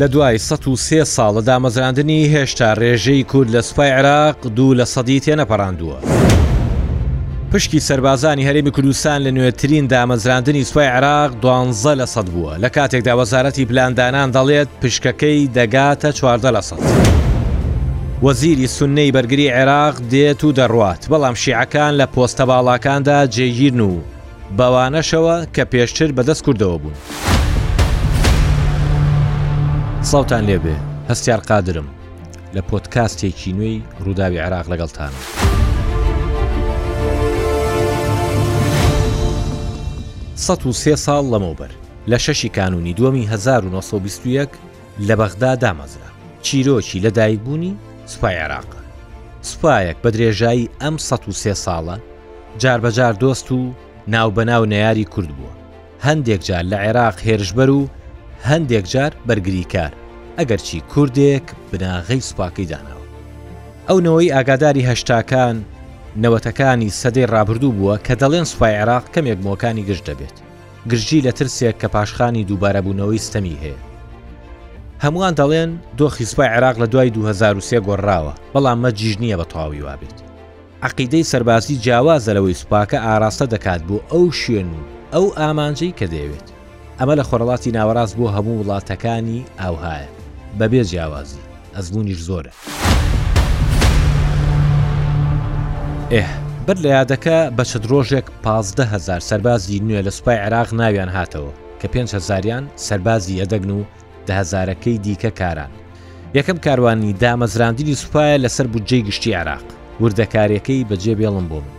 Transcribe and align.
لە 0.00 0.02
دوای 0.06 0.34
1 0.34 1.04
ساڵە 1.04 1.42
دامەزراندنی 1.44 2.26
هێشتا 2.34 2.72
ڕێژەی 2.78 3.22
کورد 3.30 3.48
لە 3.56 3.60
سوپای 3.64 3.90
عراق 3.90 4.36
دوو 4.56 4.74
لە 4.84 4.88
سەدی 4.88 5.20
تێنەپەڕاندووە. 5.24 5.96
پشکی 7.52 7.80
سربازانی 7.80 8.44
هەرێمی 8.48 8.70
کوردستان 8.70 9.24
لە 9.26 9.30
نوێترین 9.32 9.88
دامەزراندنی 9.88 10.64
سوپای 10.64 10.86
عراق 10.86 11.30
دوانزە 11.32 11.94
لە 12.00 12.06
سەد 12.14 12.26
بووە 12.34 12.58
لە 12.64 12.68
کاتێکدا 12.76 13.12
وەزارەتی 13.20 13.64
پلاندانان 13.70 14.28
دەڵێت 14.32 14.68
پشکەکەی 14.82 15.48
دەگاتە 15.56 16.12
چواردە 16.18 16.50
لە 16.56 16.62
سەد. 16.68 16.80
وەزیری 18.22 18.66
سنەی 18.76 19.12
بەرگری 19.16 19.48
عێراق 19.58 19.94
دێت 20.12 20.40
و 20.44 20.52
دەڕوات 20.58 21.02
بەڵام 21.10 21.34
شیعەکان 21.42 21.92
لە 22.00 22.06
پۆستە 22.14 22.44
باڵاکاندا 22.50 23.20
جێگیرن 23.34 23.80
و 23.90 23.94
بەوانەشەوە 24.58 25.36
کە 25.54 25.62
پێشتر 25.72 26.10
بەدەست 26.16 26.42
کوردەوە 26.46 26.78
بوون. 26.82 26.98
ساوتان 30.02 30.44
لێبێ 30.46 30.76
هەستیار 31.10 31.40
قادرم 31.50 31.86
لە 32.56 32.60
پۆتکاستێکی 32.70 33.52
نوێی 33.56 33.82
ڕووداوی 34.04 34.38
عراق 34.46 34.66
لەگەڵتانە. 34.72 35.20
سێ 40.82 40.94
ساڵ 41.04 41.24
لەمەوبەر 41.32 41.70
لە 42.10 42.16
شەشی 42.24 42.48
کانونی 42.48 42.94
دووەمی 42.98 43.26
1920 43.26 44.48
لە 45.08 45.14
بەغدا 45.20 45.52
دامەزرا 45.62 46.10
چیرۆکی 46.42 47.00
لەدایک 47.04 47.40
بوونی 47.40 47.76
سوپای 48.06 48.36
عراق 48.36 48.68
سوپایەک 49.42 49.96
بە 50.04 50.10
درێژایی 50.14 50.70
ئەم 50.82 50.96
سێ 50.98 51.54
ساڵە 51.64 51.96
جاربەجار 52.58 53.12
دۆست 53.14 53.52
و 53.52 53.72
ناوبەناو 54.08 54.64
نەیاری 54.72 55.04
کورد 55.04 55.28
بووە 55.36 55.52
هەندێک 56.06 56.40
جار 56.48 56.62
لە 56.72 56.76
عێراق 56.84 57.16
هێرشبەر 57.24 57.70
و 57.70 57.88
هەندێک 58.46 58.84
جار 58.92 59.12
بەرگریکار 59.28 59.92
ئەگەرچی 60.38 60.78
کوردێک 60.92 61.46
بناغی 61.70 62.20
سوپاکەی 62.28 62.70
داناوە 62.72 63.06
ئەونەوەی 63.88 64.32
ئاگاداری 64.36 64.86
هەشتاکان 64.90 65.56
نەوەتەکانی 66.22 66.94
سەدەی 67.00 67.30
ڕابردوو 67.34 67.76
بووە 67.78 67.96
کە 68.06 68.14
دەڵێن 68.22 68.46
سوپای 68.52 68.76
عراق 68.82 69.04
کەمێک 69.14 69.38
مۆکانی 69.46 69.86
گشت 69.88 70.04
دەبێت 70.10 70.36
گرژی 70.90 71.24
لە 71.26 71.32
ترسێک 71.38 71.76
کە 71.82 71.88
پاشخانی 71.94 72.46
دووبارەبوونەوەی 72.48 73.24
ستەمی 73.26 73.60
هەیە 73.62 73.80
هەمووان 75.04 75.34
دەڵێن 75.40 75.70
دۆخی 75.98 76.26
سوپای 76.30 76.48
عراق 76.56 76.76
لە 76.82 76.86
دوای 76.92 77.10
2023 77.10 77.80
گۆڕراوە 77.86 78.34
بەڵام 78.54 78.78
مەجیژ 78.84 79.14
نییە 79.22 79.36
بە 79.40 79.46
تەواوی 79.52 79.80
وابێت 79.86 80.16
عقیدەی 80.86 81.28
سەربازی 81.30 81.80
جیاوازەرەوەی 81.84 82.58
سوپاکە 82.60 82.98
ئاراستە 83.06 83.46
دەکات 83.54 83.82
بوو 83.88 84.06
ئەو 84.12 84.24
شوێن 84.42 84.68
و 84.76 84.80
ئەو 85.14 85.26
ئامانجەی 85.38 85.96
کە 85.98 86.06
دەیەوێت 86.12 86.48
ئەمە 87.00 87.14
لە 87.20 87.24
خۆرەڵاتی 87.28 87.74
ناوەڕاست 87.76 88.14
بۆ 88.18 88.26
هەموو 88.36 88.58
وڵاتەکانی 88.60 89.40
ئاوهایە 89.60 90.08
بەبێ 90.58 90.82
جیاوازی 90.90 91.44
ئەزلونیش 91.76 92.20
زۆرە 92.28 92.52
ئێه 96.14 96.30
بەر 96.66 96.76
لە 96.84 96.88
یادەکە 96.98 97.36
بە 97.56 97.64
چ 97.70 97.72
درۆژێک 97.84 98.26
پازدەهزار 98.44 99.20
سەربازی 99.30 99.76
نوێ 99.86 100.00
لە 100.06 100.10
سوپای 100.16 100.42
عێراق 100.44 100.68
ناویان 100.80 101.10
هاتەوە 101.16 101.52
کە 101.80 101.86
پێنج 101.92 102.10
هزاریان 102.18 102.64
سەربازی 102.86 103.40
ئەدەگن 103.40 103.70
و 103.78 103.80
دههزارەکەی 104.28 104.98
دیکە 105.04 105.30
کاران 105.40 105.72
یەکەم 106.38 106.58
کاروانی 106.66 107.16
دامەزراندنی 107.22 107.94
سوپایە 108.02 108.36
لەسەر 108.44 108.66
بودجێ 108.72 108.98
گشتی 109.08 109.34
عراق 109.40 109.64
وردەکاریەکەی 110.00 110.84
بەجێ 110.90 111.14
بێڵم 111.20 111.46
بۆ 111.52 111.58
من 111.64 111.77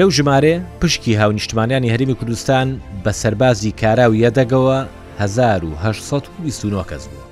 لەو 0.00 0.10
ژمارە 0.10 0.60
پشکی 0.82 1.14
هاونیشتمانیانی 1.14 1.90
هەرمی 1.94 2.14
کوردستان 2.16 2.80
بە 3.04 3.10
سەربازی 3.12 3.72
کاراوی 3.80 4.20
یەدەگەوە 4.28 4.86
1920 5.18 6.86
کەس 6.90 7.06
بوو 7.08 7.22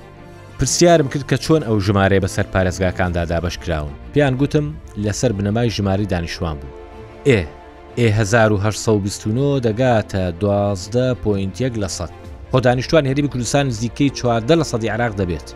پرسیارم 0.59 1.07
کرد 1.07 1.23
کە 1.31 1.37
چۆن 1.45 1.63
ئەو 1.67 1.79
ژمارە 1.79 2.19
بەسەر 2.25 2.45
پارێزگاکاندا 2.53 3.25
دابش 3.25 3.57
کراون 3.57 3.93
پێیان 4.13 4.33
گوتم 4.39 4.73
لەسەر 5.03 5.31
بنەمای 5.37 5.69
ژماری 5.69 6.05
دانیشتوان 6.05 6.57
بوو 6.59 6.75
ئێ 7.35 7.43
ئێ 7.97 8.07
1920 8.11 9.61
دەگاتە 9.65 10.35
12.1 10.41 11.77
لە 11.81 11.87
سە 11.97 12.05
خۆ 12.53 12.59
دانیشتوان 12.59 13.05
هێریبی 13.05 13.27
کوردستان 13.31 13.69
زیکەی 13.71 14.09
چواردە 14.17 14.55
لە 14.61 14.63
سەدی 14.71 14.87
عراق 14.89 15.13
دەبێت 15.21 15.47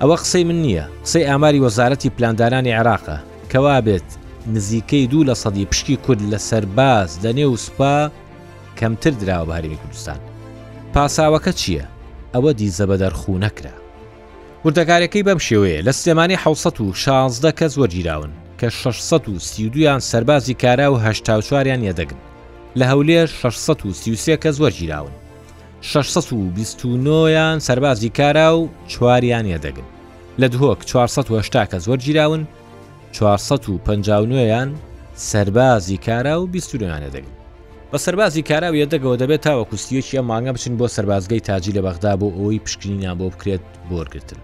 ئەوە 0.00 0.16
قسەی 0.20 0.44
من 0.44 0.62
نییە 0.62 0.88
قسەی 1.04 1.24
ئاماری 1.26 1.62
وەزارەتی 1.66 2.10
پلاندارانی 2.16 2.72
عراقە 2.82 3.18
کەوا 3.52 3.80
بێت 3.86 4.08
نزیکەی 4.46 5.06
دوو 5.06 5.24
لە 5.34 5.36
سەدی 5.36 5.64
پشکی 5.64 5.96
کورد 5.96 6.20
لە 6.30 6.36
سەرباز 6.38 7.18
دەنێ 7.22 7.44
و 7.48 7.56
سوپا 7.56 8.10
کەمتر 8.80 9.10
دراوە 9.10 9.46
بە 9.48 9.54
هەرمی 9.56 9.76
کوردستان 9.76 10.20
پاساوەکە 10.94 11.52
چییە؟ 11.60 11.84
ئەوە 12.34 12.52
دیزە 12.58 12.86
بە 12.86 12.96
دەرخوو 13.02 13.38
نەکرا 13.44 13.72
وردەکارەکەی 14.64 15.22
بەم 15.24 15.38
شێوەیە 15.38 15.82
لە 15.86 15.92
سلێمانی 15.98 16.36
1616 16.38 17.52
کەس 17.52 17.78
وەرگیراون 17.78 18.30
کە 18.60 18.66
1632یان 19.98 19.98
سەربازی 20.00 20.54
کارا 20.54 20.92
و 20.92 20.96
هشتاوچواریان 20.96 21.84
یەدەگن 21.90 22.20
لە 22.78 22.84
هەولێر 22.90 23.30
1633 23.42 24.36
کەس 24.36 24.60
وەرگیراون 24.60 25.12
1629یان 25.82 27.58
سەربازی 27.60 28.08
کارا 28.08 28.58
و 28.58 28.68
چواریان 28.88 29.56
یەدەگن 29.56 29.86
لە 30.40 30.46
دهۆک 30.48 30.84
480 30.86 31.68
کەس 31.70 31.88
وەرگیراون 31.88 32.46
1950یان 33.14 34.68
سەربازی 35.14 35.96
کارا 35.96 36.42
و 36.42 36.46
بیستوریانە 36.46 37.14
دەبین 37.14 37.28
بە 37.92 37.96
سەربازی 37.98 38.42
کارا 38.42 38.72
و 38.72 38.76
یەدەگەوە 38.84 39.16
دەبێت 39.22 39.42
تاوە 39.44 39.64
کوستیەکیە 39.64 40.20
مانگە 40.20 40.52
بچین 40.54 40.76
بۆ 40.78 40.86
سەربازگەی 40.88 41.40
تاجی 41.40 41.72
لە 41.72 41.78
بەغدا 41.82 42.16
بۆ 42.16 42.28
ئەوەی 42.28 42.58
پشکنینیان 42.60 43.18
بۆ 43.18 43.30
بکرێت 43.34 43.60
بۆرگتن 43.90 44.38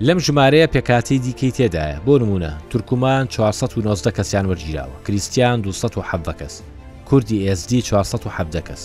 لەم 0.00 0.18
ژمارەیە 0.18 0.66
پێکاتی 0.74 1.18
دیکەی 1.18 1.50
تێدایە 1.58 2.00
بۆ 2.06 2.18
نمونە 2.22 2.50
تورکمان 2.70 3.26
1990 3.30 4.16
کەسیان 4.16 4.46
وەرگیراوە 4.54 5.06
کریسیان 5.06 5.60
270 5.60 6.38
کەس 6.38 6.52
کوردی 7.06 7.54
SD 7.56 7.74
470 7.82 8.64
کەس 8.68 8.80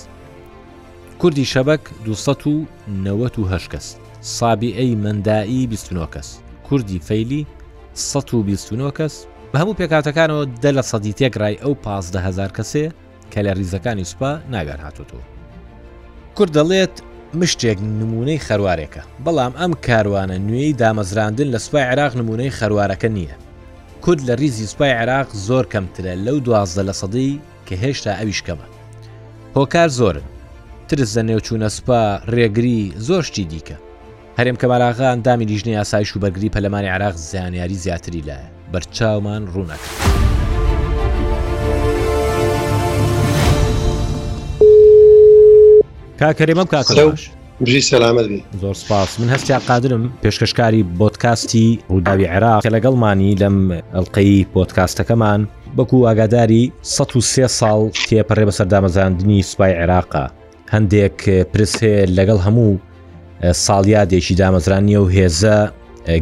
کوردی 1.19 1.45
شەبک 1.45 1.81
298 2.05 3.69
کەس 3.71 3.95
سابی 4.21 4.73
ئەی 4.73 4.95
مندایی 4.95 5.67
29 5.67 6.05
کەس 6.13 6.27
کوردی 6.69 6.99
فەیلی 7.09 7.47
129 8.03 8.91
کەس 8.97 9.15
بە 9.51 9.57
هەموو 9.61 9.77
پێکاتەکانەوە 9.79 10.43
دە 10.63 10.71
لە 10.77 10.83
سەدی 10.91 11.13
تێکڕای 11.19 11.59
ئەو 11.63 11.73
پازدەهزار 11.83 12.51
کەسێ 12.57 12.85
کە 13.31 13.39
لە 13.45 13.51
ریزەکانی 13.59 14.09
سوپا 14.11 14.31
ناگەر 14.53 14.79
هاتوتو 14.85 15.17
کورد 16.35 16.51
دەڵێت 16.57 16.95
مشتێک 17.39 17.77
نمونەی 17.99 18.43
خەروارێکە 18.47 19.01
بەڵام 19.25 19.53
ئەم 19.59 19.73
کاروانە 19.85 20.37
نوێی 20.47 20.77
دامەزراندن 20.81 21.49
لە 21.55 21.59
سوپای 21.65 21.85
عراق 21.91 22.11
نمونەی 22.19 22.55
خەروارەکە 22.59 23.09
نییە 23.17 23.35
کورد 24.03 24.21
لە 24.29 24.33
ریزی 24.41 24.67
سوپای 24.71 24.93
عراق 25.01 25.27
زۆر 25.47 25.65
کەمترە 25.73 26.13
لەو 26.25 26.37
دوازدە 26.45 26.83
لە 26.89 26.93
سەدەی 27.01 27.31
کە 27.67 27.73
هێشتا 27.83 28.11
ئەویشکەمە 28.19 28.67
هۆکار 29.57 29.89
زۆرن 29.99 30.27
ترس 30.87 31.09
لە 31.17 31.23
نێوچوونە 31.29 31.69
سوپا 31.77 32.01
ڕێگری 32.35 32.79
زۆر 33.07 33.23
شتی 33.29 33.45
دیکە 33.51 33.77
هەرێم 34.41 34.57
کەماراغا 34.61 35.07
ئەندامی 35.13 35.45
لیژنە 35.51 35.67
یاسایش 35.79 36.09
و 36.15 36.19
بەرگری 36.21 36.49
پەلەمانی 36.55 36.91
عراق 36.95 37.15
زانیاری 37.29 37.73
زیاتری 37.83 38.21
لایە 38.27 38.49
بەرچاومان 38.73 39.41
ڕوونەکە. 39.53 39.87
کاکەێمە 46.19 46.65
کاکەش. 46.73 47.21
بژی 47.65 47.81
سەلامەت 47.89 48.29
زۆر 48.61 48.73
سپاس 48.75 49.19
من 49.19 49.29
هەستیا 49.35 49.59
قادرم 49.67 50.13
پێشکەشکاری 50.23 50.81
بۆتکاستی 50.99 51.79
ڕووداوی 51.91 52.25
عێراق 52.33 52.67
لەگەڵمانی 52.67 53.35
لەم 53.41 53.57
ئەلقەی 53.93 54.45
پۆتکاستەکەمان 54.53 55.41
بەکو 55.77 55.99
ئاگاداری 56.07 56.63
1 56.65 57.47
ساڵ 57.47 57.89
تێپەڕێ 58.09 58.45
بەسەردامەزاندنی 58.49 59.41
سوپای 59.49 59.73
عێراقا 59.79 60.25
هەندێک 60.73 61.19
پرسێ 61.53 61.95
لەگەڵ 62.17 62.39
هەموو 62.47 62.73
ساڵیادێکی 63.43 64.35
دامەزرانیە 64.39 64.97
و 65.01 65.09
هێزە 65.15 65.57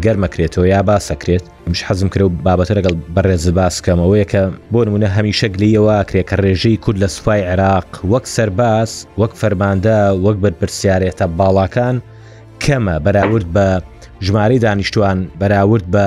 گەرمەکرێتەوە 0.04 0.66
یا 0.74 0.82
باسەکرێت 0.90 1.46
مش 1.72 1.82
حەزم 1.88 2.10
کرە 2.14 2.22
و 2.24 2.30
بابەتە 2.46 2.74
لەگەڵ 2.78 2.96
بەڕێز 3.16 3.46
باسکەمەوەیە 3.60 4.26
کە 4.32 4.42
بۆ 4.72 4.80
نمونە 4.88 5.08
هەمیشە 5.18 5.48
گلیەوە 5.56 5.98
کرێکە 6.10 6.36
ڕێژەی 6.44 6.78
کورد 6.84 6.98
لە 7.04 7.08
سوپای 7.16 7.42
عێراق 7.52 7.88
وەک 8.12 8.26
سەرباس 8.36 8.92
وەک 9.20 9.32
فەرماندە 9.42 9.98
وەک 10.26 10.38
بەرپرسیارێتە 10.44 11.26
باڵاکان 11.40 11.96
کەمە 12.64 12.96
بەراورد 13.06 13.48
بە 13.56 13.68
ژماری 14.26 14.60
دانیشتوان 14.66 15.20
بەراورد 15.40 15.86
بە 15.94 16.06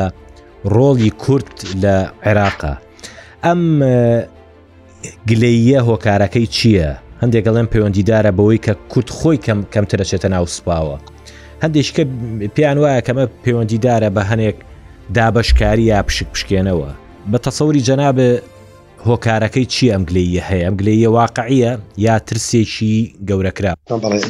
ڕۆڵی 0.74 1.10
کورت 1.22 1.54
لە 1.82 1.96
عێراقا 2.26 2.74
ئەم 3.44 3.60
گلەیە 5.28 5.80
هۆکارەکەی 5.88 6.46
چییە؟ 6.56 6.90
هەندێکگەڵێن 7.22 7.68
پەیوەندیدارە 7.72 8.30
بەوەی 8.36 8.60
کە 8.66 8.72
کورت 8.92 9.08
خۆی 9.18 9.38
کەم 9.46 9.58
کەمترەچێتە 9.74 10.28
ناو 10.34 10.44
سوپاوە 10.56 10.96
هەندێککە 11.62 12.02
پێیان 12.54 12.78
وایە 12.82 13.00
کەمە 13.06 13.24
پەیوەندیدارە 13.44 14.08
بە 14.16 14.22
هەنێک 14.30 14.56
دابشکاری 15.16 15.84
یا 15.92 15.98
پشک 16.08 16.28
پشکێنەوە 16.34 16.90
بە 17.30 17.38
تەسەوری 17.46 17.84
جەناب 17.88 18.18
هۆکارەکەی 19.08 19.66
چی 19.74 19.84
ئەمگلەیە 19.92 20.42
هەیە 20.50 20.64
ئەمگلەیە 20.66 21.08
واقعە 21.16 21.70
یا 22.06 22.14
ترسێکی 22.28 22.94
گەورەکرا 23.28 23.72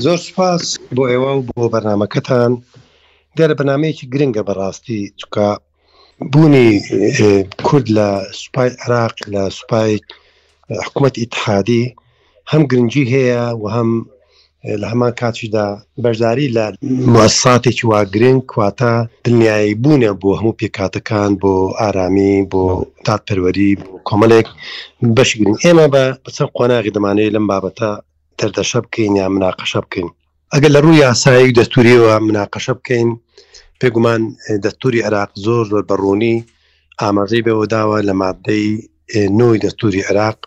زۆر 0.07 0.19
سپاس 0.29 0.65
بۆ 0.97 1.03
ئێوە 1.11 1.31
و 1.37 1.43
بۆ 1.57 1.65
بەرنمەکەتان 1.73 2.53
دیارە 3.37 3.55
بەنامەیەکی 3.61 4.05
گرنگە 4.13 4.43
بەڕاستی 4.49 5.01
چکە 5.21 5.49
بوونی 6.33 6.71
کورد 7.67 7.87
لە 7.97 8.09
سوپای 8.41 8.71
عراق 8.85 9.15
لە 9.35 9.43
سوپای 9.59 9.93
حکوومەت 10.87 11.15
ئیتحادی 11.19 11.83
هەم 12.53 12.63
گرنگجی 12.71 13.05
هەیە 13.15 13.43
و 13.63 13.65
هەم 13.77 13.89
لە 14.81 14.87
هەمان 14.93 15.13
کاتیدا 15.21 15.67
بەشداری 16.05 16.49
لە 16.57 16.65
موساتێکی 17.15 17.85
واگرنگ 17.93 18.41
کواتە 18.53 18.93
دنیایی 19.27 19.75
بوونە 19.83 20.11
بۆ 20.21 20.31
هەموو 20.39 20.57
پێکاتەکان 20.61 21.33
بۆ 21.43 21.55
ئارامی 21.81 22.35
بۆ 22.53 22.63
تاتپەروەری 23.07 23.71
کۆمەلێک 24.09 24.47
بەشگرین 25.17 25.57
ئێمە 25.65 25.87
بە 25.93 26.05
بەچەند 26.25 26.51
قۆناغی 26.57 26.95
دەمانەیە 26.97 27.35
لەم 27.37 27.47
بابەتە 27.51 27.91
دەردەشە 28.39 28.81
بکەین 28.85 29.13
یا 29.21 29.27
مناقەشە 29.35 29.81
بکەین 29.85 30.09
ئەگەر 30.55 30.71
لە 30.77 30.81
ڕووی 30.85 30.99
یاسایی 31.07 31.55
دەستوریەوە 31.59 32.15
مناقەشە 32.29 32.75
بکەین 32.79 33.09
پێگومان 33.81 34.23
دەستوری 34.65 35.05
عراق 35.07 35.31
زۆر 35.45 35.65
زۆر 35.73 35.83
بەڕوونی 35.91 36.35
ئاماژەی 37.03 37.45
بەوە 37.47 37.65
داوە 37.75 37.99
لە 38.09 38.15
مادەی 38.21 38.67
نوۆی 39.41 39.61
دەستوری 39.65 40.03
عراق 40.11 40.39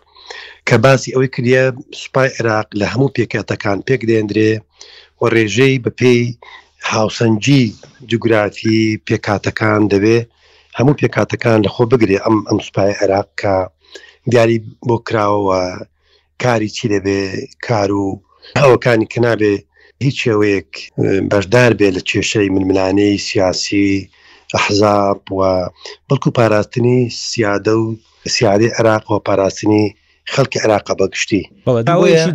کە 0.68 0.76
باسی 0.84 1.12
ئەوەی 1.14 1.32
کردە 1.36 1.64
سوپای 2.00 2.28
عێراق 2.36 2.68
لە 2.80 2.86
هەموو 2.92 3.14
پێکاتەکان 3.16 3.78
پێک 3.88 4.02
دێندرێ 4.10 4.52
و 5.20 5.24
ڕێژەی 5.34 5.82
بە 5.84 5.90
پێی 6.00 6.22
هاوسەنجی 6.92 7.64
جوگرافی 8.10 8.82
پێکاتەکان 9.06 9.82
دەوێ 9.92 10.18
هەموو 10.78 10.98
پێکاتەکان 11.00 11.58
لەخۆ 11.66 11.84
بگرێ 11.92 12.16
ئەم 12.24 12.36
ئەم 12.48 12.58
سوپای 12.66 12.92
عێراق 13.00 13.28
کە 13.40 13.54
دیاری 14.30 14.58
بۆ 14.88 14.96
کراوەوە 15.08 15.60
کاری 16.42 16.68
چی 16.76 16.86
دەبێ 16.94 17.20
کار 17.66 17.90
و 18.02 18.06
ئەوەکانی 18.60 19.06
کنابێ 19.14 19.54
هیچ 20.04 20.16
شێوەیەک 20.24 20.70
بەشدار 21.30 21.72
بێ 21.78 21.88
لە 21.96 22.02
کێشەی 22.08 22.52
منملانەی 22.54 23.18
سیاسی 23.28 23.90
ئەحزاب 24.54 25.20
و 25.38 25.40
بەڵکو 26.08 26.30
پاراستنی 26.38 26.98
سیادە 27.30 27.74
و 27.82 27.86
سیادی 28.34 28.72
عراق 28.78 29.04
و 29.10 29.22
پاراستنی 29.28 29.86
خەڵکی 30.34 30.58
عراقا 30.64 30.94
بەگشتی 31.00 31.42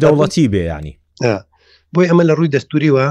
دەوڵەتی 0.04 0.45
بێیانی 0.54 0.94
بۆی 1.94 2.07
ئەمە 2.10 2.24
لە 2.30 2.34
ڕووی 2.38 2.54
دەستوریوە 2.56 3.06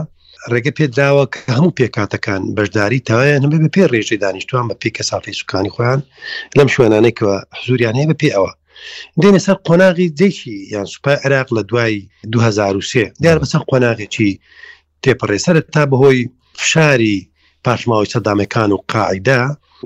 ڕێگە 0.52 0.72
پێدراوە 0.78 1.24
کە 1.34 1.40
هەموو 1.56 1.76
پێکاتەکان 1.78 2.42
بەشداری 2.56 3.00
تاوایە 3.08 3.36
نمە 3.44 3.58
بە 3.62 3.68
پێ 3.74 3.84
ڕێژەی 3.92 4.20
دانیشتوان 4.24 4.64
بە 4.70 4.74
پێ 4.80 4.88
کە 4.96 5.02
سافی 5.10 5.34
سوکانی 5.38 5.72
خۆیان 5.74 6.00
لەم 6.58 6.68
شوێنانێکەوە 6.74 7.36
حزوریان 7.58 7.94
هەیە 7.98 8.08
بە 8.10 8.16
پێ 8.20 8.28
ئەوە 8.36 8.52
دێنە 9.20 9.40
سەر 9.46 9.56
قۆناغی 9.66 10.08
جێکی 10.18 10.56
یان 10.74 10.86
سوپای 10.92 11.16
عراق 11.24 11.48
لە 11.56 11.62
دوای 11.70 11.94
2023 12.32 13.12
دیار 13.22 13.38
بەسەر 13.42 13.62
قۆناغێکی 13.70 14.32
تێپەڕێسەر 15.02 15.56
تا 15.74 15.82
بەهۆی 15.90 16.20
فشاری 16.60 17.16
پاشماوەی 17.64 18.10
سەدامەکان 18.14 18.70
و 18.72 18.78
قاعدا 18.92 19.42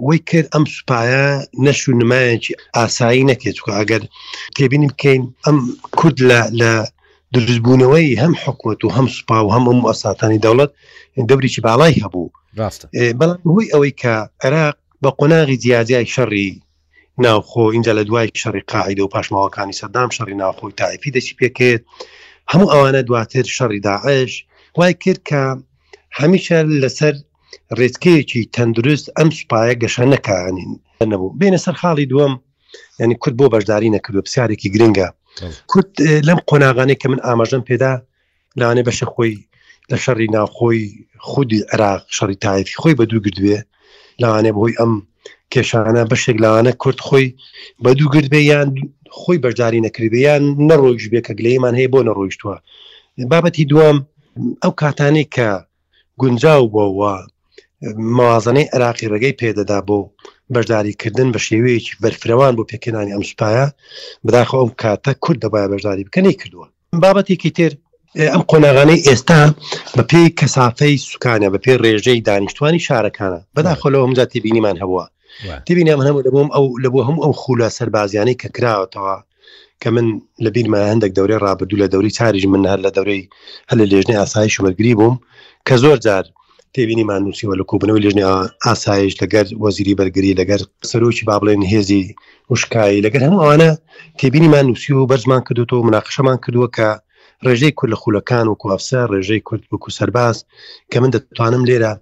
وی 0.08 0.19
کرد 0.31 0.47
ئەم 0.55 0.64
سوپایە 0.76 1.25
نەش 1.67 1.81
و 1.88 1.93
نمایەکی 2.00 2.52
ئاسایی 2.76 3.29
نەکێت 3.31 3.55
چکە 3.58 3.70
ئەگەر 3.79 4.02
تێبینی 4.56 4.88
بکەین 4.93 5.23
ئەم 5.47 5.56
کورد 5.99 6.19
لە 6.62 6.73
دروستبوونەوەی 7.35 8.19
هەم 8.23 8.35
حکوومەت 8.43 8.81
و 8.85 8.88
هەم 8.97 9.06
سوپا 9.17 9.38
و 9.44 9.52
هەم 9.55 9.64
ئەساتانی 9.91 10.43
دەوڵەت 10.44 10.70
دەوریی 11.29 11.62
باڵای 11.67 11.94
هەبوو 12.05 12.31
بەڵام 13.20 13.41
هۆی 13.55 13.70
ئەوەی 13.75 13.93
کە 14.00 14.14
عێراق 14.44 14.76
بە 15.02 15.11
قۆناغی 15.19 15.61
جیازیای 15.64 16.11
شەڕی 16.14 16.49
ناوخۆ 17.25 17.64
اینجا 17.75 17.93
لە 17.99 18.02
دوای 18.08 18.29
شەڕی 18.43 18.64
قاعدە 18.73 19.02
و 19.02 19.12
پاشماوەکانی 19.14 19.79
سەدام 19.81 20.11
شەڕی 20.17 20.37
ناوخۆی 20.43 20.73
تایفی 20.81 21.11
دەچی 21.17 21.35
پێکێت 21.41 21.82
هەموو 22.52 22.73
ئەوانە 22.73 23.02
دواتر 23.08 23.44
شەڕی 23.56 23.81
داعش 23.88 24.32
وای 24.79 24.94
کرد 25.02 25.20
کە 25.31 25.43
هەمیشە 26.20 26.58
لەسەر 26.82 27.14
ڕێچکەیەکی 27.79 28.43
تەندروست 28.55 29.06
ئەم 29.17 29.29
سوپایە 29.38 29.75
گەشە 29.82 30.05
نەکانین 30.14 30.70
نەبوو 31.12 31.35
بێنە 31.41 31.58
سەر 31.64 31.75
خاڵی 31.81 32.06
دووەم 32.12 32.32
ینی 33.02 33.17
کورد 33.23 33.37
بۆ 33.41 33.47
بەشداری 33.55 33.94
نەکردو 33.97 34.25
پرسیارێکی 34.26 34.73
گرنگە 34.75 35.08
کورد 35.70 35.91
لەم 36.29 36.38
قۆناغانەی 36.49 36.99
کە 37.02 37.06
من 37.12 37.20
ئاماژەم 37.26 37.62
پێدا 37.69 37.93
لاانێ 38.61 38.82
بەشە 38.88 39.06
خۆی 39.14 39.32
لە 39.91 39.97
شەڕی 40.05 40.29
ناوخۆی 40.37 40.82
خودی 41.29 41.58
عراق 41.73 42.02
شەڕی 42.17 42.38
تایفی 42.44 42.79
خۆی 42.82 42.97
بە 42.99 43.05
دوو 43.11 43.20
گردوێ 43.26 43.58
لاوانێ 44.23 44.52
بۆی 44.56 44.76
ئەم 44.81 44.93
کێشانە 45.52 46.02
بەشێک 46.11 46.37
لاوانە 46.44 46.73
کورد 46.82 46.99
خۆی 47.06 47.26
بە 47.85 47.91
دوو 47.99 48.08
گردبێ 48.14 48.41
یان 48.52 48.69
خۆی 49.20 49.38
بەشداری 49.44 49.85
نەکردیان 49.87 50.43
نەڕۆیش 50.69 51.06
بێ 51.12 51.20
کە 51.26 51.32
گلەیمان 51.38 51.75
هەیە 51.79 51.91
بۆ 51.93 52.00
نەڕۆیشتووە 52.08 52.56
بابەتی 53.31 53.64
دوام 53.73 53.99
ئەو 54.62 54.73
کاتانی 54.82 55.26
کە 55.35 55.50
گونجاو 56.20 56.64
بۆەوە 56.75 57.17
موازنەی 58.16 58.68
عراقی 58.74 59.08
ڕێگەی 59.12 59.38
پێدەدا 59.40 59.78
بۆ 59.88 59.98
بەشداریکردن 60.54 61.28
بە 61.34 61.38
شێوەیەکی 61.46 61.92
بەرفرەوان 62.02 62.52
بۆ 62.56 62.62
پێکردانی 62.70 63.14
ئەم 63.14 63.24
سوپایە 63.30 63.66
بداخۆ 64.26 64.56
ئەم 64.62 64.70
کاتە 64.82 65.12
کورد 65.24 65.38
دەبایە 65.44 65.68
بەشداری 65.72 66.04
بکەنەی 66.08 66.36
کردووە 66.40 66.66
بابەتێکی 67.02 67.50
تر 67.58 67.72
ئەم 68.32 68.42
قۆناغانەی 68.50 69.02
ئێستا 69.08 69.40
بە 69.96 70.02
پێی 70.10 70.28
کەسافەی 70.38 70.96
سوکانە 71.08 71.48
بە 71.52 71.58
پێی 71.64 71.80
ڕێژەی 71.84 72.24
دانیشتوانی 72.28 72.84
شارەکانە 72.86 73.40
بەداخۆلەوە 73.56 74.04
ئەم 74.04 74.14
زیاتی 74.18 74.40
بینیمان 74.44 74.76
هەبووە 74.82 75.04
تبینی 75.66 75.90
ئەم 75.94 76.02
هەموو 76.06 76.22
لەبووم 76.26 76.48
ئەو 76.54 76.64
لەبوو 76.84 77.06
هەموو 77.08 77.24
ئەو 77.24 77.34
خولە 77.42 77.68
سەربازیانەی 77.78 78.36
کە 78.42 78.48
کراوەتەوە 78.56 79.16
کە 79.82 79.88
من 79.94 80.06
لە 80.44 80.50
بیرمان 80.54 80.84
هەندێک 80.92 81.12
دەورێ 81.18 81.36
ڕابدوو 81.44 81.80
لە 81.82 81.86
دەوری 81.92 82.14
چاریژ 82.18 82.44
من 82.54 82.62
هەر 82.72 82.78
لە 82.86 82.90
دەورەی 82.96 83.22
هەل 83.70 83.78
لێژنەی 83.90 84.18
ئاسایی 84.20 84.52
شومەرگری 84.54 84.94
بووم 84.98 85.16
کە 85.68 85.74
زۆر 85.84 85.98
جار 86.06 86.24
تێبینی 86.75 87.05
مانوسیەوە 87.11 87.55
لە 87.61 87.64
کوبنەوەی 87.70 88.05
لەژنی 88.06 88.26
ئاسایش 88.64 89.14
لەگەر 89.22 89.46
وەزیری 89.64 89.99
بەرگری 89.99 90.38
لەگەر 90.40 90.61
سەرۆکی 90.90 91.26
با 91.28 91.37
بڵێن 91.40 91.62
هێزی 91.72 92.02
وشکایی 92.50 93.05
لەگەر 93.06 93.22
هەم 93.26 93.34
ئەوانە 93.40 93.70
تێبینی 94.20 94.52
مانوسی 94.55 94.93
و 94.94 95.08
بەرزمان 95.11 95.43
کردوەوە 95.46 95.87
مناقشەمان 95.88 96.38
کردووە 96.44 96.69
کە 96.76 96.88
ڕێژەی 97.46 97.76
کورد 97.78 97.93
لە 97.94 97.99
خولەکان 98.02 98.46
و 98.49 98.58
کوافسە 98.62 99.00
ڕێژەی 99.12 99.44
کورد 99.49 99.62
بکو 99.72 99.90
سەرباز 99.99 100.37
کە 100.90 100.96
من 101.02 101.11
دەتوانم 101.14 101.62
لێرە 101.69 101.93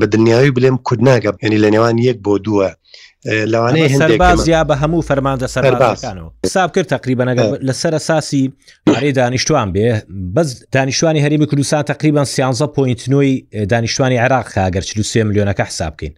بە 0.00 0.06
دنیاوی 0.14 0.54
بڵێم 0.56 0.76
کورد 0.86 1.00
ناگەم 1.08 1.36
ینی 1.44 1.62
لە 1.64 1.68
نێوان 1.74 1.96
یەک 2.08 2.18
بۆ 2.24 2.34
دووە 2.44 2.70
لەوانەیە 3.24 3.88
هەندێک 3.94 4.20
یا 4.54 4.62
بە 4.68 4.74
هەموو 4.82 5.02
فەرمانزە 5.08 5.46
سەربازەکانەوە 5.54 6.30
حساب 6.46 6.70
کرد 6.74 6.86
تقریبا 6.94 7.24
لەسەر 7.68 7.94
ساسی 8.08 8.52
مارەی 8.90 9.12
دانیشتوان 9.18 9.68
بێ 9.74 9.90
بەس 10.36 10.48
دانیشتوانی 10.74 11.22
هەرمی 11.26 11.46
کوردستان 11.50 11.82
تقریبا 11.82 12.22
سیانزە 12.24 12.66
پوینتنەوەی 12.76 13.64
دانیشتوانی 13.70 14.16
عراق 14.18 14.46
خاگەر 14.52 14.80
چ 14.88 14.92
میلیۆنەکە 15.16 15.60
حساب 15.60 15.94
بکەین 15.96 16.12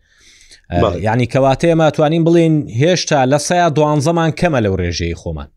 یعنی 1.00 1.26
کەواتەیە 1.26 1.74
ماتوانین 1.76 2.24
بڵین 2.26 2.68
هێشتا 2.80 3.20
لە 3.32 3.38
سایە 3.48 3.70
دوانزەمان 3.76 4.30
کەمە 4.40 4.60
لەو 4.64 4.74
ڕێژەی 4.80 5.14
خۆمان 5.20 5.48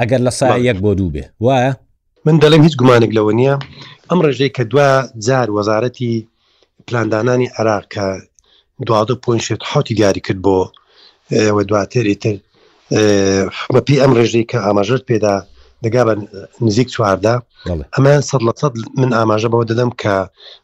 ئەگەر 0.00 0.20
لە 0.26 0.30
سایە 0.40 0.58
یەک 0.68 0.76
بۆ 0.84 0.90
دوو 0.98 1.10
بێ 1.14 1.24
وایە 1.46 1.74
من 2.26 2.36
دەڵێم 2.42 2.62
هیچ 2.66 2.74
گومانێک 2.80 3.12
لەوە 3.16 3.32
نییە 3.38 3.56
ئەم 4.10 4.20
ڕێژەی 4.24 4.50
کە 4.56 4.62
دو 4.72 4.78
جار 5.26 5.48
وەزارەتی 5.58 6.26
پلاندانانی 6.86 7.48
عراق 7.58 7.84
کە 7.94 8.04
دوادە 8.88 9.14
پوین 9.24 9.40
شێت 9.46 9.62
حوتی 9.70 9.94
دیاری 9.94 10.20
کرد 10.26 10.40
بۆ 10.46 10.58
ئەوە 11.34 11.62
دواتری 11.70 12.14
تر 12.22 12.36
بەپی 13.74 14.00
ئەم 14.02 14.12
ڕێژی 14.18 14.44
کە 14.50 14.58
ئاماژت 14.66 15.02
پێدا 15.10 15.34
دەگا 15.84 16.02
بە 16.08 16.14
نزیک 16.66 16.88
چواردا 16.94 17.34
ئەمان 17.94 18.20
سەد 18.30 18.42
لە 18.48 18.52
سەد 18.60 18.72
من 19.00 19.10
ئاماژە 19.18 19.48
بەوە 19.52 19.64
دەدەم 19.70 19.90
کە 20.02 20.14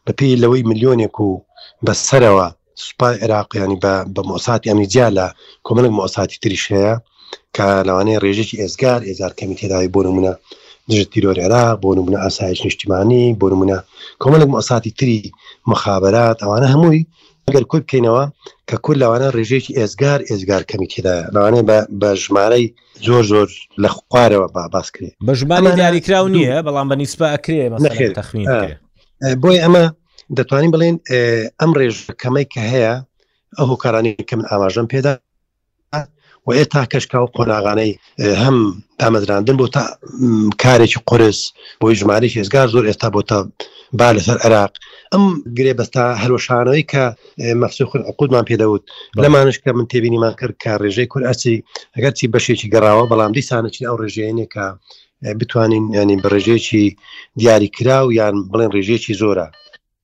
بەپی 0.07 0.39
لەوەی 0.43 0.67
میلیۆنێک 0.69 1.15
و 1.27 1.29
بەسەرەوە 1.85 2.47
سوپای 2.85 3.15
عێراقیانی 3.23 3.77
بە 4.15 4.21
مۆساتی 4.29 4.69
ئەمیجیا 4.71 5.07
لە 5.17 5.27
کۆمەلک 5.67 5.91
مۆساتی 5.99 6.39
تریش 6.43 6.63
هەیە 6.73 6.93
کە 7.55 7.67
لەوانەیە 7.87 8.21
ڕێژێکی 8.23 8.59
ئێزگار 8.61 8.99
ئێزار 9.07 9.31
کەمی 9.39 9.57
تێداوی 9.59 9.91
بۆ 9.93 10.01
نمونە 10.07 10.33
دژت 10.89 11.09
تیرۆرێرا 11.13 11.65
بۆ 11.81 11.89
نمونە 11.97 12.17
ئاسایش 12.23 12.59
نیشتیمانی 12.65 13.23
بۆ 13.39 13.47
نمونە 13.53 13.77
کۆمەلک 14.21 14.47
مۆساتی 14.55 14.91
تری 14.99 15.19
مخابرات 15.71 16.37
ئەوانە 16.43 16.67
هەمووی 16.73 17.01
ئەگەر 17.47 17.63
کوی 17.71 17.81
بکەینەوە 17.85 18.23
کە 18.69 18.75
کورد 18.83 18.97
لەوانە 19.03 19.27
ڕێژێکی 19.37 19.75
ئێزگار 19.79 20.19
ئێزگار 20.29 20.61
کەمی 20.69 20.87
تێدا 20.93 21.15
لەوانێ 21.35 21.61
بە 22.01 22.09
ژمارەی 22.23 22.65
زۆر 23.07 23.23
زۆر 23.31 23.47
لە 23.83 23.89
خوارەوە 23.95 24.47
با 24.55 24.63
باسکرێ 24.73 25.09
بە 25.27 25.33
ژمانی 25.39 25.71
دیاریکرااو 25.81 26.27
نییە 26.35 26.57
بەڵام 26.65 26.87
بە 26.91 26.95
نیسپ 27.01 27.19
ئەکرێ 27.33 27.63
تەخمین 28.19 28.47
بۆی 29.41 29.61
ئەمە 29.63 29.83
دەتوانین 30.37 30.71
بڵێن 30.75 30.95
ئەم 31.59 31.71
ڕێژ 31.79 31.95
کەمەی 32.21 32.45
کە 32.53 32.61
هەیە 32.73 32.93
ئەو 33.57 33.65
هۆکارانی 33.71 34.11
کە 34.29 34.33
من 34.37 34.45
ئاماژم 34.51 34.87
پێدا 34.93 35.11
و 36.47 36.51
ئێتا 36.57 36.81
کەشکا 36.91 37.17
و 37.23 37.31
قۆناغانەی 37.35 37.91
هەم 38.43 38.57
دامەزراندن 38.99 39.55
بۆ 39.59 39.65
تا 39.75 39.83
کارێکی 40.63 40.99
قرس 41.09 41.39
بۆی 41.81 41.95
ژمارەی 41.99 42.33
هێزگار 42.37 42.67
زۆر 42.73 42.83
ئێستا 42.89 43.07
بۆ 43.15 43.21
تا 43.29 43.37
با 43.99 44.07
لەسەر 44.17 44.37
عراق 44.45 44.71
ئەم 45.13 45.25
گرێ 45.57 45.73
بەستا 45.79 46.05
هەروەشانەوەی 46.23 46.83
کە 46.91 47.03
مەفسوخن 47.61 48.01
عقودمان 48.09 48.45
پێدەوت 48.49 48.83
لەمانش 49.23 49.57
کە 49.63 49.69
من 49.77 49.85
تێبینیمان 49.91 50.33
کرد 50.39 50.55
کە 50.63 50.71
ڕێژەی 50.83 51.07
کورد 51.11 51.25
ئەچی 51.29 51.55
ئەگەرچی 51.95 52.31
بەشێکی 52.33 52.71
گەڕاوە 52.73 53.05
بەڵام 53.11 53.31
دیسانەچین 53.37 53.85
ئەو 53.89 53.97
ڕێژێنێکە 54.01 54.65
بتوانین 55.39 55.85
ینی 55.99 56.17
بەڕێژێکی 56.23 56.85
دیاریکرا 57.39 57.99
و 58.07 58.09
یان 58.19 58.35
بڵێن 58.51 58.69
ڕێژێکی 58.75 59.13
زۆرە 59.21 59.47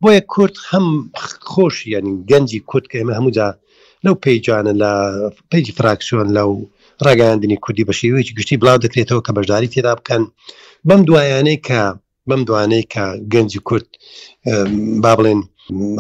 بۆیە 0.02 0.22
کورد 0.34 0.56
هەم 0.72 0.86
خۆش 1.52 1.76
ینی 1.96 2.14
گەنجی 2.30 2.60
کورد 2.70 2.86
کە 2.92 2.96
ئێمە 3.00 3.14
هەمودا 3.20 3.48
لەو 4.06 4.16
پیجانە 4.24 4.74
لە 4.82 4.92
پیجی 5.52 5.74
فراکسیۆن 5.78 6.28
لەو 6.38 6.50
ڕگەاندنی 7.06 7.58
کوردی 7.64 7.88
بەشێوەیەکی 7.90 8.34
گشتی 8.38 8.60
بڵاو 8.62 8.84
دەکرێتەوە 8.86 9.22
کە 9.26 9.32
بەشداری 9.38 9.72
تێدا 9.74 9.94
بکەن 10.00 10.22
بەم 10.88 11.02
دوایانەی 11.08 11.62
کە 11.68 11.82
بەم 12.30 12.42
دوانەیە 12.50 12.84
کە 12.94 13.06
گەنجی 13.34 13.62
کورد 13.68 13.88
با 15.04 15.12
بڵێن 15.18 15.40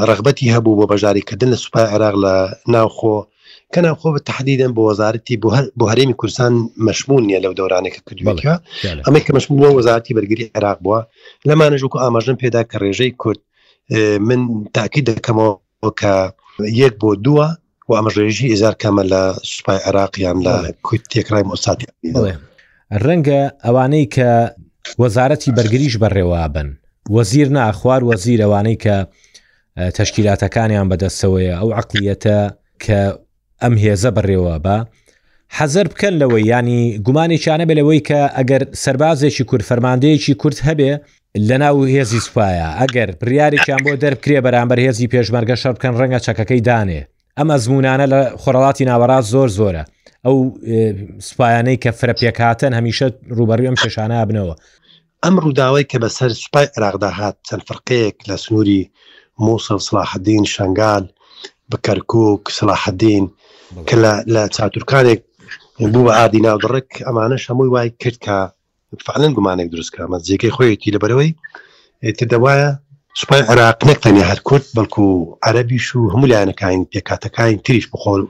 ڕغبەتی 0.09 0.51
هەبوو 0.55 0.77
بۆ 0.79 0.86
بەژاریکردن 0.93 1.50
لە 1.53 1.57
سوپای 1.63 1.86
عراق 1.95 2.15
لە 2.25 2.33
ناوخۆ 2.74 3.17
کە 3.74 3.79
ناوخۆ 3.88 4.07
بە 4.15 4.19
تهدیدن 4.29 4.71
بۆ 4.75 4.81
وەزارەتی 4.89 5.36
بۆ 5.79 5.86
هەرێمی 5.91 6.15
کوردستان 6.19 6.53
مەشمون 6.88 7.21
نیە 7.29 7.39
لەو 7.43 7.53
دەورانێکە 7.59 8.01
کردوەکە 8.07 8.53
ئەمە 9.07 9.19
کە 9.25 9.31
مەشمون 9.38 9.57
بۆ 9.63 9.69
وەزارەتی 9.79 10.15
بەرگری 10.17 10.51
عێراق 10.55 10.77
بووە 10.86 11.00
لەمانەژووکو 11.50 12.01
ئاماژن 12.03 12.36
پێدا 12.41 12.62
کە 12.71 12.75
ڕێژەی 12.83 13.12
کورد 13.21 13.39
من 14.27 14.39
تاکی 14.77 15.01
دەکەمەوە 15.09 15.89
کە 16.01 16.13
یەک 16.83 16.93
بۆ 17.01 17.09
دووە 17.25 17.48
و 17.89 17.91
ئەمەژێژی 18.00 18.51
ئێزار 18.51 18.75
کامە 18.83 19.03
لە 19.13 19.21
سوپای 19.53 19.79
عراقییان 19.88 20.38
لە 20.48 20.51
کوی 20.86 21.00
تێکرای 21.12 21.48
مۆساتی 21.50 21.86
ڕەنگە 23.03 23.41
ئەوانەی 23.65 24.05
کە 24.15 24.29
وەزارەتی 25.00 25.51
بەرگریش 25.58 25.93
بەڕێوابن 26.03 26.67
وەزیر 27.15 27.48
ناخوار 27.58 28.01
وەزیرەوانەی 28.10 28.77
کە 28.84 28.96
تەشکیلاتەکانیان 29.98 30.88
بەدەستەوەیە 30.91 31.53
ئەو 31.60 31.69
عقلیەتە 31.79 32.39
کە 32.84 33.00
ئەم 33.62 33.75
هێزە 33.84 34.10
بەڕێوە 34.17 34.55
بە 34.65 34.77
حەزر 35.58 35.86
بکەن 35.91 36.13
لەوەی 36.22 36.43
ینی 36.53 36.84
گومانێکیانە 37.05 37.65
بێلەوەی 37.69 38.01
کە 38.10 38.22
ئەگەر 38.38 38.62
سربازێکی 38.84 39.43
کورد 39.50 39.63
فەرماندەیەکی 39.69 40.34
کورت 40.41 40.60
هەبێ 40.67 40.91
لە 41.48 41.58
ناو 41.63 41.86
هێزی 41.96 42.19
سوپایە 42.25 42.67
ئەگەر 42.79 43.10
بریارێکیان 43.22 43.79
بۆ 43.86 43.91
دەربکرێ 44.03 44.39
بەرامبەر 44.46 44.79
هێزی 44.86 45.08
پێشمەرگە 45.13 45.55
شەڕ 45.62 45.74
بکەن 45.77 45.93
ڕەنگە 46.00 46.19
چەکەکەی 46.25 46.62
دانێ 46.69 47.01
ئەمە 47.38 47.55
زمونانە 47.63 48.05
لە 48.13 48.19
خۆرەڵاتی 48.41 48.88
ناوەڕاست 48.89 49.29
زۆر 49.34 49.50
زۆرە 49.58 49.84
ئەو 50.25 50.35
سوپایانەی 51.27 51.77
کە 51.83 51.91
فرەپیەکاتەن 51.99 52.71
هەمیشە 52.79 53.07
ڕوبەڕی 53.38 53.67
ئەم 53.69 53.77
شێشانە 53.83 54.17
بنەوە 54.29 54.55
ئەم 55.23 55.35
ڕووداوای 55.43 55.89
کە 55.91 55.97
بەسەر 56.03 56.31
سوپای 56.43 56.67
عراقدا 56.77 57.09
هات 57.19 57.35
چەند 57.47 57.63
فرقەیەک 57.67 58.15
لە 58.29 58.35
سنووری 58.43 58.81
مووسڵ 59.43 59.79
سلاحدین 59.88 60.43
شنگال 60.55 61.03
بەکەرکک 61.71 62.41
سلاحدین 62.57 63.25
کە 63.88 63.95
لە 64.35 64.43
چاتورکانێک 64.55 65.21
بوو 65.93 66.05
بە 66.07 66.13
ئادی 66.17 66.41
ناودڕک 66.45 66.89
ئەمانش 67.07 67.43
هەمووی 67.49 67.71
وای 67.73 67.89
کرد 68.01 68.17
کە 68.25 68.35
فعلەن 69.05 69.31
گومانێک 69.38 69.67
دروستکە 69.73 70.01
مە 70.11 70.17
جێگەی 70.27 70.53
خۆیەتی 70.55 70.93
لەبەرەوەی 70.95 71.31
تدەوایە 72.19 72.69
سوپای 73.18 73.42
عراق 73.50 73.78
نەک 73.89 74.00
تەنیاهات 74.06 74.39
کورد 74.50 74.66
بەڵکو 74.78 75.00
و 75.00 75.38
عەربیش 75.46 75.88
و 75.96 76.12
هەموو 76.13 76.30
لایەنەکانی 76.32 76.89
پێکاتەکانی 76.94 77.62
تریش 77.66 77.86
بخۆل 77.94 78.24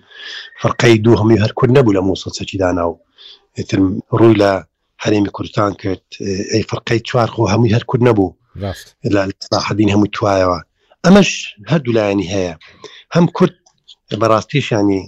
فڕقەی 0.63 0.95
دوو 1.03 1.19
هەمووی 1.21 1.41
هەر 1.43 1.51
کورد 1.57 1.71
نەبوو 1.77 1.95
لە 1.97 2.01
مووسە 2.07 2.29
چەکی 2.37 2.57
داناو 2.63 2.91
ڕووی 4.19 4.35
لە 4.41 4.51
هەرێمی 5.03 5.33
کوردستان 5.35 5.71
کرد 5.81 6.05
ئەی 6.51 6.63
فڕقەی 6.71 6.99
چوارخۆ 7.07 7.43
هەمووی 7.53 7.73
هەر 7.75 7.83
کورد 7.89 8.03
نەبوو 8.09 8.35
لەحدین 9.53 9.89
هەموو 9.93 10.11
توایەوە 10.15 10.59
ئەمەش 11.05 11.31
هەردوو 11.71 11.95
لایەنی 11.97 12.29
هەیە 12.33 12.53
هەم 13.15 13.25
کورد 13.37 13.55
بەڕاستیشانی 14.21 15.01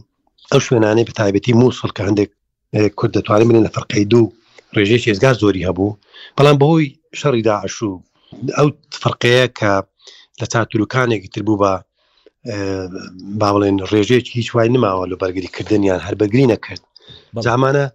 ئەو 0.51 0.60
شوێنانەی 0.66 1.08
بە 1.08 1.13
تایبەتی 1.20 1.58
مووسڵ 1.62 1.92
کە 1.96 2.01
هەندێک 2.08 2.30
کورد 2.98 3.12
دەتوانین 3.18 3.48
بنێن 3.50 3.63
لە 3.68 3.72
فڕقەی 3.75 4.10
دوو 4.12 4.25
ڕێژێکی 4.75 5.12
ێزگار 5.13 5.36
زۆری 5.42 5.66
هەبوو 5.68 5.98
بەڵام 6.38 6.58
بەهۆی 6.62 6.88
شەڕی 7.20 7.42
داعشوو 7.48 7.98
ئەو 8.57 8.67
فەرقەیە 9.01 9.48
کە 9.60 9.71
لە 10.39 10.45
چاتورکانێکی 10.53 11.29
تر 11.36 11.41
بوو 11.48 11.62
بە 11.65 11.74
با 13.41 13.50
بڵێن 13.53 13.77
ڕێژێکی 13.91 14.31
هیچ 14.39 14.50
وای 14.55 14.69
نماوە 14.75 15.03
لە 15.12 15.15
بەرگریکردنیان 15.21 16.00
هەر 16.07 16.15
بەرگری 16.19 16.50
نەکرد 16.53 16.81
زمانە 17.48 17.86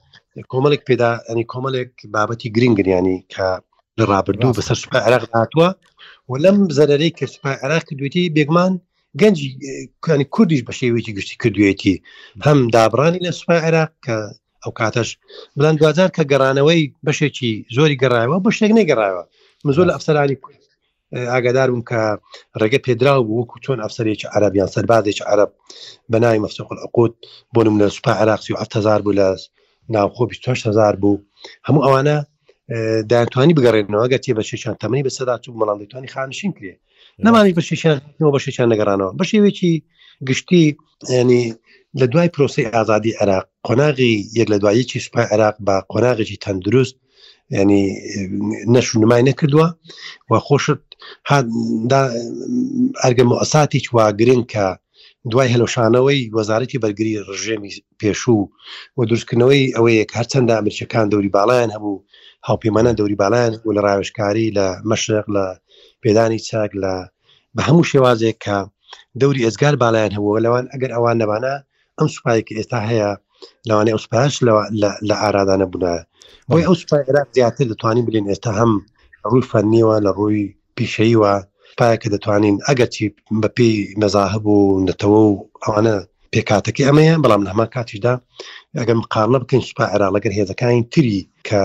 کۆمەڵێک 0.52 0.82
پێدا 0.88 1.10
ئەنی 1.28 1.44
کۆمەڵێک 1.52 1.92
بابەتی 2.14 2.52
گرنگریانی 2.56 3.18
کە 3.32 3.48
لە 3.98 4.04
ڕابردوو 4.10 4.56
بەسەر 4.58 4.76
سوپ 4.82 4.92
عراق 5.06 5.24
هاتووە 5.40 5.68
و 6.30 6.34
لەم 6.44 6.56
زەرەی 6.78 7.12
کە 7.18 7.24
سوپ 7.32 7.44
عراق 7.64 7.84
دوێتی 7.98 8.32
بێگمان 8.36 8.72
گەنجی 9.20 9.48
کوانی 10.04 10.26
کوردیش 10.34 10.62
بە 10.68 10.72
شێوێکی 10.78 11.16
گشتی 11.16 11.36
کردوێتی 11.42 11.94
هەم 12.46 12.58
دابرانی 12.74 13.22
لە 13.26 13.30
سوپ 13.38 13.50
عراق 13.66 13.90
کە 14.04 14.16
ئەو 14.62 14.72
کاتەش 14.80 15.08
بلند 15.56 15.78
دوزار 15.80 16.10
کە 16.16 16.22
گەڕانەوەی 16.30 16.82
بەشێکی 17.06 17.52
زۆری 17.76 18.00
گەڕایەوە 18.02 18.36
بە 18.44 18.50
شتێک 18.56 18.72
نەگەڕایەوە 18.80 19.24
من 19.66 19.73
زۆر 19.73 19.85
لە 19.88 19.92
ئەفسەرانی 19.96 20.37
ئاگادار 21.35 21.68
بووم 21.70 21.82
کە 21.90 22.00
ڕێگە 22.61 22.78
پێدرا 22.87 23.14
بوو 23.20 23.35
وەکو 23.40 23.56
چۆن 23.64 23.78
ئەفسەرێکی 23.85 24.26
عربیان 24.37 24.68
سەربازێکی 24.75 25.23
عرب 25.32 25.50
بەناوی 26.12 26.40
مەفتقل 26.44 26.78
ئەقوت 26.85 27.12
بۆ 27.54 27.61
نم 27.66 27.76
لە 27.82 27.87
سوپا 27.96 28.12
عراقسی 28.23 28.52
و 28.52 28.56
هزار 28.78 29.00
بوو 29.04 29.16
لە 29.20 29.26
ناوخۆبی 29.94 30.37
هزار 30.70 30.94
بوو 31.02 31.23
هەموو 31.68 31.85
ئەوانە 31.87 32.16
دایانتوانی 33.11 33.54
بگەڕێنەوە 33.58 34.06
گەتی 34.12 34.32
بە 34.38 34.42
شێشان 34.50 34.75
تەمەنی 34.82 35.04
بە 35.06 35.11
سەدا 35.18 35.35
چوو 35.42 35.58
مەڵامدەتوانی 35.61 36.12
خانشین 36.14 36.52
کرێ 36.58 36.75
نەمانی 37.26 37.54
بە 37.58 37.62
شێشان 37.68 37.99
بە 38.35 38.40
شێشان 38.46 38.68
نگەڕانەوە 38.75 39.11
بە 39.18 39.25
شێوێکی 39.30 39.73
گشتی 40.28 40.64
ینی 41.20 41.44
لە 42.00 42.06
دوای 42.12 42.28
پرۆسی 42.35 42.64
ئازادی 42.75 43.12
عراق 43.20 43.44
قۆناغی 43.66 44.14
یەک 44.38 44.49
لە 44.52 44.56
دوایەکی 44.62 44.99
سوپای 45.04 45.26
عراق 45.35 45.56
بە 45.66 45.76
قۆناغێکی 45.92 46.37
تەندروست 46.44 46.96
ینی 47.50 47.82
نەش 48.74 48.86
و 48.94 49.00
نمای 49.02 49.22
نەکردووە 49.30 49.66
و 50.30 50.32
خۆشت 50.46 50.80
ئەرگە 53.02 53.24
مؤساتی 53.32 53.80
چوا 53.86 54.04
گرنگ 54.20 54.44
کە 54.52 54.66
دوای 55.30 55.48
هەلوشانەوەی 55.54 56.30
وەزارەتی 56.38 56.80
بەرگری 56.82 57.22
ڕژێمی 57.28 57.72
پێشوو 58.00 58.42
و 58.96 59.00
دروستکردنەوەی 59.08 59.72
ئەوەیە 59.76 60.04
هەرچەندە 60.18 60.54
ئەمریکەکان 60.58 61.06
دەوری 61.12 61.32
باڵیان 61.36 61.70
هەبوو 61.76 62.02
هاوپەیمانە 62.48 62.92
دەوری 62.98 63.18
باڵیان 63.22 63.52
و 63.66 63.74
لە 63.76 63.80
ڕاوشکاری 63.86 64.52
لە 64.58 64.66
مەشرق 64.90 65.26
لە 65.36 65.46
پێدانی 66.02 66.44
چاک 66.48 66.70
لە 66.82 66.94
بە 67.56 67.62
هەموو 67.68 67.88
شێوازێک 67.90 68.36
کە 68.44 68.58
دەوری 69.20 69.44
ئەزگار 69.46 69.74
باڵیان 69.82 70.12
هەبوو 70.16 70.42
لەوان 70.44 70.64
ئەگەر 70.72 70.90
ئەوان 70.96 71.16
نەبانە 71.22 71.54
ئەم 71.98 72.08
سوپایکە 72.14 72.52
ئێستا 72.58 72.78
هەیە 72.90 73.10
لەوانێ 73.68 73.90
ئەوسپاش 73.94 74.34
لە 75.10 75.14
ئارادانە 75.22 75.66
بوونایە 75.72 76.02
بۆی 76.50 76.66
ئەوسپای 76.68 77.04
عێراق 77.08 77.28
زیاتر 77.36 77.64
دەتوانین 77.72 78.06
بلین 78.08 78.26
ئێستا 78.30 78.52
هەم 78.60 78.72
ڕووی 79.28 79.48
فەنیوە 79.50 79.96
لە 80.06 80.10
ڕووی 80.18 80.40
پیشەیوە 80.76 81.32
پایە 81.78 81.96
کە 82.02 82.08
دەتوانین 82.14 82.56
ئەگەر 82.66 82.88
چی 82.94 83.04
بەپی 83.42 83.72
مەزاهب 84.02 84.44
و 84.54 84.58
نەتەوە 84.88 85.20
و 85.26 85.32
ئەوانە 85.64 85.94
پێکاتەکە 86.32 86.82
ئەمەیە 86.88 87.14
بەڵام 87.22 87.42
لە 87.44 87.48
هەمان 87.52 87.68
کاتیشدا 87.74 88.14
ئەگەم 88.80 89.00
قارلە 89.12 89.38
بکەین 89.42 89.64
سوپا 89.68 89.84
عێرا 89.92 90.08
لەگەر 90.16 90.32
هێزەکانی 90.38 90.82
تری 90.92 91.20
کە 91.48 91.60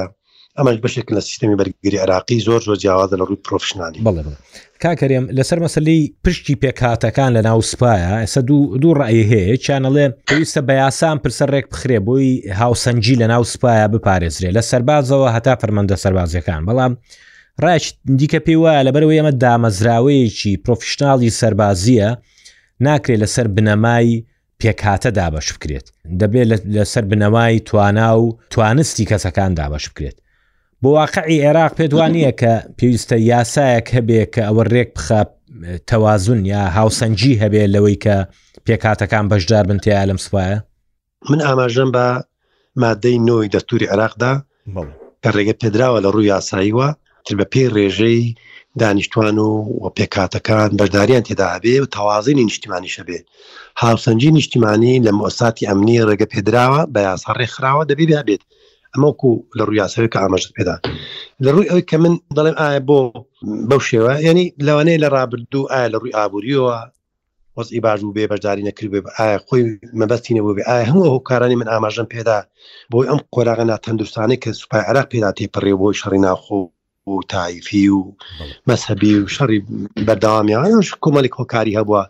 ئەمەش 0.60 0.78
بەشێک 0.84 1.06
لە 1.16 1.20
سیستمی 1.28 1.56
بەرگری 1.60 1.96
عراقی 2.04 2.40
زۆر 2.48 2.62
زۆر 2.68 2.76
جیاوازە 2.84 3.14
لە 3.22 3.24
ڕووی 3.30 3.40
پرۆفشنانی 3.48 4.00
بڵێ 4.06 4.22
کاکەرێم 4.84 5.26
لەسەر 5.38 5.60
مەسلی 5.66 6.02
پشتی 6.26 6.56
پێکاتەکان 6.62 7.32
لە 7.38 7.42
ناو 7.48 7.60
سوپایە 7.70 8.12
ئێستا 8.22 8.42
دوو 8.50 8.78
دوو 8.82 8.94
ڕایی 9.00 9.26
هەیە 9.32 9.58
چیانەڵێ 9.66 10.06
پێویستە 10.28 10.62
بە 10.68 10.74
یاسان 10.84 11.18
پرسەرێک 11.24 11.66
بخرێ 11.74 12.00
بۆی 12.08 12.30
هاوسەنجی 12.62 13.16
لە 13.22 13.28
ناو 13.34 13.44
سوپایە 13.54 13.88
بپارێزرێ 13.94 14.50
لە 14.58 14.62
سەربازەوە 14.72 15.28
هەتا 15.36 15.54
فەرمەندە 15.62 15.96
سەربازەکان 16.04 16.62
بەڵام 16.68 16.94
ڕاش 17.64 17.84
دیکە 18.20 18.40
پێی 18.46 18.60
وایە 18.64 18.82
لەبەرەوەی 18.88 19.20
ئەمە 19.20 19.34
دامەزراوەیەکی 19.44 20.54
پرۆفشنناڵی 20.66 21.30
سەربازیە 21.40 22.10
ناکرێت 22.86 23.20
لەسەر 23.24 23.48
بنەمای 23.56 24.10
پێکاتە 24.62 25.10
دابش 25.20 25.48
بکرێت 25.56 25.88
دەبێت 26.22 26.48
لەسەر 26.76 27.04
بنەوای 27.12 27.56
توانا 27.70 28.10
و 28.20 28.24
توانستی 28.54 29.06
کەسەکان 29.12 29.52
دابش 29.60 29.86
بکرێت 29.92 30.18
بۆ 30.84 30.90
واقعی 30.90 31.40
عێراق 31.46 31.74
پێدوانییە 31.80 32.32
کە 32.42 32.54
پێویستە 32.78 33.16
یاسایەک 33.32 33.88
هەبێ 33.96 34.22
کە 34.34 34.42
ئەوە 34.48 34.64
ڕێک 34.74 34.90
بخە 34.98 35.22
تەوازون 35.90 36.42
یا 36.54 36.62
هاوسەنجی 36.78 37.40
هەبێ 37.44 37.64
لەوەی 37.74 37.98
کە 38.04 38.16
پێکاتەکان 38.66 39.26
بەشدار 39.32 39.64
بن 39.70 39.78
تیا 39.84 40.04
لەم 40.10 40.20
سوایە 40.26 40.58
من 41.32 41.40
ئاماژەم 41.48 41.90
بە 41.96 42.06
مادەی 42.82 43.18
نۆی 43.28 43.48
دەستوری 43.54 43.92
عراقدا 43.94 44.34
کە 45.24 45.30
ڕێگە 45.36 45.54
پێدراوە 45.62 46.00
لە 46.06 46.10
ڕووی 46.14 46.30
یاساییوە 46.34 46.88
تر 47.26 47.34
بە 47.40 47.46
پێی 47.54 47.70
ڕێژەی 47.76 48.22
دانیشتوان 48.82 49.38
و 49.40 49.54
پێکاتەکان 49.98 50.70
بەشداریان 50.80 51.24
تێداابێ 51.28 51.76
و 51.82 51.92
تەوازی 51.96 52.34
نیشتیمانی 52.40 52.94
شەبێ 52.96 53.20
هاوسەنجی 53.84 54.32
نیشتیمانی 54.38 55.02
لە 55.06 55.12
مۆساتی 55.20 55.68
ئەمنی 55.70 56.00
ڕێگە 56.10 56.28
پێدراوە 56.34 56.82
بە 56.94 57.00
یاسا 57.10 57.32
ڕێکخراوە 57.40 57.84
دەبی 57.92 58.08
بێت 58.28 58.44
ئەمەکو 58.96 59.30
لە 59.58 59.64
ڕویاسەوەی 59.70 60.12
کە 60.14 60.18
ئاماژ 60.24 60.44
پێدا 60.56 60.76
لە 61.46 61.50
ڕووی 61.56 61.70
ئەوی 61.72 61.86
کە 61.90 61.96
من 62.04 62.14
دەڵێم 62.38 62.56
ئایا 62.62 62.80
بۆ 62.90 63.00
بەو 63.70 63.82
شێوە 63.90 64.14
ینی 64.28 64.46
لەوانەیە 64.68 65.02
لە 65.04 65.10
ڕابردوو 65.16 65.70
ئایا 65.72 65.88
لە 65.94 65.98
ڕووی 66.02 66.16
ئابوووریەوە 66.18 66.76
وەزی 67.58 67.82
باژ 67.86 68.00
و 68.04 68.16
بێ 68.16 68.26
بەشداری 68.32 68.68
نەکرد 68.70 68.94
ئایا 69.20 69.38
خۆی 69.48 69.64
مەبەستینەوە 70.00 70.52
بێ 70.58 70.64
ئایا 70.70 70.84
هەموو 70.90 71.12
هۆکارانی 71.16 71.60
من 71.62 71.68
ئاماژم 71.74 72.08
پێدا 72.14 72.38
بۆی 72.92 73.08
ئەم 73.10 73.20
قۆراغە 73.34 73.66
ناتەندستانی 73.72 74.38
کە 74.44 74.50
سوپای 74.60 74.84
عراق 74.90 75.06
پێدا 75.12 75.30
تێپەڕێ 75.38 75.74
بۆی 75.82 75.98
شەڕی 76.02 76.20
ناخۆ 76.28 76.62
و 77.10 77.14
تایفی 77.34 77.86
و 77.98 78.02
مەسەبی 78.70 79.14
و 79.22 79.32
شەڕی 79.36 79.60
بەدامیان 80.08 80.72
کۆمەلێک 81.04 81.34
هۆکاری 81.40 81.78
هەبووە 81.80 82.04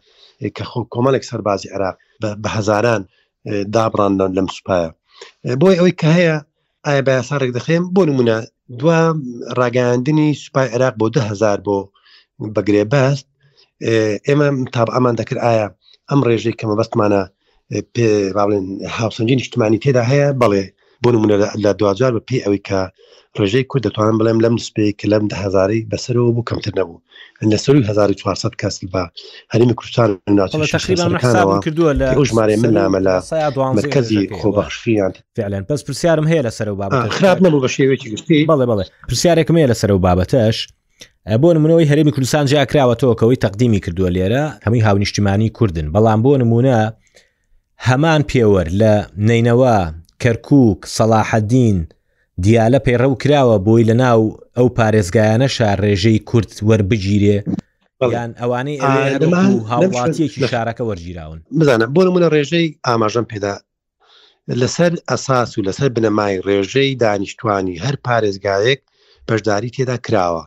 کە 0.55 0.63
خۆ 0.69 0.79
کۆمەلێک 0.93 1.23
سەربازی 1.29 1.69
عراق 1.75 1.95
بە 2.43 2.49
هزاران 2.55 3.01
دابڕاندن 3.73 4.31
لەم 4.37 4.47
سوپایە 4.55 4.89
بۆی 5.61 5.77
ئەوەی 5.79 5.95
کە 6.01 6.09
هەیە 6.17 6.37
ئایا 6.87 7.01
بە 7.07 7.11
یاسا 7.17 7.35
ڕێکدەخێن 7.41 7.83
بۆ 7.93 8.01
نمونە 8.09 8.37
دو 8.79 8.87
ڕاگەاندنی 9.59 10.29
سوپای 10.43 10.67
عێراق 10.73 10.95
بۆ 11.01 11.05
دههزار 11.15 11.57
بۆ 11.65 11.77
بەگرێ 12.55 12.83
بەست 12.93 13.25
ئێمە 14.27 14.47
تاب 14.73 14.87
ئەمان 14.95 15.15
دەکرد 15.19 15.39
ئایا 15.45 15.67
ئەم 16.09 16.19
ڕێژەی 16.27 16.57
کەمە 16.59 16.75
بەستمانە 16.79 17.21
باڵێن 18.35 18.65
هاوسنجین 18.97 19.37
نیشتمانی 19.41 19.81
تێدا 19.83 20.03
هەیە 20.11 20.29
بەڵێ 20.41 20.63
بۆ 21.03 21.09
نمونە 21.13 21.35
لە 21.63 21.71
دوجار 21.79 22.11
بە 22.17 22.21
پێ 22.27 22.37
ئەوەی 22.45 22.61
کە 22.67 22.79
ڕژەی 23.39 23.63
کورد 23.69 23.83
دەتوانن 23.87 24.15
بڵێم 24.19 24.37
لەم 24.43 24.53
نسپی 24.59 24.91
کە 24.99 25.05
لەم 25.13 25.23
دههزاری 25.33 25.87
بەسەرەوە 25.91 26.31
بوو 26.35 26.43
کەمتر 26.49 26.73
نەبوو 26.79 27.01
لە 27.51 27.57
سەر 27.63 27.75
1400 27.75 28.49
کەس 28.61 28.77
بە 28.93 29.03
هەرمی 29.53 29.73
کوردستان 29.73 30.17
کردووە 31.65 32.25
ژمارە 32.31 32.55
من 32.63 32.71
نامە 32.79 32.99
لە 33.07 33.33
مرکزی 33.75 34.27
خۆبەخشیان 34.29 35.11
فعلەن 35.35 35.63
پس 35.67 35.83
پرسیارم 35.83 36.27
هەیە 36.27 36.43
لە 36.47 36.49
سەر 36.51 36.67
و 36.69 36.75
بابەت 36.75 37.09
خراپ 37.09 37.39
نەبوو 37.45 37.65
بە 37.67 37.69
شێوێکی 37.73 38.09
گشتی 38.11 38.45
بەڵێ 38.49 38.65
بڵێ 38.69 38.83
پرسیارێکم 39.09 39.55
هەیە 39.59 39.69
لە 39.71 39.75
سەر 39.81 39.89
و 39.91 39.99
بابەتەش 40.07 40.57
بۆ 41.41 41.53
نمونەوەی 41.57 41.87
هەرێمی 41.91 42.11
کوردستان 42.15 42.45
جیا 42.45 42.65
کراوەتەوە 42.65 43.15
کەەوەی 43.19 43.37
تەقدیمی 43.43 43.79
کردووە 43.85 44.09
لێرە 44.15 44.43
هەمووی 44.65 44.81
هاونیشتیمانی 44.87 45.49
کوردن 45.57 45.87
بەڵام 45.95 46.19
بۆ 46.25 46.31
نمونە 46.43 46.77
هەمان 47.87 48.21
پێوەەر 48.29 48.67
لە 48.81 48.93
نینەوە 49.29 49.77
کەرکک 50.23 50.79
سەلاحەدین 50.97 51.77
دیالە 52.43 52.79
پەیڕەو 52.85 53.13
کراوە 53.21 53.57
بۆی 53.65 53.87
لە 53.89 53.95
ناو 54.03 54.21
ئەو 54.57 54.67
پارێزگایانە 54.77 55.47
شار 55.55 55.77
ڕێژەی 55.85 56.19
کورت 56.29 56.51
وەربگیرێ 56.69 57.37
یان 58.15 58.31
ئەوانەی 58.41 58.77
هاوڵاتیەکی 59.71 60.41
شارەکە 60.51 60.83
وەرگیراون 60.89 61.39
بزانە 61.59 61.85
بۆ 61.95 62.01
منە 62.15 62.29
ڕێژەی 62.35 62.67
ئاماژەم 62.87 63.25
پێدا 63.31 63.55
لەسەر 64.61 64.91
ئەساس 65.09 65.49
و 65.57 65.65
لەسەر 65.67 65.89
بنەمای 65.95 66.35
ڕێژەی 66.47 66.95
دانیشتوانی 67.03 67.79
هەر 67.85 67.95
پارێزگایەک 68.05 68.79
بەشداری 69.27 69.73
تێدا 69.75 69.97
کراوە 70.05 70.43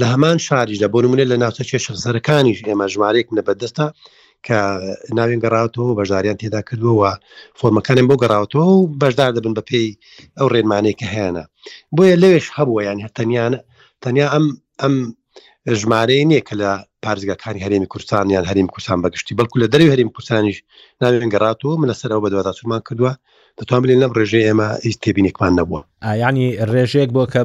لە 0.00 0.06
هەمان 0.12 0.38
شاریش 0.46 0.78
لە 0.84 0.88
بۆ 0.92 0.98
منە 1.12 1.24
لە 1.32 1.36
ناوچە 1.42 1.64
کێشەسەرەکانیش 1.70 2.58
ئێمە 2.66 2.86
ژمارێک 2.94 3.28
نەبەدەستە 3.38 3.86
کە 4.46 4.58
ناوین 5.18 5.40
گەڕاوەوە 5.44 5.94
بەشداریان 6.00 6.36
تێدا 6.42 6.60
کردووە 6.68 7.10
فۆرمەکانیان 7.58 8.06
بۆ 8.10 8.14
گەڕاوەوە 8.22 8.64
و 8.74 8.80
بەشدار 9.02 9.30
دەبن 9.36 9.52
بە 9.58 9.62
پێی 9.70 9.88
ئەو 10.38 10.46
ڕێنمانەیە 10.54 10.94
کە 11.00 11.06
هێنا 11.14 11.44
بۆیە 11.96 12.16
لەوێش 12.22 12.46
هەبووە 12.56 12.80
یان 12.88 12.98
هەتەنیان 13.04 13.52
تەنیا 14.02 14.26
ئەم 14.34 14.44
ئەم 14.82 14.94
ژمارەی 15.80 16.22
نییە 16.30 16.42
کە 16.48 16.54
لە 16.62 16.70
پارزگەکانی 17.04 17.64
هەرێمی 17.64 17.88
کوردستانیان 17.92 18.44
هەریم 18.50 18.68
کوردستان 18.72 18.98
بەگشتی 19.04 19.36
بەڵکو 19.38 19.56
لە 19.62 19.68
دەری 19.72 19.90
هەریم 19.92 20.10
کوردستانیش 20.14 20.58
ناوێن 21.02 21.30
گەڕاتەوە 21.34 21.74
منە 21.82 21.94
سەرەوە 22.00 22.22
بەدووادا 22.24 22.52
چمان 22.58 22.82
کردووە 22.88 23.12
دەتوان 23.58 23.80
بلێن 23.82 24.00
لەم 24.02 24.12
ڕێژێ 24.18 24.40
ئێمە 24.46 24.68
ئیس 24.84 24.96
تێبینێکمان 25.02 25.52
نەبووە 25.58 25.80
ینی 26.24 26.46
ڕێژەیەک 26.72 27.10
بۆ 27.16 27.22
کە 27.32 27.40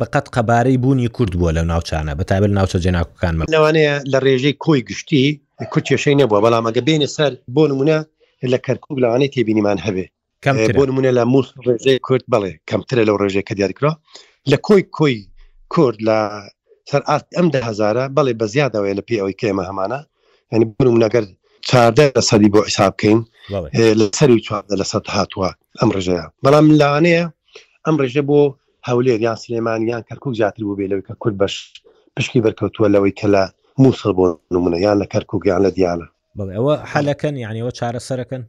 بەقەت 0.00 0.26
قەبارەی 0.34 0.80
بوونی 0.82 1.08
کورد 1.16 1.32
بووە 1.38 1.50
لە 1.58 1.62
ناوچانە 1.70 2.12
بە 2.18 2.24
تابل 2.30 2.50
ناوچە 2.58 2.78
جێناکوکان 2.84 3.34
لەوانەیە 3.54 3.94
لە 4.12 4.18
ڕێژەی 4.26 4.54
کۆی 4.64 4.80
گشتی 4.88 5.24
کورد 5.72 5.84
کێشەی 5.90 6.16
نەبووە 6.20 6.40
بەڵام 6.44 6.64
ئەگە 6.68 6.82
بینێ 6.88 7.08
سەر 7.16 7.32
بۆ 7.54 7.62
نمونە 7.70 7.96
لە 8.52 8.58
کەرکک 8.66 8.90
لەوانەی 9.02 9.32
تێبینیمان 9.34 9.78
هەبێ 9.86 10.04
بۆ 10.78 10.82
نمونە 10.88 11.10
لە 11.18 11.22
مووس 11.32 11.48
ڕێژەیە 11.66 11.98
کورد 12.06 12.24
بڵێ 12.32 12.52
کەمترە 12.70 13.02
لەو 13.08 13.16
ڕێژەیە 13.22 13.44
کە 13.48 13.54
دیاریکرا 13.58 13.92
لە 14.50 14.56
کۆی 14.66 14.82
کۆی 14.98 15.16
کورد 15.74 15.98
لە 16.08 16.18
سەر 16.90 17.02
ئات 17.08 17.24
ئەم 17.36 17.46
ده 17.54 17.58
هزارە 17.68 18.04
بەڵێ 18.16 18.32
بە 18.40 18.46
زیادەوەی 18.54 18.96
لە 18.98 19.02
پێ 19.08 19.16
ئەوەی 19.20 19.38
کێمە 19.40 19.64
هەمانە 19.70 19.98
ینی 20.54 20.66
بنمونەگەر 20.78 21.24
چاردە 21.68 22.04
لە 22.16 22.22
سەدی 22.28 22.50
بۆ 22.54 22.60
حیساب 22.68 22.92
بکەین 22.96 23.20
لە 24.00 24.06
سەری 24.18 24.38
چواردە 24.46 24.74
لە 24.82 24.86
سەد 24.92 25.04
هاتووە 25.16 25.50
ئەم 25.80 25.88
ڕژەیە 25.96 26.24
بەڵام 26.44 26.66
لاانەیە 26.80 27.24
ئەم 27.84 27.96
ڕژە 28.02 28.22
بۆ 28.30 28.40
هەولێر 28.88 29.20
یان 29.26 29.38
سلێمان 29.44 29.80
یان 29.92 30.02
کەرکک 30.08 30.32
زیاتر 30.40 30.62
بوو 30.66 30.78
بێ 30.78 30.86
لەوەی 30.90 31.06
کە 31.08 31.14
کورد 31.22 31.36
بەش 31.42 31.54
پشکی 32.16 32.40
بەرکەوتووە 32.44 32.88
لەوەی 32.94 33.14
کە 33.20 33.26
لە 33.34 33.44
موسە 33.82 34.10
بۆ 34.18 34.26
نمونە 34.54 34.78
یان 34.84 34.96
لە 35.02 35.06
کەرکگیان 35.12 35.60
لە 35.66 35.70
دیالە 35.76 36.06
بڵێ 36.38 36.52
ئەوە 36.58 36.74
حەلەکەن 36.92 37.34
یانیەوە 37.44 37.72
چارە 37.78 38.00
سەرەکەن 38.08 38.42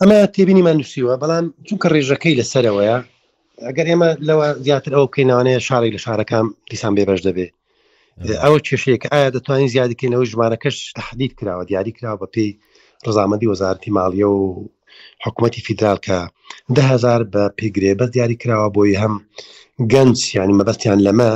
ئەمە 0.00 0.18
تێبینیمان 0.34 0.76
نووسیوە 0.80 1.14
بەڵام 1.22 1.46
چونکە 1.68 1.86
ڕێژەکەی 1.94 2.38
لەسەرەوەیە 2.40 2.96
ئەگەر 3.68 3.86
ئێمە 3.90 4.08
لەوە 4.28 4.46
زیاتر 4.66 4.92
ئەو 4.96 5.04
بکەینەوەەیە 5.08 5.60
شارێک 5.68 5.92
لە 5.96 6.00
شارەکان 6.04 6.46
دیسان 6.70 6.92
بێبش 6.96 7.20
دەبێت 7.26 7.52
ئەو 8.44 8.54
کێشەیەکە 8.66 9.08
ئایا 9.12 9.28
دەتوانین 9.36 9.70
زیادکەینەوە 9.74 10.24
ژمارەکەش 10.32 10.76
تهدید 10.98 11.32
کراوە 11.38 11.64
دیاری 11.70 11.92
کراوە 11.96 12.18
بە 12.22 12.28
پێی 12.34 12.50
ڕزامەدی 13.06 13.50
وەزارتی 13.52 13.94
ماڵیە 13.96 14.28
و 14.38 14.40
حکوومەتتی 15.24 15.64
فیدرال 15.66 15.98
کە 16.06 16.18
دههزار 16.76 17.20
بە 17.32 17.44
پێگرێ 17.58 17.92
بە 17.98 18.06
دیاری 18.14 18.36
کراوە 18.42 18.68
بۆی 18.74 19.00
هەم 19.02 19.14
گەنج 19.92 20.18
ینی 20.38 20.56
مەبەستیان 20.58 21.00
لەمە 21.06 21.32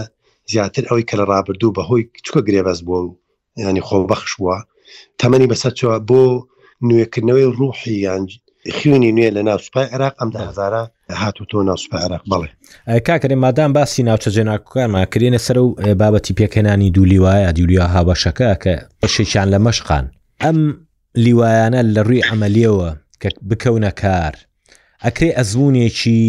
زیاتر 0.51 0.83
ئەوەی 0.91 1.05
کە 1.09 1.15
لە 1.21 1.25
ڕابردوو 1.31 1.73
بەهۆی 1.77 2.05
چکە 2.27 2.41
گرێبەز 2.49 2.81
بووە 2.87 3.01
و 3.05 3.15
ینی 3.57 3.83
خۆبەخش 3.89 4.31
بووە 4.41 4.59
تەمەنی 5.23 5.51
بەسەر 5.53 5.73
چوە 5.81 5.95
بۆ 6.09 6.23
نوێکردنەوەی 6.89 7.49
ڕوحی 7.59 7.97
یانج 8.07 8.29
خوێنی 8.77 9.13
نوێ 9.17 9.29
لە 9.37 9.43
ناوسپای 9.49 9.87
عراق 9.95 10.15
ئەم 10.21 10.31
هزارە 10.49 10.83
هاتوتۆ 11.23 11.59
ناوسپای 11.69 12.01
عراق 12.07 12.23
بڵێ 12.33 12.49
کاکرێ 13.07 13.35
مادام 13.45 13.73
باسی 13.73 14.03
ناوچە 14.09 14.29
جێناکوکانمان 14.37 15.07
کرێنە 15.15 15.39
سەر 15.47 15.57
و 15.59 15.69
بابەتی 16.01 16.35
پێکەێنانی 16.39 16.91
دوولیواایە 16.97 17.53
دیولیا 17.57 17.87
هاوبەشەکە 17.95 18.51
کە 18.63 18.75
بەشێکیان 19.03 19.49
لە 19.55 19.59
مەشقان 19.67 20.05
ئەم 20.45 20.59
لیوایانە 21.25 21.81
لە 21.95 22.03
ڕووی 22.09 22.25
ئەمەلیەوە 22.29 22.91
کە 23.21 23.29
بکەونە 23.51 23.91
کار 24.03 24.35
ئەکرێ 25.05 25.31
ئەزمونێکی 25.39 26.21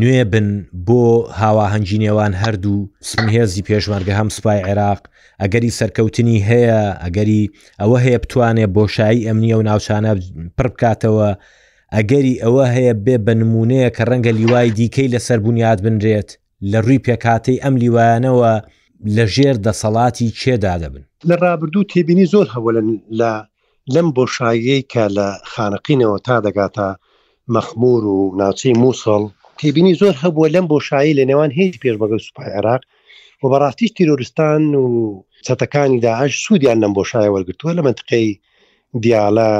نوێ 0.00 0.22
بن 0.32 0.48
بۆ 0.86 1.02
هاواهنجینێوان 1.42 2.32
هەردوو 2.42 2.88
سمهێزی 3.10 3.66
پێشمەرگە 3.68 4.14
هەم 4.20 4.28
سوپای 4.36 4.60
عێراق 4.68 5.00
ئەگەری 5.42 5.76
سەرکەوتنی 5.78 6.44
هەیە 6.50 6.80
ئەگەری 7.04 7.42
ئەوە 7.82 7.98
هەیە 8.04 8.18
بتوانێت 8.24 8.70
بۆشایی 8.76 9.26
ئەمنیە 9.28 9.56
و 9.58 9.62
ناوچانە 9.70 10.12
پڕ 10.56 10.68
بکاتەوە 10.74 11.28
ئەگەری 11.96 12.40
ئەوە 12.44 12.64
هەیە 12.74 12.94
بێ 13.04 13.16
بە 13.26 13.32
نمونەیە 13.40 13.88
کە 13.96 14.02
ڕەنگە 14.10 14.32
لیوای 14.40 14.68
دیکەی 14.78 15.12
لەسەر 15.14 15.38
بنیاد 15.46 15.78
بنرێت 15.84 16.28
لە 16.70 16.78
ڕووی 16.84 17.02
پێکاتەی 17.06 17.62
ئەم 17.64 17.74
لیوانەوە 17.82 18.52
لە 19.16 19.24
ژێر 19.34 19.56
دەسەڵاتی 19.66 20.28
چێدا 20.40 20.74
دەبن 20.82 21.04
لە 21.28 21.34
ڕابردوو 21.44 21.88
تێبینی 21.92 22.26
زۆر 22.32 22.46
هەوڵن 22.54 22.88
لە 23.20 23.32
لەم 23.94 24.08
بۆشاییەی 24.16 24.82
کە 24.92 25.04
لە 25.16 25.28
خانقینەوە 25.52 26.18
تا 26.26 26.36
دەگاتە 26.46 26.88
مەخمور 27.54 28.02
و 28.06 28.18
ناچی 28.40 28.72
مووسڵ 28.82 29.22
تێبینی 29.58 29.94
زۆر 30.00 30.14
هەبووە 30.22 30.46
لەم 30.54 30.66
بۆشایی 30.72 31.16
لە 31.18 31.24
نێوان 31.30 31.50
هیچ 31.58 31.74
پێشبگە 31.82 32.18
سوپای 32.26 32.50
عراق 32.58 32.82
و 33.42 33.44
بەڕاستیش 33.52 33.90
تیرۆریستان 33.98 34.62
و 34.82 34.88
چەتەکانی 35.46 36.02
داعش 36.06 36.32
سوودیان 36.44 36.78
لەم 36.84 36.92
بۆشایە 36.98 37.30
وەرگتووە 37.34 37.72
لە 37.78 37.82
منتقەی 37.88 38.28
دیالە 39.02 39.50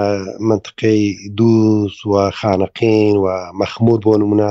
منطقەی 0.51 1.03
دووس 1.39 1.95
و 2.11 2.13
خانەقین 2.39 3.15
و 3.25 3.27
مەخمور 3.61 3.99
بۆ 4.07 4.13
نمونە 4.23 4.51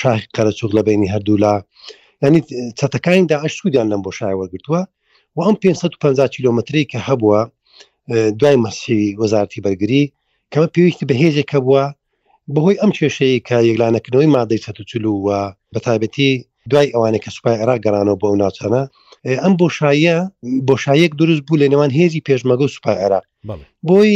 شاخ 0.00 0.20
قەرەچوق 0.36 0.72
لە 0.76 0.82
بینی 0.86 1.10
هەردوولا 1.14 1.54
ینی 2.22 2.40
چەتەکانی 2.78 3.26
داعش 3.32 3.52
سوودیان 3.58 3.86
لەم 3.92 4.00
بۆشایە 4.06 4.36
وەرگتووە 4.40 4.82
و 5.36 5.40
ئەم 5.46 5.56
550 5.62 6.28
کیلومتری 6.36 6.82
کە 6.92 6.98
هەبووە 7.08 7.40
دوای 8.40 8.56
مەسی 8.64 9.00
وەزارتی 9.20 9.60
بەرگری 9.66 10.04
کەمە 10.52 10.68
پێویستی 10.74 11.04
بەهێزێکە 11.10 11.58
بووە 11.66 11.84
بەهۆی 12.54 12.80
ئەم 12.82 12.90
کێشەیە 12.98 13.38
کە 13.48 13.56
یەکلانەکردنەوەی 13.68 14.32
مادەی 14.36 14.62
سەتچلو 14.64 15.12
وە 15.26 15.40
بەتابەتی 15.74 16.30
دوای 16.70 16.92
ئەوانە 16.94 17.18
کە 17.24 17.30
سوپای 17.36 17.60
عراق 17.62 17.78
گەرانەوە 17.84 18.16
بۆ 18.20 18.26
ئەو 18.30 18.38
ناچەنە 18.42 18.82
ئەم 19.42 19.52
بۆشایە 19.60 20.18
بۆشایەک 20.68 21.12
دروست 21.20 21.42
بوو 21.46 21.60
لە 21.62 21.66
نێوان 21.72 21.90
هێزی 21.98 22.24
پێشمەگە 22.28 22.64
و 22.66 22.74
سوپای 22.74 22.98
عراق 23.04 23.24
بۆی 23.88 24.12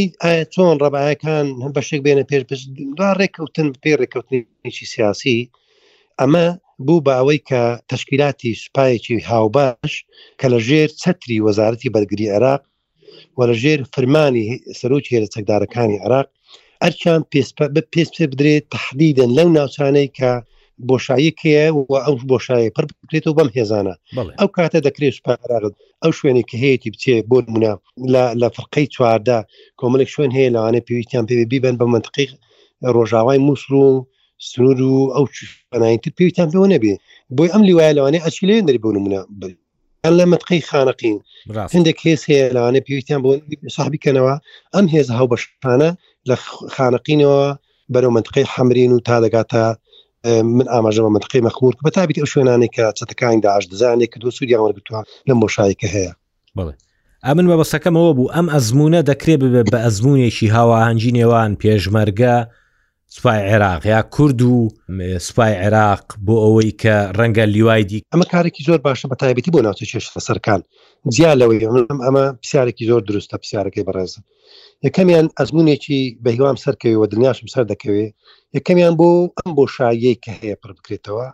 چۆن 0.53 0.75
ڕەبایەکان 0.85 1.47
هەم 1.63 1.73
بەشێک 1.77 2.01
بێنە 2.07 2.25
پێش 2.31 2.61
دو 2.99 3.07
ڕێککەوتن 3.19 3.69
پێ 3.83 3.93
ڕێککەوتنیی 4.01 4.77
سیاسی 4.93 5.39
ئەمە 6.21 6.47
بوو 6.87 7.05
بە 7.07 7.13
ئەوەی 7.19 7.41
کە 7.49 7.63
تشکیلاتی 7.93 8.53
سوپایەکی 8.63 9.17
هاوباش 9.31 9.93
کە 10.41 10.47
لە 10.53 10.59
ژێر 10.67 10.89
چەتری 11.03 11.43
وەزارەتی 11.47 11.93
بەرگری 11.95 12.29
عراق 12.37 12.63
وە 13.39 13.45
لە 13.51 13.55
ژێر 13.63 13.81
فرمانی 13.95 14.47
سەرۆکی 14.81 15.13
هێرە 15.15 15.29
چەکدارەکانی 15.35 16.03
عراق 16.05 16.29
ئەرچان 16.85 17.21
پێس 17.33 17.49
پێ 18.15 18.25
بدرێت 18.33 18.65
تهدیدن 18.75 19.31
لەو 19.39 19.49
ناوچانەی 19.59 20.09
کە 20.19 20.33
بۆشایەکەیە 20.89 21.67
و 21.91 21.93
ئەو 22.05 22.15
بۆشایە 22.31 22.71
پڕ 22.77 22.85
بکرێتەوە 23.01 23.35
بەم 23.39 23.49
هێزانە 23.57 23.95
ئەو 24.39 24.49
کاتە 24.57 24.79
دەکرێت 24.87 25.17
پاراغت 25.27 25.75
ئەو 26.03 26.13
شوێنێک 26.19 26.47
کە 26.51 26.57
هەیەی 26.63 26.91
بچێ 26.95 27.17
بۆ 27.31 27.39
منە 27.55 27.73
لە 28.41 28.49
فقەی 28.57 28.87
چواردا 28.95 29.39
کۆمەلێک 29.81 30.09
شوێن 30.15 30.31
هەیە 30.37 30.51
لەوانە 30.55 30.81
پێویستیان 30.87 31.25
پێبی 31.29 31.59
بن 31.65 31.75
بە 31.81 31.87
منتقیق 31.95 32.31
ڕۆژاوای 32.95 33.39
مووسڵ 33.47 33.73
و 33.87 33.95
سنوور 34.49 34.79
و 34.83 35.13
ئەو 35.15 35.25
پێویستان 36.17 36.49
پێوە 36.53 36.67
نەبێ 36.75 36.95
بۆی 37.37 37.53
ئەم 37.53 37.63
لیواە 37.69 37.93
لەوانێ 37.97 38.19
ئەچیلێن 38.25 38.65
دەری 38.69 38.81
بۆ 38.85 38.89
منە 39.07 39.23
لە 40.07 40.25
متقی 40.33 40.61
خانەقین 40.71 41.17
هەندێک 41.75 41.99
هێز 42.07 42.21
هەیە 42.31 42.45
لەوانە 42.57 42.81
پێویستیان 42.87 43.21
بۆ 43.25 43.31
ساحبیکەنەوە 43.77 44.35
ئەم 44.75 44.87
هێز 44.95 45.07
هاو 45.19 45.27
بەشانە 45.33 45.91
لە 46.29 46.37
خانەقینەوە 46.77 47.45
بەرەو 47.95 48.11
منتقی 48.17 48.45
حمرین 48.55 48.93
و 48.93 49.01
تا 49.09 49.17
دەگاتە 49.25 49.61
من 50.59 50.67
ئاماژەوە 50.75 51.11
منتقی 51.17 51.41
مەخمور 51.47 51.73
بە 51.87 51.91
تابیت 51.97 52.17
ئەو 52.21 52.27
شوێنانێک 52.33 52.71
کە 52.77 52.85
چەتەکانی 52.99 53.41
داعش 53.47 53.65
دەزانێک 53.73 54.11
کە 54.15 54.19
دو 54.21 54.31
سوودیانوە 54.37 54.73
گوتووە 54.77 55.01
لەم 55.29 55.39
بۆشایکە 55.43 55.89
هەیە 55.95 56.13
ئەمن 57.27 57.47
بەبستەکەمەوە 57.51 58.13
بوو 58.17 58.33
ئەم 58.35 58.47
ئەزمونە 58.55 59.01
دەکرێت 59.11 59.39
ببێت 59.45 59.67
بە 59.75 59.79
ئەزمونێکی 59.85 60.49
هاواهنجی 60.57 61.13
نێوان 61.19 61.51
پێشمەرگە 61.63 62.35
سوپای 63.11 63.41
عێراق 63.51 63.87
یا 63.87 64.03
کورد 64.03 64.41
و 64.43 64.55
سوپای 65.27 65.55
عێراق 65.65 66.03
بۆ 66.27 66.35
ئەوەی 66.45 66.73
کە 66.83 66.97
ڕەنگە 67.19 67.45
لیوایدی 67.55 68.05
ئەمە 68.13 68.27
کارێکی 68.33 68.65
زۆر 68.69 68.79
باشە 68.87 69.07
بە 69.13 69.17
تایبەتی 69.23 69.53
بۆ 69.55 69.61
ناوچە 69.67 69.85
چێشتە 69.93 70.21
سەرکان 70.29 70.61
جیا 71.15 71.33
لەوەی 71.41 71.61
ئەمە 72.07 72.25
پرسیارێکی 72.41 72.87
زۆر 72.91 73.03
دروستە 73.09 73.37
پرسیارەکەی 73.43 73.85
بەڕێزم 73.89 74.23
یەکەمیان 74.87 75.27
ئەزمونێکی 75.39 76.01
بە 76.25 76.31
هیوام 76.37 76.57
سەرکەوێ 76.65 76.97
و 77.01 77.07
دنیاشم 77.13 77.47
سەر 77.55 77.65
دەکەوێ 77.73 78.07
یەکەمیان 78.57 78.95
بۆ 79.01 79.09
ئەم 79.39 79.51
بۆ 79.57 79.65
شایەی 79.77 80.17
کە 80.25 80.31
هەیە 80.41 80.57
پڕ 80.63 80.71
بکرێتەوە 80.77 81.27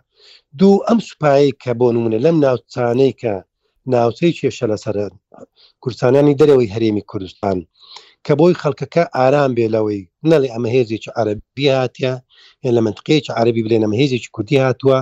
دوو 0.59 0.83
ئەم 0.87 0.99
سوپایی 1.07 1.51
کە 1.61 1.71
بۆ 1.79 1.87
نمونە 1.95 2.17
لەم 2.25 2.35
ناوچانەی 2.45 3.13
کە 3.21 3.33
ناوچەی 3.93 4.33
کێشە 4.39 4.65
لەسەر 4.71 4.95
کورسانانی 5.83 6.37
دەرەوەی 6.39 6.69
هەرێمی 6.75 7.03
کوردستان 7.09 7.57
کە 8.27 8.33
بۆی 8.39 8.55
خەڵکەکە 8.61 9.03
ئارام 9.17 9.51
بێ 9.57 9.67
لەوەی 9.75 10.01
نەڵێ 10.29 10.49
ئەمە 10.53 10.69
هێزێکی 10.75 11.11
عربی 11.19 11.67
هااتە 11.75 12.11
هێن 12.63 12.73
لە 12.77 12.81
منتقەیەکی 12.87 13.35
عربی 13.39 13.63
بلێن 13.65 13.81
ئەمە 13.85 13.97
هێزێکی 14.01 14.29
کوردی 14.35 14.57
هاتووە 14.65 14.99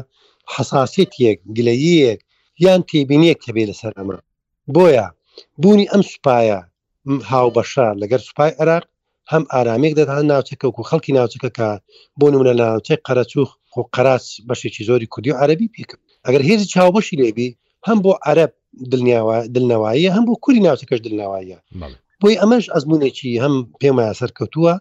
حساسیت 0.55 1.11
یەک 1.25 1.37
گلەیەک 1.57 2.19
یان 2.65 2.81
تێبینیەک 2.89 3.37
کە 3.45 3.49
بێ 3.55 3.63
لەسەر 3.69 3.91
ئەمە 3.99 4.17
بۆیە 4.75 5.07
بوونی 5.61 5.87
ئەم 5.91 6.01
سوپایە 6.11 6.59
هاوبەشە 7.31 7.87
لەگەر 8.01 8.21
سوپای 8.27 8.51
عراق 8.61 8.85
هەم 9.31 9.43
ئارامێک 9.53 9.93
دەدا 9.99 10.15
ناوچەکە 10.31 10.65
و 10.67 10.87
خەڵکی 10.89 11.11
ناوچەکەکە 11.17 11.69
بۆ 12.19 12.27
نمونە 12.33 12.53
لە 12.59 12.65
ناوچەی 12.71 12.99
قەرەچوخ 13.07 13.49
خۆ 13.73 13.81
قەراس 13.95 14.25
بەشێکی 14.47 14.83
زۆری 14.89 15.07
کوردی 15.13 15.31
و 15.33 15.39
عربی 15.43 15.67
پێکرد 15.75 16.01
ئەگەر 16.25 16.41
هێزی 16.49 16.65
چاوبەشی 16.73 17.19
لێبی 17.21 17.49
هەم 17.87 17.97
بۆ 18.05 18.11
عرب 18.29 18.51
دڵنیاوە 18.91 19.37
دڵنەوەیە 19.55 20.09
هەم 20.15 20.23
بۆ 20.27 20.33
کوری 20.43 20.61
ناوچەکەش 20.67 20.99
دڵنەوەیە 21.05 21.59
بۆی 22.23 22.39
ئەمەش 22.41 22.65
ئەزمونێکی 22.75 23.31
هەم 23.43 23.53
پێمایە 23.81 24.13
سەرکەوتووە 24.19 24.73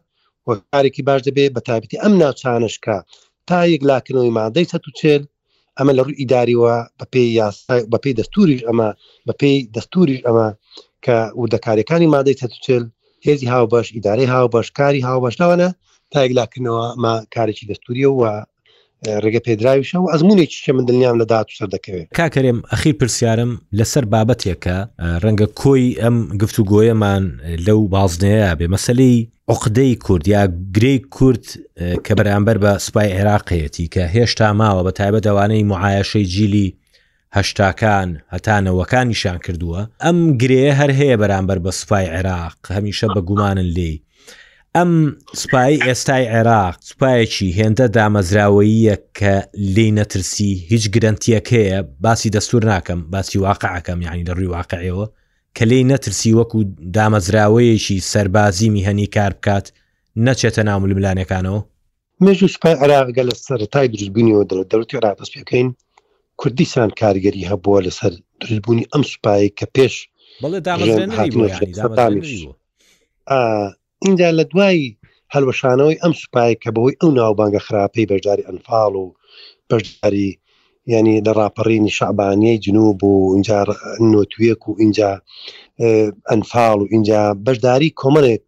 وە 0.47 0.55
کارێکی 0.73 1.03
باش 1.09 1.21
دەبێت 1.29 1.51
بە 1.57 1.61
تابەتی 1.69 2.01
ئەم 2.03 2.13
ناوچانشکە 2.23 2.97
تا 3.49 3.59
یەک 3.73 3.83
لاکردنەوەی 3.91 4.35
مادەی 4.41 4.67
سە 4.73 4.79
چێل 5.01 5.23
ئەمە 5.79 5.93
لە 5.97 6.01
ڕووی 6.07 6.19
ئیداریەوە 6.21 6.75
بە 6.99 7.05
پێی 7.13 7.31
یاسای 7.41 7.83
بە 7.93 7.99
پێی 8.03 8.15
دەستوریش 8.21 8.61
ئەمە 8.69 8.89
بە 9.27 9.35
پێی 9.41 9.59
دەستوریش 9.77 10.21
ئەمە 10.27 10.49
کە 11.05 11.17
ودەکاریەکانی 11.41 12.11
مادەی 12.15 12.37
سە 12.41 12.47
چێل 12.67 12.85
هێزی 13.27 13.49
هاو 13.53 13.65
بەش 13.73 13.87
ئیدارەی 13.97 14.29
هاو 14.35 14.47
بەشکاری 14.55 15.01
هاو 15.07 15.19
بەشداوانە 15.25 15.69
تا 16.13 16.19
یەک 16.25 16.33
لاکردنەوە 16.39 16.85
ئەمە 16.95 17.15
کارێکی 17.35 17.65
دەستوریە 17.71 18.11
و 18.21 18.23
ڕێگە 19.25 19.41
پێدراویشە 19.47 19.97
و 19.99 20.11
ئەزمونێکی 20.13 20.59
کە 20.65 20.71
من 20.77 20.85
دڵنیام 20.89 21.17
لە 21.23 21.27
داات 21.33 21.47
سەر 21.59 21.69
دەکەوێت 21.75 22.07
کاکەرێم 22.19 22.59
ئەخیر 22.73 22.95
پرسیارم 23.01 23.53
لەسەر 23.79 24.05
بابەتێکە 24.13 24.79
ڕەنگە 25.23 25.47
کۆی 25.63 25.87
ئەم 26.03 26.17
گفتوگۆیەمان 26.41 27.25
لەو 27.67 27.81
بازنەیە 27.95 28.51
بێ 28.59 28.67
مەسلەی 28.75 29.17
عقدەی 29.53 29.93
کورد 30.05 30.25
یا 30.35 30.43
گرەی 30.77 30.99
کورد 31.17 31.45
کە 32.05 32.13
بەرامبەر 32.19 32.57
بە 32.65 32.71
سوپای 32.85 33.09
عێراقەتی 33.17 33.87
کە 33.95 34.03
هێشتا 34.15 34.49
ماوە 34.61 34.83
بە 34.87 34.93
تایبە 34.99 35.21
دەوانەی 35.27 35.69
معایەشەی 35.71 36.27
جیلی 36.35 36.69
هەشتاکان 37.37 38.09
هەتانەوەکانیشان 38.35 39.39
کردووە 39.45 39.81
ئەم 40.05 40.19
گرێ 40.43 40.67
هەر 40.79 40.91
هەیە 41.01 41.17
بەرامبەر 41.23 41.59
بە 41.65 41.71
سوپای 41.81 42.07
عێراق 42.17 42.57
هەمیشە 42.77 43.09
بە 43.15 43.21
گومانن 43.29 43.69
لێی 43.77 43.97
ئەم 44.79 44.93
سوپای 45.41 45.77
ئێستای 45.87 46.25
عێراق 46.35 46.75
سوپایەکی 46.89 47.49
هێندە 47.59 47.87
دامەزراوەیە 47.97 48.97
کە 49.19 49.35
لی 49.77 49.89
نەترسی 49.99 50.53
هیچ 50.71 50.85
گرنتیەکەیە 50.95 51.79
باسی 52.05 52.29
دەستور 52.37 52.63
ناکەم 52.73 53.01
باسی 53.13 53.39
واقعەکەم 53.47 53.99
یعنی 54.07 54.27
لە 54.29 54.33
ڕووی 54.37 54.53
واقعەوە 54.57 55.07
کە 55.57 55.65
لی 55.71 55.81
نەترسی 55.91 56.37
وەکو 56.41 56.59
دامەزراوەیەکی 56.97 57.99
سەربازی 58.13 58.69
میهنی 58.75 59.07
کار 59.17 59.33
بکات 59.39 59.67
نەچێتە 60.27 60.63
نامولملانەکانەوە 60.71 61.61
مێژوو 62.25 62.53
سوپای 62.55 62.75
عراقگە 62.83 63.23
لە 63.29 63.35
سەرتای 63.47 63.89
دروستبوونیەوە 63.93 64.45
دڵ 64.51 64.59
دەوتی 64.73 64.97
عراقدەست 65.01 65.33
پێکەین 65.37 65.69
کوردیسان 66.41 66.91
کارگەری 67.01 67.49
هەبووە 67.51 67.79
لەسەر 67.87 68.13
دروستبوونی 68.41 68.85
ئەم 68.93 69.03
سوپایی 69.13 69.49
کە 69.59 69.67
پێش 69.77 69.95
بەڵێ 70.43 70.59
دامەزرا 70.67 73.37
اینجا 74.05 74.29
لە 74.39 74.45
دوایی 74.53 74.97
هەلوەشانەوەی 75.35 76.01
ئەم 76.03 76.13
سوپای 76.21 76.55
کە 76.63 76.69
بەوەی 76.75 76.99
ئەو 77.01 77.11
ناوبانگە 77.19 77.61
خراپەی 77.67 78.09
بەشداری 78.11 78.47
ئەنفاڵ 78.49 78.93
و 79.03 79.07
بەشداری 79.71 80.29
ینی 80.93 81.17
لە 81.27 81.33
ڕاپەڕینی 81.39 81.95
شعبانیەی 81.99 82.59
جنوب 82.65 82.99
و 83.11 83.15
اینجا 83.35 83.59
نوتوێک 84.13 84.63
و 84.69 84.73
اینجا 84.83 85.11
ئەنفاڵ 86.31 86.77
و 86.83 86.87
اینجا 86.95 87.21
بەشداری 87.47 87.91
کۆمەڵێک 88.01 88.45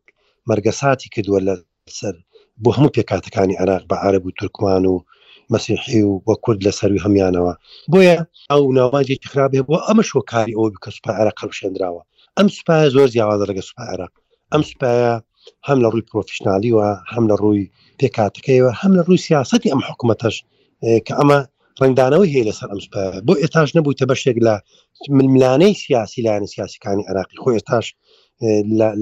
مەرگەساتی 0.48 1.08
کردووە 1.14 1.40
لە 1.48 1.54
سەر 1.98 2.14
بۆ 2.62 2.70
هەموو 2.76 2.94
پێکاتەکانی 2.96 3.58
عراق 3.62 3.82
بە 3.90 3.96
عرب 4.06 4.22
و 4.26 4.34
تورکمان 4.38 4.84
و 4.92 4.94
مەسیحی 5.52 6.02
و 6.08 6.12
وە 6.26 6.34
کورد 6.44 6.60
لە 6.66 6.72
سەروی 6.78 7.04
هەمیانەوە 7.06 7.52
بۆیە 7.92 8.16
ئەو 8.50 8.62
ناوانجی 8.78 9.16
خراپێ 9.32 9.60
بۆ 9.68 9.76
ئەمە 9.86 10.04
شۆکاری 10.10 10.56
ئەوە 10.58 10.68
بکە 10.74 10.90
سوپ 10.96 11.06
عراق 11.20 11.36
هەڵشێنراوە 11.42 12.02
ئەم 12.36 12.48
سوپای 12.56 12.90
زۆر 12.94 13.08
جیاواز 13.14 13.40
لەگە 13.50 13.62
سوپ 13.68 13.78
عراق 13.92 14.12
ئەم 14.52 14.62
سوپایە 14.70 15.14
هەم 15.68 15.78
لە 15.84 15.88
ڕووی 15.92 16.06
پرۆفیشننالیوە 16.10 16.86
هەم 17.12 17.24
لە 17.30 17.34
ڕووی 17.42 17.64
پێکاتەکەیەوە 18.00 18.70
هەم 18.80 18.92
لە 18.98 19.02
ڕووی 19.06 19.24
سیاستی 19.28 19.70
ئەم 19.72 19.82
حکوومەتەش 19.88 20.36
کە 21.06 21.12
ئەمە 21.18 21.38
ڕنگدانەوەی 21.80 22.32
هەیە 22.34 22.44
لەسەر 22.48 22.68
ئەمس 22.72 22.86
بۆ 23.26 23.34
ئێتاش 23.42 23.68
نەبوویتە 23.76 24.04
بەشێک 24.10 24.36
لە 24.46 24.54
ململانەی 25.18 25.74
سیاسی 25.84 26.20
لایەن 26.26 26.46
سیاسەکانی 26.54 27.06
عراقی 27.10 27.38
خۆی 27.42 27.54
ئێتاش 27.58 27.86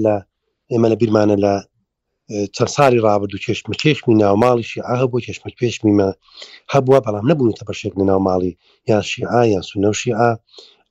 لە 0.07 0.15
ئێمە 0.71 0.87
لە 0.91 0.95
بیرمانە 1.01 1.35
لە 1.45 1.53
چەند 2.55 2.71
ساری 2.77 3.03
رابرد 3.07 3.31
و 3.33 3.41
چێشمە 3.45 3.75
چێشمی 3.81 4.15
ناوماڵیشی 4.23 4.79
ئاهە 4.87 5.05
بۆ 5.11 5.17
چێشمە 5.25 5.49
پێشمیمە 5.61 6.09
هەبووە 6.73 6.99
بەڵام 7.05 7.25
نەبوونتە 7.31 7.63
بەشێک 7.69 7.93
لە 7.99 8.03
ناوماڵی 8.11 8.53
یان 8.89 9.03
شیعە 9.11 9.41
یان 9.53 9.63
سونەوشیعە 9.69 10.29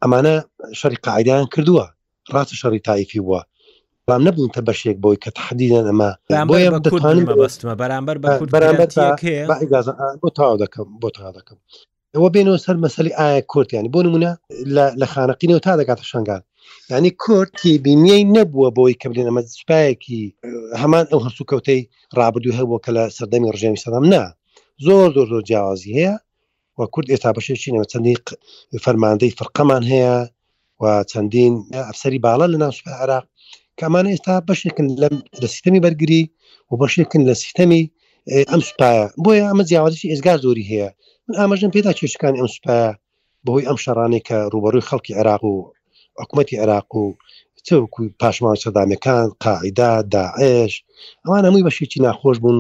ئەمانە 0.03 0.35
شەری 0.81 0.99
قاعدایان 1.07 1.47
کردووە 1.55 1.87
ڕاستە 2.35 2.55
شەڕی 2.61 2.81
تایفی 2.88 3.21
بووە 3.27 3.41
بام 4.09 4.29
نبوون 4.29 4.49
تە 4.57 4.61
بەشێک 4.69 4.97
بۆی 5.05 5.17
کە 5.23 5.31
تحدیدن 5.38 5.85
ئەمە 5.91 6.11
بەستمە 7.41 7.75
بەرامبەر 7.83 8.17
بۆ 10.21 10.29
تا 10.38 10.49
دەکەم 10.62 10.87
بۆ 11.03 11.09
تا 11.17 11.29
دەکەم 11.38 11.59
ئەوە 12.15 12.29
بینەوە 12.35 12.59
سەر 12.67 12.77
مەسلی 12.85 13.12
ئایا 13.19 13.41
کورتیانی 13.53 13.91
بۆ 13.95 14.01
نمونە 14.07 14.31
لە 15.01 15.07
خانەقینەوە 15.12 15.61
تا 15.67 15.73
دەکاتە 15.81 16.05
شنگال 16.11 16.43
ینی 16.91 17.11
کورتی 17.25 17.75
بینیەی 17.85 18.25
نەبووە 18.37 18.69
بۆی 18.79 18.95
کە 19.03 19.07
بلێن 19.11 19.29
ئەمە 19.31 19.43
سوپایەکی 19.61 20.23
هەمان 20.83 21.05
ئەو 21.11 21.21
هەرسو 21.27 21.45
کەوتەی 21.51 21.81
ڕابدوو 22.19 22.57
هەبووە 22.59 22.79
کە 22.85 22.91
لە 22.97 23.03
سەردەمی 23.17 23.51
ڕژێمی 23.55 23.83
سەدام 23.85 24.05
نا 24.15 24.25
زۆر 24.87 25.09
زۆر 25.17 25.27
زۆر 25.33 25.43
جیاوازی 25.49 25.91
هەیە 25.99 26.15
وە 26.79 26.87
کورد 26.95 27.09
ئێستا 27.12 27.31
بەشێکی 27.37 27.73
نەوە 27.75 27.87
چەندی 27.93 28.15
فەرماندەی 28.85 29.37
فرقەمان 29.38 29.83
هەیە 29.93 30.15
و 30.83 30.85
چەندین 31.11 31.55
ئەفسری 31.88 32.21
باڵە 32.27 32.47
لە 32.53 32.59
ناو 32.62 32.73
سوپای 32.79 32.99
عراق 33.05 33.25
کەمانە 33.81 34.09
ئێستا 34.13 34.35
بەشێکن 34.49 34.87
لە 35.41 35.47
سیستمی 35.55 35.81
بەرگری 35.85 36.23
و 36.71 36.75
بەشێکن 36.81 37.23
لە 37.29 37.35
سیستەمی 37.43 37.85
ئەم 38.51 38.63
سوپایە 38.69 39.05
بۆیە 39.25 39.45
ئەمە 39.51 39.65
جیاوازی 39.69 40.11
ئێزگار 40.13 40.39
زۆری 40.45 40.69
هەیە 40.71 40.89
من 41.29 41.35
ئاماژم 41.41 41.71
پێدا 41.75 41.93
کێشەکان 41.99 42.35
ئەم 42.41 42.49
سوپایە 42.55 42.89
بەهۆی 43.45 43.67
ئەم 43.69 43.79
شەڕانی 43.85 44.21
کە 44.29 44.39
ڕوبەروی 44.53 44.87
خەڵکی 44.89 45.17
عێراق 45.19 45.43
و 45.51 45.55
حکوومەتتی 46.23 46.59
عێراق 46.63 46.91
و 47.01 47.05
چکوی 47.67 48.09
پاشمان 48.21 48.57
سەدامەکان 48.65 49.27
قاعدا 49.45 49.91
داعش 50.15 50.73
ئەوان 51.25 51.45
هەمووی 51.47 51.67
بەشێکی 51.67 51.99
ناخۆش 52.07 52.37
بوون 52.45 52.59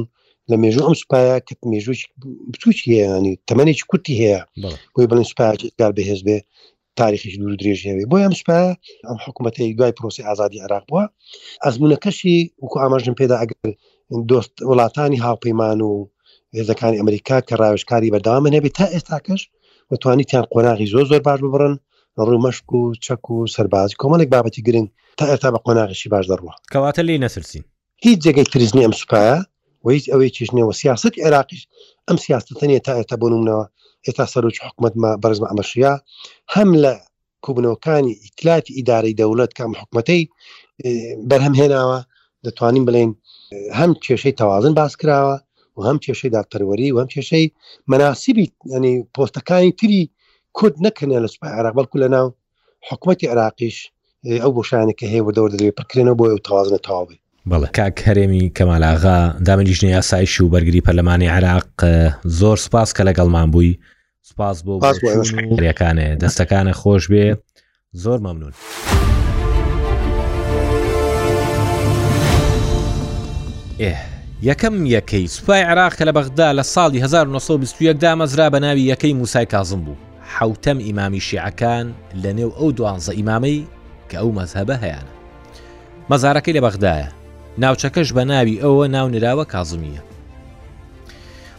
لە 0.50 0.56
مێژوو 0.62 0.86
ئەم 0.86 0.96
سوپایە 1.00 1.36
کە 1.46 1.52
مێژوو 1.72 1.94
بچوچیانی 2.52 3.34
تەمەێکی 3.48 3.84
کورتی 3.90 4.14
هەیە 4.20 4.40
بۆی 4.94 5.08
بڵێن 5.10 5.26
سوپایگار 5.30 5.92
بەهێز 5.98 6.20
بێ 6.26 6.38
تاریخیش 7.00 7.34
دوور 7.40 7.54
درێژیەوێ 7.62 8.04
بۆ 8.10 8.16
ئەم 8.24 8.34
سوپە 8.40 8.60
ئەم 9.08 9.18
حکوومەتی 9.24 9.74
دوای 9.78 9.92
پرۆسی 9.98 10.22
ئازادی 10.28 10.58
عراق 10.64 10.84
بووە 10.90 11.04
ئەزمونەکەشی 11.64 12.36
وکو 12.64 12.76
ئاماژم 12.82 13.14
پێدا 13.20 13.36
ئەگەر 13.42 13.68
دۆست 14.30 14.52
وڵاتانی 14.70 15.20
هاوپەیمان 15.26 15.78
و 15.88 15.92
هێزەکانی 16.58 16.96
ئەمریکا 17.00 17.36
کە 17.48 17.54
ڕاوشکاری 17.60 18.12
بەدامە 18.14 18.48
نەبێت 18.54 18.74
تا 18.78 18.86
ئێستاکەش 18.94 19.42
بەتوانیتیان 19.90 20.44
قۆناغی 20.52 20.88
زۆ 20.92 21.00
زۆر 21.10 21.20
باش 21.26 21.40
ببڕن 21.44 21.74
ڕوو 22.26 22.38
مەشک 22.44 22.68
و 22.78 22.80
چەک 23.04 23.22
و 23.34 23.36
سەربازی 23.54 23.94
کۆمەڵێک 24.02 24.28
بابەتی 24.34 24.62
گرنگ 24.66 24.88
تا 25.18 25.24
ئێستا 25.30 25.48
بە 25.54 25.58
قۆناغشی 25.66 26.08
باش 26.14 26.24
دەڕوە 26.30 26.52
کەواتە 26.72 27.02
لی 27.08 27.18
نەسرسین 27.24 27.64
هیچ 28.06 28.18
جێگەی 28.24 28.46
ترزنی 28.52 28.82
ئەم 28.86 28.94
سوپایە 29.00 29.36
و 29.84 29.88
هیچ 29.96 30.06
ئەوەی 30.12 30.30
چشنەوە 30.36 30.72
سیاست 30.80 31.12
عێراقیش 31.24 31.62
ئەم 32.08 32.16
سیاستەنیە 32.24 32.80
تا 32.86 32.92
ئێتا 32.98 33.16
بۆ 33.20 33.26
نمونەوە 33.32 33.64
ئێستا 34.06 34.24
سەرۆک 34.34 34.56
حکوومەت 34.66 34.94
بەرزمە 35.22 35.46
ئەمەشیە 35.50 35.92
هەم 36.54 36.70
لە 36.84 36.94
کوبنەوەکانی 37.44 38.14
ئیتلاتی 38.24 38.74
ئیدارەی 38.78 39.16
دەوڵەت 39.20 39.52
کام 39.58 39.70
حکوومەتەی 39.80 40.22
بەرهەمهێناوە 41.30 41.98
دەتوانین 42.46 42.84
بڵێن 42.88 43.10
هەم 43.78 43.90
کێشەی 44.04 44.34
تەوازن 44.40 44.72
باس 44.80 44.92
کراوە 45.00 45.36
و 45.76 45.80
هەم 45.88 45.98
کێشەی 46.04 46.30
دادپەروەری 46.34 46.88
و 46.92 47.00
هەم 47.02 47.08
کێشەی 47.14 47.46
مناسیبی 47.92 48.46
ینی 48.76 48.94
پۆستەکانی 49.14 49.70
تری 49.78 50.02
کورد 50.58 50.74
نەکەنە 50.86 51.16
لە 51.24 51.28
سوپای 51.32 51.52
عراق 51.58 51.74
بەڵکو 51.78 51.96
لە 52.04 52.08
ناو 52.14 52.26
حکوومەتتی 52.88 53.26
عراقیش 53.32 53.76
ئەو 54.42 54.50
بۆشانێککە 54.56 55.06
هەیە 55.12 55.22
وەدەوە 55.26 55.48
دەوێت 55.52 55.74
پکرێنەوە 55.80 56.16
بۆ 56.18 56.24
ئەو 56.32 56.38
تەوازنە 56.46 56.78
تاوابێت 56.86 57.18
بەڵە 57.50 57.68
کاک 57.76 57.96
هەرێمی 58.06 58.44
کەمالاغا 58.56 59.18
دامنیژنە 59.46 59.88
یاسایش 59.96 60.40
و 60.40 60.50
بەرگری 60.54 60.84
پەرلەمانی 60.86 61.28
عراق 61.36 61.68
زۆر 62.40 62.56
سپاس 62.66 62.90
کە 62.96 63.02
لەگەڵمان 63.08 63.48
بووی 63.52 63.74
سپاس 64.28 64.58
بۆ 64.66 64.72
ڕیەکانێ 65.62 66.08
دەستەکانە 66.22 66.72
خۆش 66.80 67.04
بێ 67.12 67.26
زۆر 68.02 68.18
مەمنون. 68.24 68.54
یەکەم 74.48 74.74
یەکەی 74.96 75.26
سوپای 75.36 75.62
عراق 75.70 75.92
کە 75.98 76.04
لە 76.08 76.12
بەغدا 76.16 76.48
لە 76.58 76.62
ساڵی 76.74 76.98
1920 77.02 77.98
دامەزرا 78.02 78.46
بە 78.54 78.58
ناوی 78.64 78.88
یەکەی 78.92 79.12
موسای 79.20 79.46
کازم 79.46 79.80
بوو 79.84 79.96
حوتەم 80.36 80.78
ئیمامی 80.86 81.20
شیعەکان 81.28 81.86
لە 82.22 82.30
نێو 82.38 82.50
ئەو 82.58 82.68
دوانزە 82.78 83.12
ئیمامی 83.18 83.66
کە 84.10 84.14
ئەو 84.22 84.30
مەزهبە 84.38 84.76
هەیەە 84.82 85.02
مەزارەکەی 86.10 86.56
لە 86.56 86.60
بەغدایە 86.66 87.08
ناوچەکەش 87.62 88.08
بە 88.16 88.22
ناوی 88.30 88.60
ئەوە 88.62 88.84
ناو 88.94 89.08
نراوە 89.14 89.44
کازمیە 89.52 90.02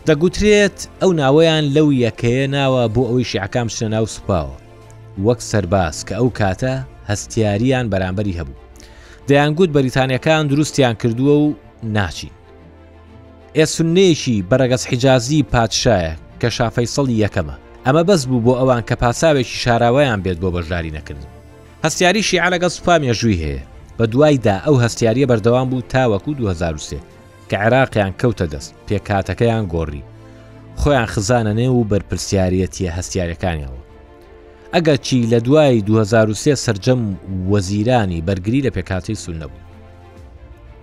دەگوترێت 0.10 0.78
ئەو 1.02 1.12
ناوەیان 1.22 1.66
لەو 1.76 1.88
یەکەیە 2.06 2.46
ناوە 2.56 2.84
بۆ 2.96 3.04
ئەوی 3.10 3.30
شیعکام 3.32 3.68
شناو 3.78 4.06
سوپاوە 4.16 4.56
وەک 5.26 5.40
سەرباز 5.52 5.96
کە 6.08 6.14
ئەو 6.20 6.28
کاتە 6.40 6.74
هەستیاریان 7.12 7.86
بەرامبەری 7.94 8.38
هەبوو 8.40 8.60
دەیانگووت 9.28 9.70
بەریتانیەکان 9.76 10.44
دروستیان 10.50 10.96
کردووە 11.02 11.36
و 11.46 11.48
ناچین 11.84 12.34
ئێسونێشی 13.58 14.44
بەرەگەس 14.50 14.84
حیجازی 14.90 15.46
پادشایە 15.54 16.14
کە 16.42 16.48
شافەی 16.58 16.92
سەڵی 16.96 17.22
یەکەمە 17.26 17.56
ئەمە 17.86 18.04
بەس 18.10 18.22
بوو 18.30 18.44
بۆ 18.46 18.54
ئەوان 18.60 18.84
کە 18.90 18.96
پاساوێکی 19.02 19.60
شاراوەیان 19.64 20.20
بێت 20.24 20.38
بۆ 20.42 20.50
بەژاری 20.56 20.96
نەکردن 20.98 21.32
هەستیاریشی 21.86 22.42
عەگە 22.46 22.70
سوپامێژووی 22.76 23.42
هەیە 23.44 23.62
بە 24.00 24.04
دوایدا 24.12 24.56
ئەو 24.66 24.76
هەستیاریە 24.84 25.28
بەردەوام 25.32 25.68
بوو 25.72 25.82
تاوەکو 25.94 26.32
2023 26.34 27.00
کە 27.54 27.58
عێراقیان 27.66 28.14
کەوتە 28.22 28.46
دەست 28.54 28.72
پێکاتەکەیان 28.90 29.66
گۆڕی 29.74 30.04
خۆیان 30.82 31.06
خزانە 31.14 31.54
نێ 31.60 31.68
و 31.72 31.84
بەرپسیارەتیە 31.90 32.90
هەستیارەکانیەوە 32.98 33.80
ئەگەر 34.74 34.96
چی 35.06 35.18
لە 35.32 35.40
دوای 35.46 35.82
2023 35.82 36.56
سرجەم 36.66 37.02
وەزیرانی 37.52 38.22
بەرگری 38.28 38.64
لە 38.66 38.70
پێکاتی 38.76 39.14
سون 39.16 39.38
نەبوو 39.44 39.64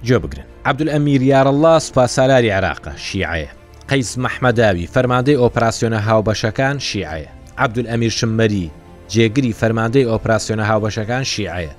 جێ 0.06 0.12
بگرن 0.22 0.46
عبدول 0.64 0.88
ئەمیر 0.94 1.22
یارەله 1.32 1.78
سپاسالاری 1.88 2.50
عراقە 2.60 2.92
شیعەیە 3.06 3.52
قەیس 3.90 4.18
مەحمەداوی 4.24 4.88
فەرماندەی 4.94 5.40
ئۆپراسسیۆنە 5.42 6.00
هاوبەشەکان 6.06 6.76
شیعەیە 6.88 7.30
عبدول 7.58 7.86
ئەمیر 7.90 8.12
شمەری 8.20 8.66
جێگری 9.12 9.52
فەرماندەی 9.60 10.08
ئۆپراسسیۆنە 10.10 10.64
هاوبەشەکان 10.70 11.24
شیعەیە 11.34 11.74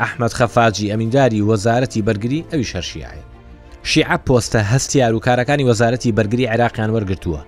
ئەحمد 0.00 0.32
خەفاجی 0.38 0.90
ئەمینداری 0.92 1.44
وەزارەتی 1.50 2.04
بەرگری 2.06 2.46
ئەوی 2.52 2.68
شەرشیعە 2.72 3.27
شیع 3.90 4.16
پۆستە 4.16 4.56
هەستی 4.72 4.98
یاروکارەکانی 4.98 5.64
وەزارەتی 5.70 6.12
بەرگری 6.16 6.46
عراقیان 6.54 6.90
وەرگتووە 6.96 7.40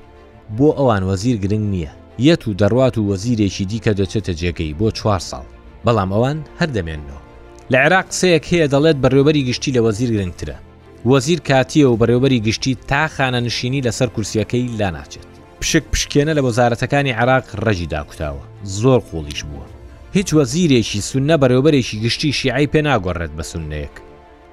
بۆ 0.59 0.69
ئەوان 0.79 1.03
وەزیر 1.11 1.37
گرنگ 1.43 1.65
نییە 1.75 1.91
یەت 2.29 2.43
و 2.49 2.53
دەڕوات 2.61 2.99
و 2.99 3.07
وەزیرێکی 3.15 3.65
دیکە 3.71 3.93
دەچێتە 4.01 4.33
جێگەی 4.41 4.75
بۆ 4.81 4.89
چوار 4.99 5.21
ساڵ 5.31 5.45
بەڵام 5.87 6.11
ئەوان 6.13 6.39
هەردەمێنەوە 6.61 7.21
لە 7.71 7.79
عێراق 7.85 8.07
سەیەک 8.19 8.45
هەیە 8.53 8.67
دەڵێت 8.75 8.97
بەڕێوبەری 9.05 9.47
گشتی 9.49 9.73
لە 9.77 9.81
وەزیر 9.87 10.11
گرنگترە 10.17 10.57
وەزیر 11.11 11.41
کاتیە 11.49 11.87
و 11.89 11.97
بەڕێوبەری 12.01 12.43
گشتی 12.47 12.75
تا 12.91 13.09
خانە 13.15 13.41
نشینی 13.47 13.85
لەسەر 13.87 14.07
کورسیەکەی 14.15 14.69
لا 14.79 14.91
ناچێت 14.97 15.27
پشک 15.61 15.85
پشکێنە 15.93 16.33
لە 16.39 16.43
وەزارەتەکانی 16.47 17.15
عراق 17.21 17.45
ڕەژی 17.65 17.87
داکوتاوە 17.95 18.45
زۆر 18.81 19.01
قوڵیش 19.11 19.43
بووە 19.49 19.67
هیچ 20.17 20.29
وەزیرێکی 20.39 21.01
سونە 21.11 21.37
بەڕێوبەرێکی 21.43 21.97
گشتی 22.05 22.33
شیعی 22.39 22.67
پێ 22.73 22.81
ناگۆڕێت 22.87 23.33
بە 23.39 23.43
سونەیەک 23.53 23.97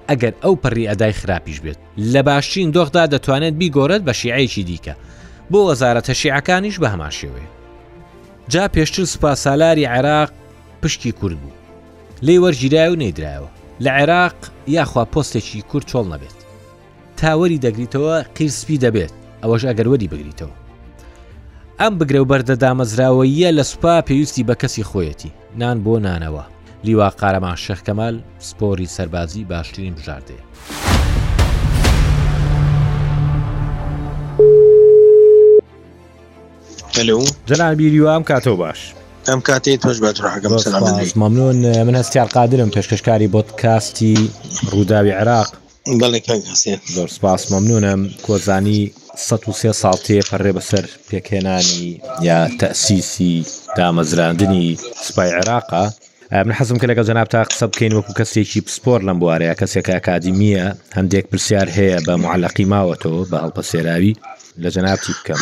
ئەگەر 0.09 0.33
ئەو 0.43 0.55
پەڕی 0.63 0.89
ئەدای 0.89 1.13
خراپیش 1.19 1.59
بێت 1.61 1.79
لە 2.13 2.21
باشترین 2.27 2.71
دۆخدا 2.71 3.03
دەتوانێت 3.13 3.53
بیگۆرت 3.59 4.01
بە 4.07 4.11
شیعەیەکی 4.19 4.63
دیکە 4.69 4.93
بۆ 5.51 5.59
وەزارەتە 5.69 6.13
شیعەکانیش 6.21 6.75
بە 6.81 6.87
هەما 6.93 7.09
شێوێ 7.19 7.45
جا 8.49 8.67
پێشتر 8.73 9.05
سوپاسالاری 9.05 9.85
عێراق 9.87 10.29
پشتی 10.81 11.11
کورد 11.11 11.37
بوو 11.41 11.51
لێ 12.21 12.35
وەرگیرای 12.43 12.91
و 12.91 12.95
نەیدرایەوە 13.01 13.49
لە 13.83 13.89
عێراق 13.99 14.35
یاخوا 14.67 15.03
پۆستێکی 15.13 15.61
کورد 15.69 15.85
چۆڵ 15.91 16.07
نەبێت 16.13 16.37
تاوەری 17.19 17.61
دەگریتەوە 17.65 18.15
قیرسپی 18.35 18.77
دەبێت 18.79 19.13
ئەوەش 19.43 19.63
ئەگەروەری 19.65 20.09
بگریتەوە 20.11 20.55
ئەم 21.79 21.93
بگرە 21.99 22.19
و 22.21 22.29
بەردەدامەزراوەیە 22.31 23.49
لە 23.57 23.63
سوپا 23.71 24.01
پێویستی 24.07 24.43
بە 24.47 24.55
کەسی 24.61 24.83
خۆیەتی 24.89 25.29
نان 25.59 25.77
بۆ 25.83 25.93
نانەوە 26.05 26.45
لیوا 26.85 27.09
قارەمان 27.09 27.55
شەخکەمال 27.57 28.15
سپۆری 28.39 28.85
سەربازی 28.87 29.43
باشترین 29.43 29.95
بژاردێ. 29.95 30.39
جەنابی 37.47 37.87
ریوام 37.93 38.23
کاتەوە 38.23 38.47
باش. 38.57 38.93
ئەم 39.27 39.39
کاتێ 39.49 39.77
تۆش 39.83 39.97
بەراگەم 40.05 41.13
مەمنون 41.15 41.83
من 41.83 41.95
هەستیار 42.01 42.27
قادرم 42.33 42.69
پێشکەشکاری 42.71 43.27
بۆت 43.33 43.61
کاستی 43.61 44.29
ڕووداوی 44.71 45.11
عراق 45.19 45.47
زۆر 46.95 47.07
سپاس 47.07 47.51
مەمنونم 47.51 48.09
کۆزانی 48.25 48.91
1 49.31 49.71
ساڵتێ 49.81 50.17
پەڕێ 50.29 50.51
بەسەر 50.57 50.85
پێکێنانی 51.09 52.01
یا 52.21 52.49
تەسیسی 52.59 53.45
دامەزراندنی 53.77 54.77
سوپای 55.03 55.31
عێراقا 55.33 55.89
من 56.31 56.53
حەزم 56.53 56.75
کە 56.77 56.85
لەگەڵ 56.91 57.05
جەناب 57.09 57.27
تا 57.29 57.43
قسە 57.43 57.63
بکەین 57.67 57.93
وەکو 57.97 58.11
کەسێکی 58.19 58.61
پسپۆر 58.67 58.99
لەم 59.07 59.17
بوارەیە 59.21 59.55
کەسێکە 59.61 59.91
ئەکادیمیە 59.97 60.65
هەندێک 60.97 61.25
پرسیار 61.31 61.67
هەیە 61.77 61.97
بە 62.07 62.13
معلقی 62.25 62.65
ماوەتەوە 62.71 63.21
بە 63.31 63.37
هەڵپە 63.43 63.61
سێراوی 63.71 64.13
لە 64.63 64.69
جەنابی 64.75 65.13
بکەم 65.17 65.39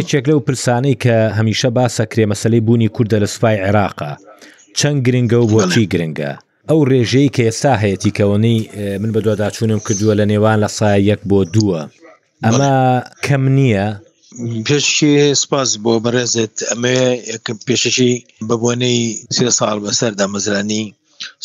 یەکێک 0.00 0.24
لەو 0.30 0.40
پرسانەی 0.46 0.96
کە 1.04 1.16
هەمیشە 1.38 1.70
باسە 1.76 2.04
کرێمەسەلەی 2.12 2.60
بوونی 2.66 2.88
کووردە 2.94 3.18
لە 3.24 3.28
سوپای 3.34 3.56
عێراقا 3.64 4.12
چەند 4.78 4.98
گرنگە 5.06 5.36
و 5.40 5.46
بۆچی 5.52 5.86
گرنگە 5.92 6.30
ئەو 6.68 6.80
ڕێژەی 6.90 7.28
کە 7.34 7.42
ئێستا 7.48 7.74
هەیەی 7.82 8.12
کەەوەنەی 8.18 8.58
من 9.02 9.10
بە 9.14 9.20
دووەداچوونم 9.24 9.80
کردووە 9.86 10.14
لە 10.20 10.24
نێوان 10.30 10.58
لە 10.64 10.68
سای 10.78 11.00
یەک 11.10 11.20
بۆ 11.30 11.38
دووە 11.54 11.82
ئەمە 12.44 12.74
کەم 13.24 13.44
نییە 13.58 13.88
پێشکی 14.66 15.12
سپاس 15.42 15.70
بۆ 15.84 15.94
بەڕێزت 16.04 16.54
ئەمێ 16.70 17.00
پێششی 17.68 18.12
بەبوونەی 18.48 18.98
سێ 19.36 19.46
ساڵ 19.58 19.76
بەسەردا 19.84 20.26
مەزرانی 20.34 20.84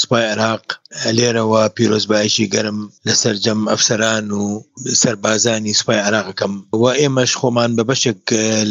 سوپای 0.02 0.26
عراق 0.34 0.64
لێرەوە 1.18 1.62
پیرۆزبایشی 1.76 2.50
گەرم 2.54 2.80
لەسەر 3.08 3.36
جەم 3.46 3.62
ئەفسەران 3.72 4.26
و 4.40 4.44
سەربازانی 5.02 5.78
سوپای 5.80 6.00
عراقەکەم 6.08 6.54
و 6.82 6.84
ئێمەش 7.00 7.32
خۆمان 7.40 7.72
بە 7.78 7.84
بەشێک 7.90 8.22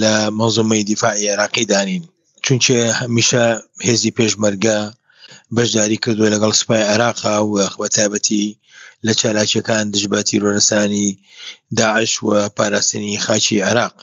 لە 0.02 0.14
مەزومەی 0.38 0.86
دیفاعی 0.90 1.30
عراقی 1.34 1.64
دانین 1.72 2.02
چونچێ 2.44 2.78
هەمیشە 3.00 3.44
هێزی 3.86 4.14
پێشمەرگە 4.18 4.78
بەشداری 5.56 5.98
کردو 6.04 6.32
لەگەڵ 6.34 6.52
سوپای 6.60 6.82
عراقا 6.92 7.36
و 7.54 7.56
خوتابەتی 7.74 8.44
لە 9.06 9.12
چالاکیەکان 9.20 9.84
دژبەتی 9.94 10.40
ڕۆنسانی 10.44 11.08
داعش 11.78 12.12
و 12.28 12.28
پاراستنی 12.56 13.22
خاچی 13.24 13.58
عراق 13.70 13.94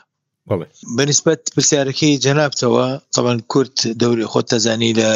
بەنسبت 0.98 1.42
پرسیارەکەی 1.56 2.20
جەنابتەوە 2.26 2.86
قەبەن 3.16 3.38
کورت 3.52 3.78
دەوری 4.02 4.30
خۆت 4.32 4.46
تەزانی 4.54 4.94
لە 5.00 5.12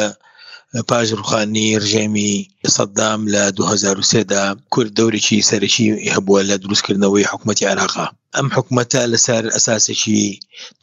پاژ 0.88 1.08
روخانی 1.18 1.68
ڕژێمی 1.82 2.32
سەددام 2.76 3.20
لە 3.34 3.44
2023دا 3.58 4.44
کورد 4.74 4.90
دەورێکی 4.98 5.38
سەرەکی 5.50 5.86
هەبووە 6.14 6.40
لە 6.50 6.54
دروستکردنەوەی 6.62 7.28
حکوومەتتی 7.30 7.70
عراقا 7.72 8.06
ئەم 8.36 8.48
حکوومەتە 8.56 9.02
لەسەر 9.12 9.44
ئەساسێکی 9.54 10.22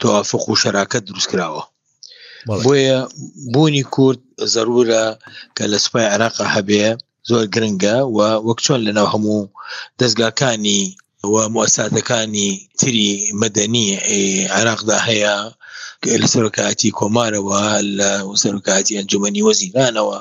توافق 0.00 0.42
و 0.48 0.58
شەراکت 0.62 1.02
دروستکراوە 1.08 1.64
بۆیە 2.64 2.98
بوونی 3.52 3.84
کورد 3.94 4.20
ضرورە 4.54 5.04
کە 5.56 5.64
لە 5.72 5.78
سوپای 5.84 6.06
عراقا 6.14 6.44
هەبێ 6.56 6.84
زۆر 7.30 7.44
گرنگە 7.54 7.94
و 8.16 8.18
وەک 8.46 8.58
چۆن 8.64 8.80
لەناو 8.86 9.08
هەموو 9.14 9.40
دەستگاکانی 10.00 10.82
و 11.24 11.48
موسادەکانی 11.48 12.68
تری 12.78 13.26
مەدەنی 13.42 14.02
عراقدا 14.50 14.98
هەیە 15.06 15.34
لە 16.22 16.26
سەرکاتی 16.34 16.90
کۆمارەوە 16.98 17.62
لە 17.98 18.10
سەرکاتی 18.42 18.96
ئەنجومی 18.98 19.44
وەزیرانەوە 19.48 20.18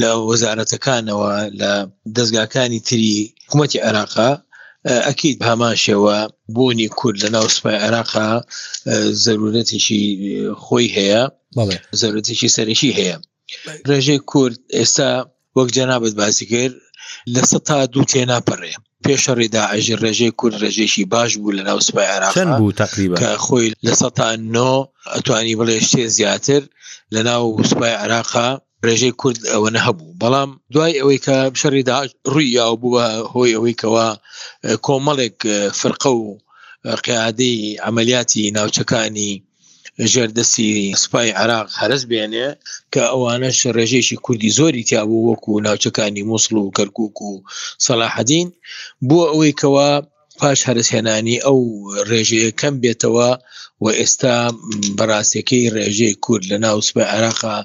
لە 0.00 0.08
وەزارەتەکانەوە 0.30 1.30
لە 1.60 1.72
دەستگاکانی 2.16 2.80
تری 2.88 3.14
حکوومەتی 3.46 3.78
عراقا 3.88 4.30
ئەکیید 5.08 5.38
هەماشەوە 5.50 6.18
بوونی 6.54 6.88
کورد 6.98 7.18
لە 7.24 7.28
ناو 7.36 7.46
سوپای 7.54 7.76
عراقا 7.86 8.28
زەرورەتیشی 9.24 10.02
خۆی 10.64 10.92
هەیە 10.96 11.22
زەرەتیشی 12.00 12.48
سەرشی 12.56 12.90
هەیە 12.98 13.16
ڕێژەی 13.88 14.20
کورد 14.30 14.58
ئێستا 14.78 15.10
وەک 15.56 15.68
جەنابەت 15.76 16.14
باسی 16.20 16.46
کرد 16.52 16.74
لە 17.34 17.42
سە 17.50 17.58
تا 17.68 17.78
دوو 17.92 18.08
تێناپەڕێ 18.12 18.72
پێشە 19.04 19.32
ڕێدا 19.38 19.64
ئەژی 19.72 19.96
ڕێژەی 20.02 20.36
کورد 20.38 20.54
ڕێژێکی 20.62 21.04
باش 21.12 21.30
بوو 21.40 21.56
لە 21.58 21.62
ناو 21.68 21.78
سوپای 21.86 22.08
عراق 22.14 22.34
بوو 22.58 22.76
تقریبا 22.84 23.16
کە 23.20 23.30
خۆی 23.44 23.68
لە 23.86 23.92
سە 24.00 24.08
تا 24.18 24.28
نۆ 24.54 24.72
ئەتوانی 25.14 25.58
بڵێ 25.60 25.76
شتێ 25.88 26.04
زیاتر 26.18 26.62
لە 27.14 27.20
ناو 27.28 27.42
سوپای 27.70 27.94
عراقا 28.02 28.48
ڕێژەی 28.86 29.14
کورد 29.20 29.40
ئەوەنە 29.52 29.80
هەبوو 29.86 30.16
بەڵام 30.20 30.50
دوای 30.74 30.92
ئەوەی 30.98 31.18
کە 31.26 31.36
شەڕیدا 31.60 31.98
ڕووییا 32.32 32.66
بووە 32.82 33.04
هۆی 33.32 33.54
ئەوەیکەوە 33.56 34.06
کۆمەڵێک 34.86 35.36
فرقە 35.80 36.10
و 36.20 36.26
قیادی 37.06 37.54
ئەعملیاتی 37.82 38.52
ناوچەکانی 38.56 39.32
لەژێر 40.02 40.28
دەستی 40.38 40.70
سوپای 41.02 41.30
عراق 41.42 41.68
هەرز 41.80 42.02
بێنێ 42.10 42.48
کە 42.92 43.02
ئەوانەش 43.12 43.58
ڕێژێکی 43.76 44.16
کوردی 44.24 44.54
زۆری 44.58 44.86
تیابوو 44.88 45.26
وەکو 45.30 45.52
ناوچەکانی 45.66 46.22
مسل 46.30 46.54
و 46.56 46.72
کەرکک 46.76 47.16
و 47.28 47.32
سەلاحدین 47.86 48.48
بووە 49.08 49.26
ئەوەی 49.32 49.54
کەەوە 49.60 49.88
پاش 50.38 50.58
هەرسهێنانی 50.68 51.38
ئەو 51.46 51.58
ڕێژەیە 52.10 52.50
کەم 52.60 52.74
بێتەوە 52.82 53.30
و 53.82 53.86
ئێستا 53.98 54.36
بەڕاستەکەی 54.98 55.70
ڕێژەی 55.76 56.14
کورد 56.24 56.44
لە 56.52 56.56
ناو 56.64 56.76
سوپای 56.88 57.06
عراقا 57.14 57.56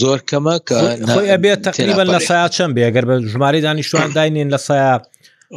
زۆر 0.00 0.18
کەمە 0.30 0.56
کە 0.68 0.78
ئەبێت 1.32 1.60
تقریبا 1.68 2.04
لە 2.14 2.18
سایە 2.28 2.48
چەند 2.56 2.72
بێگەر 2.76 3.04
بە 3.08 3.14
ژماری 3.32 3.60
دانیشتوان 3.66 4.10
داینین 4.16 4.48
لە 4.54 4.58
سایە 4.66 4.94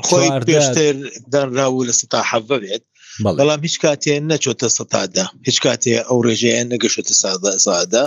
خۆی 0.08 0.30
پێشتر 0.48 0.94
دەنراوە 1.32 1.82
لە 1.90 1.94
ستا 2.00 2.20
حەە 2.32 2.40
بێت 2.50 2.84
بەڵام 3.24 3.62
هیچ 3.68 3.76
کاتێ 3.84 4.14
نەچۆتە 4.30 4.68
سەدادا 4.78 5.26
هیچ 5.48 5.58
کاتێ 5.66 5.92
ئەو 6.08 6.18
ڕێژەیە 6.26 6.64
نەگەشتە 6.74 7.14
سادەزادا 7.24 8.04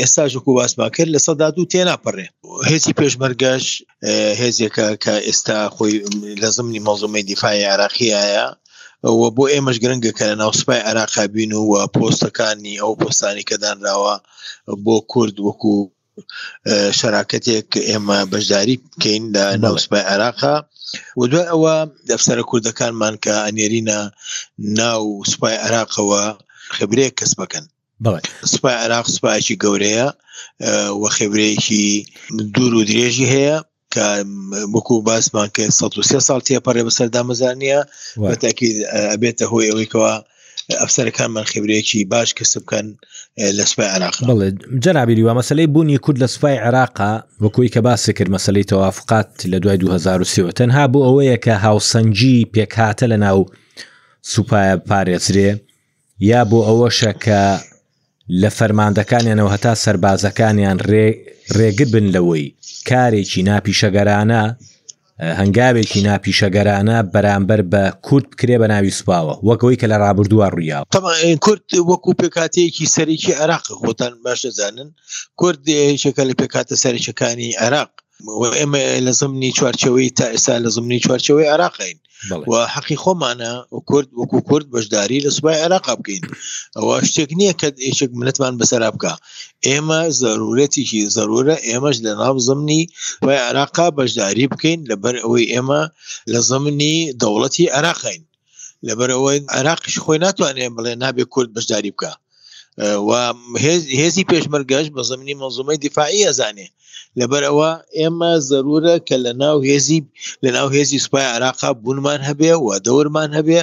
ئێستاژکو 0.00 0.50
باسما 0.58 0.86
کرد 0.96 1.10
لە 1.14 1.20
سەدا 1.26 1.48
دوو 1.56 1.70
تێناپەڕێ 1.72 2.26
هێزی 2.70 2.96
پێشمەرگەش 2.98 3.66
هێزیەکە 4.40 4.86
کە 5.04 5.14
ئێستا 5.26 5.58
خۆی 5.76 5.94
لە 6.42 6.48
زمنی 6.56 6.84
مەزومی 6.86 7.22
دیفاعی 7.30 7.64
عراقیایە 7.74 8.46
وە 9.20 9.28
بۆ 9.36 9.44
ئێمەش 9.52 9.76
گرنگگە 9.82 10.12
کە 10.18 10.24
لە 10.30 10.34
ناوسپای 10.42 10.80
عراقابین 10.90 11.52
و 11.54 11.66
پۆستەکانی 11.94 12.74
ئەو 12.82 12.92
پۆستانی 13.00 13.44
کە 13.48 13.56
دانراوە 13.62 14.14
بۆ 14.84 14.96
کورد 15.12 15.36
وەکو 15.46 15.76
شراکتێک 16.98 17.70
ئێمە 17.88 18.18
بەشداری 18.32 18.76
بکەین 18.82 19.22
لە 19.34 19.44
ناوسپای 19.64 20.02
عێراقا 20.10 20.56
و 21.18 21.22
دوای 21.30 21.48
ئەوە 21.52 21.74
دەفسەرە 22.10 22.44
کوردەکانمان 22.50 23.14
کە 23.24 23.34
ئەنێرینە 23.46 24.00
ناو 24.80 25.02
سوپای 25.30 25.56
عێراقەوە 25.64 26.22
خبرەیە 26.76 27.10
کەس 27.18 27.32
بکەن 27.40 27.64
سوپای 28.52 28.76
عراق 28.84 29.06
سوپایکی 29.14 29.60
گەورەیە 29.62 30.08
وە 31.00 31.08
خێبرەیەکی 31.16 31.86
دوور 32.54 32.72
و 32.76 32.86
درێژی 32.90 33.30
هەیە 33.34 33.56
کە 33.94 34.06
بکو 34.72 34.94
باسمان 35.08 35.48
کە 35.54 35.62
1 35.62 36.18
سال 36.28 36.40
تێپەڕێ 36.48 36.82
بەسەر 36.88 37.08
دامەزانە 37.14 37.78
بە 38.28 38.34
تاکی 38.42 38.68
ئەبێتە 39.10 39.44
هۆی 39.52 39.66
ئەوەیەوە 39.70 40.12
ئەفسەرەکانمان 40.72 41.44
خبرەیەکی 41.52 42.00
باش 42.12 42.30
کەس 42.38 42.52
بکەن 42.62 42.86
لە 43.58 43.64
سوپای 43.70 43.88
عراق 43.96 44.14
بڵێ 44.26 44.50
جەرابیری 44.84 45.22
وە 45.26 45.32
مەسلەی 45.40 45.66
بوونی 45.72 45.98
کورد 46.04 46.18
لە 46.24 46.26
سوپای 46.26 46.56
عراقا 46.66 47.12
وەکوی 47.44 47.68
کە 47.74 47.78
باسی 47.86 48.12
کرد 48.12 48.30
مەسلەی 48.36 48.64
تەوافقات 48.70 49.30
لە 49.52 49.58
دوای 49.62 49.76
2023 49.76 50.52
تەنها 50.52 50.86
بوو 50.88 51.04
ئەوەیە 51.06 51.36
کە 51.44 51.52
هاوسەنجی 51.66 52.46
پێکاتە 52.54 53.04
لە 53.12 53.16
ناو 53.24 53.38
سوپایە 54.32 54.74
پارێزرێ 54.88 55.50
یا 56.30 56.40
بۆ 56.50 56.58
ئەوەشە 56.68 57.12
کە 57.24 57.40
لە 58.42 58.50
فەرماندەکانیانەوە 58.58 59.50
هەتا 59.54 59.72
سربازەکانیان 59.84 60.78
ڕێگر 61.58 61.88
بن 61.94 62.06
لەوەی 62.14 62.54
کارێکی 62.88 63.40
ناپیشەگەرانە 63.50 64.42
هەنگاوێکی 65.40 66.04
ناپیشەگەرانە 66.08 66.96
بەرامبەر 67.12 67.60
بە 67.72 67.82
کورت 68.06 68.26
بکرێ 68.32 68.56
بە 68.62 68.66
ناوی 68.72 68.96
سوپاوە 68.98 69.34
وەکەوەی 69.48 69.78
کە 69.80 69.86
لە 69.92 69.96
ڕابردووە 70.02 70.46
ڕیاوە 70.58 70.86
کورت 71.44 71.64
وەکو 71.90 72.10
پێکاتەیەکی 72.20 72.90
سەرێکی 72.94 73.32
عراق 73.42 73.64
خۆتان 73.80 74.12
باش 74.24 74.40
دەزانن 74.46 74.88
کورد 75.40 75.62
هیچەکە 75.92 76.22
لە 76.28 76.34
پێکاتە 76.40 76.74
سەرچەکانی 76.82 77.56
عراق 77.64 77.90
ئێمە 78.58 78.82
لە 79.06 79.12
زمنی 79.20 79.50
چوارچەوەی 79.58 80.10
تا 80.18 80.26
ئێستا 80.32 80.54
لە 80.64 80.70
زمنی 80.76 81.02
چوارچەوەی 81.04 81.52
عراقین 81.54 81.98
و 82.50 82.52
حەقی 82.74 82.98
خۆمانە 83.02 83.52
کورد 83.90 84.08
وەکو 84.20 84.38
کورد 84.48 84.66
بەشداری 84.74 85.24
لە 85.26 85.30
سوبای 85.36 85.58
عراق 85.66 85.84
بکەین 86.00 86.22
ئەوە 86.76 86.96
شتێک 87.08 87.30
نییە 87.38 87.54
کە 87.60 87.68
ئێشێک 87.86 88.10
منەتمان 88.20 88.54
بەسەرا 88.60 88.88
بکە 88.94 89.12
ئێمە 89.68 90.00
ضرورەتیشی 90.22 91.02
ضرورە 91.16 91.56
ئێمەش 91.68 91.96
لە 92.06 92.12
ناو 92.22 92.36
زمنی 92.48 92.82
وای 93.24 93.38
عراقا 93.48 93.86
بەشداری 93.98 94.46
بکەین 94.52 94.80
لەبەر 94.90 95.14
ئەوەی 95.22 95.50
ئێمە 95.52 95.82
لە 96.32 96.40
زمنی 96.50 96.96
دەوڵەتی 97.20 97.70
عراقین 97.78 98.22
لەبەرەوەی 98.88 99.38
عراقش 99.56 99.94
خۆی 100.04 100.18
ناتوانێ 100.24 100.66
بڵێ 100.76 100.92
نابێ 101.02 101.24
کورد 101.34 101.50
بەشداری 101.56 101.92
بکە 101.96 102.12
و 102.78 103.12
هێزی 104.00 104.24
پێشمەرگەش 104.30 104.86
بە 104.94 105.02
زمینی 105.10 105.38
مەزومی 105.42 105.78
دیفاعی 105.84 106.26
ئەزانێ 106.28 106.68
لەبەر 107.18 107.42
ئەوە 107.48 107.70
ئێمە 107.98 108.32
ضرورە 108.50 108.94
کە 109.08 109.16
لە 109.24 109.32
ناو 109.42 109.56
هێزی 109.68 110.00
لە 110.44 110.50
ناو 110.56 110.68
هێزی 110.76 111.02
سوپای 111.04 111.26
عراقا 111.34 111.70
بوونمان 111.82 112.20
هەبێ 112.28 112.52
و 112.64 112.68
دەورمان 112.86 113.30
هەبێ 113.38 113.60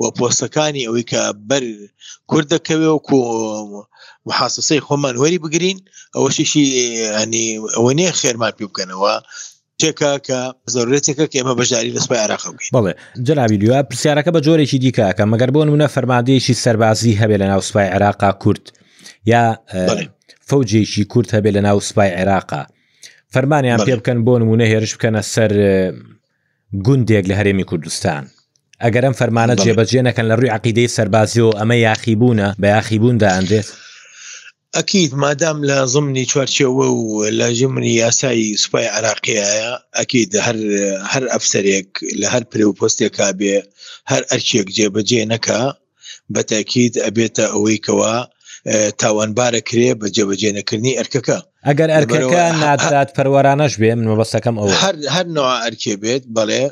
و 0.00 0.02
پۆستەکانی 0.18 0.86
ئەوەی 0.86 1.06
کە 1.10 1.22
بەر 1.48 1.64
کوردەکەوێ 2.30 2.90
و 2.92 2.98
محاسسی 4.26 4.80
خۆمان 4.86 5.14
وەری 5.22 5.42
بگرین 5.44 5.78
ئەوەشیشی 6.14 6.64
ئەنی 7.16 7.46
ئەوە 7.76 7.90
نیە 7.98 8.12
خێرمان 8.20 8.52
پێ 8.58 8.64
بکەنەوە 8.70 9.14
تێکە 9.80 10.12
کە 10.26 10.40
زۆرێتێکە 10.74 11.24
کە 11.30 11.36
ئێمە 11.40 11.54
بەشداری 11.58 11.90
لەسپای 11.96 12.20
عراقم 12.24 12.54
بڵێ 12.74 12.92
جلاویلوە 13.26 13.78
پرسیارەکە 13.88 14.30
بە 14.36 14.40
جۆرێکی 14.46 14.78
دیکەکە 14.84 15.24
مەگەر 15.32 15.50
بۆ 15.54 15.60
نمونە 15.68 15.86
فەرمادەیەشی 15.94 16.54
سەربازی 16.64 17.12
هەبێ 17.20 17.36
لە 17.42 17.46
ناو 17.52 17.60
سوپای 17.68 17.88
عراقا 17.96 18.30
کورت 18.42 18.66
یا 19.32 19.44
فەوجێکی 20.48 21.02
کورت 21.12 21.28
هەبێ 21.36 21.50
لە 21.56 21.60
ناو 21.66 21.78
سوپای 21.88 22.10
عێراقا 22.18 22.62
فەرمانیان 23.34 23.80
پێ 23.86 23.94
بکەن 23.98 24.18
بۆ 24.26 24.32
نمونە 24.42 24.66
هێرش 24.72 24.92
بکەنە 24.96 25.22
سەر 25.34 25.50
گوندێک 26.86 27.24
لە 27.30 27.34
هەرێمی 27.38 27.64
کوردستان 27.70 28.22
ئەگەرم 28.84 29.14
فەرمانە 29.20 29.54
جێبەجێ 29.62 30.00
نەکەن 30.08 30.26
لە 30.30 30.34
ڕووی 30.38 30.54
عقیدەی 30.56 30.88
سەربازی 30.96 31.40
و 31.46 31.50
ئەمە 31.60 31.76
یاخیبوونە 31.88 32.48
بە 32.62 32.66
یاخیبووندا 32.76 33.28
ئەندێت 33.36 33.68
ئەکیید 34.76 35.12
مادام 35.22 35.58
لە 35.70 35.78
زمنی 35.94 36.24
چوارچەوە 36.32 36.86
و 36.94 37.26
لە 37.38 37.48
ژمنی 37.58 37.90
یاسایی 38.02 38.56
سوپای 38.62 38.88
عراقیایە 38.98 39.70
ئەکیید 39.98 40.30
هەر 40.46 40.56
هەر 41.12 41.24
ئەفسەرێک 41.34 41.90
لە 42.20 42.26
هەر 42.34 42.42
پرێ 42.50 42.64
و 42.68 42.76
پۆستێکا 42.78 43.28
بێ 43.38 43.56
هەر 44.10 44.22
ئەرچێک 44.30 44.68
جێبەجێ 44.76 45.22
نەکە 45.32 45.62
بەتاکیید 46.34 46.94
ئەبێتە 47.04 47.44
ئەوەیکەوە 47.54 48.14
تاوانبارە 49.02 49.60
کرێ 49.68 49.90
بە 50.00 50.06
جێبەجێنەکردنی 50.16 50.96
ئەرکەکە 50.98 51.38
ئەگەر 51.68 51.90
ئەرکەکە 51.96 52.44
ناتات 52.64 53.08
پەروەرانەش 53.16 53.74
بێ 53.80 53.90
منوە 53.98 54.14
بەستەکەم 54.20 54.54
ئەو 54.60 54.68
هەر 55.14 55.26
نەوە 55.36 55.54
ئەرکێ 55.64 55.94
بێت 56.02 56.22
بەڵێ 56.36 56.64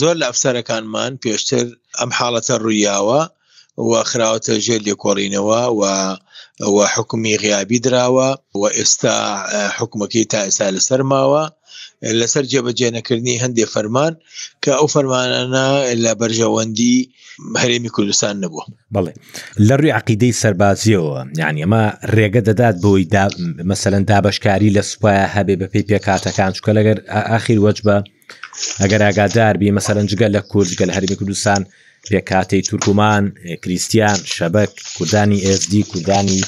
زۆر 0.00 0.14
لە 0.20 0.24
ئەفسەرەکانمان 0.30 1.12
پێشتر 1.22 1.66
ئەم 1.98 2.10
حاڵەتە 2.18 2.54
ڕوویاوە 2.64 3.20
و 3.88 3.92
خراوەتە 4.10 4.54
ژێر 4.64 4.80
لێکۆڕینەوە 4.88 5.62
و 5.78 5.82
ئەوە 6.62 6.84
حکومی 6.96 7.34
غیابی 7.42 7.78
دراوە 7.86 8.30
و 8.60 8.64
ئێستا 8.76 9.14
حکومەکەی 9.78 10.24
تا 10.32 10.38
ئێستا 10.46 10.66
لەسەر 10.76 11.00
ماوە 11.12 11.44
لەسەر 12.18 12.44
جێبەجێنەکردنی 12.52 13.40
هەندێک 13.44 13.68
فەرمان 13.74 14.12
کە 14.62 14.70
ئەو 14.78 14.86
فەرمانانە 14.94 15.66
لە 16.04 16.12
بەرژەوەندی 16.20 16.94
هەرێمی 17.62 17.90
کوردستان 17.96 18.34
نەبوو 18.42 18.62
بڵێ 18.94 19.12
لە 19.68 19.74
ڕووی 19.80 19.96
عقیدەی 19.98 20.38
سەربازیەوە 20.42 21.18
یعنی 21.40 21.60
ئەمە 21.64 21.84
ڕێگە 22.16 22.42
دەدات 22.48 22.76
بۆی 22.84 23.04
مەسەەن 23.70 24.02
دابشکاری 24.10 24.74
لە 24.76 24.82
سوپایە 24.90 25.26
هەبێ 25.36 25.54
بە 25.60 25.66
پێی 25.72 25.84
پێکاتەکان 25.88 26.52
چکە 26.56 26.70
لەگەر 26.78 26.98
ئاخیر 27.32 27.58
وەج 27.64 27.78
بە 27.86 27.96
ئەگەر 28.82 29.00
ئاگادار 29.06 29.54
بی 29.60 29.74
مەسەرنجگە 29.76 30.28
لە 30.36 30.40
کورجگە 30.52 30.84
لە 30.88 30.92
هەرمی 30.96 31.16
کوردستان 31.20 31.62
پێکاتی 32.10 32.62
تورکمان 32.68 33.24
کریسیان 33.62 34.18
شەبک 34.36 34.70
کوردانی 34.96 35.40
SD 35.60 35.72
کوردانی 35.92 36.40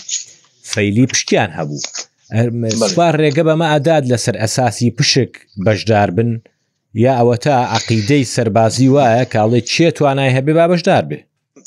فەیلی 0.72 1.04
پشتیان 1.12 1.50
هەبوو 1.58 1.78
سوار 2.94 3.14
ڕێگە 3.22 3.42
بەمە 3.48 3.66
ئاداد 3.72 4.04
لەسەر 4.12 4.34
ئەساسی 4.42 4.88
پشک 4.98 5.32
بەشدار 5.66 6.08
بن 6.16 6.30
یا 7.04 7.12
ئەوە 7.20 7.36
تا 7.44 7.56
عقیدەی 7.76 8.24
سەربازی 8.34 8.88
وایە 8.94 9.24
کاڵێ 9.34 9.60
چێ 9.72 9.88
توانای 9.98 10.34
هەبێ 10.36 10.52
با 10.58 10.64
بەشدار 10.72 11.04
بێ 11.10 11.18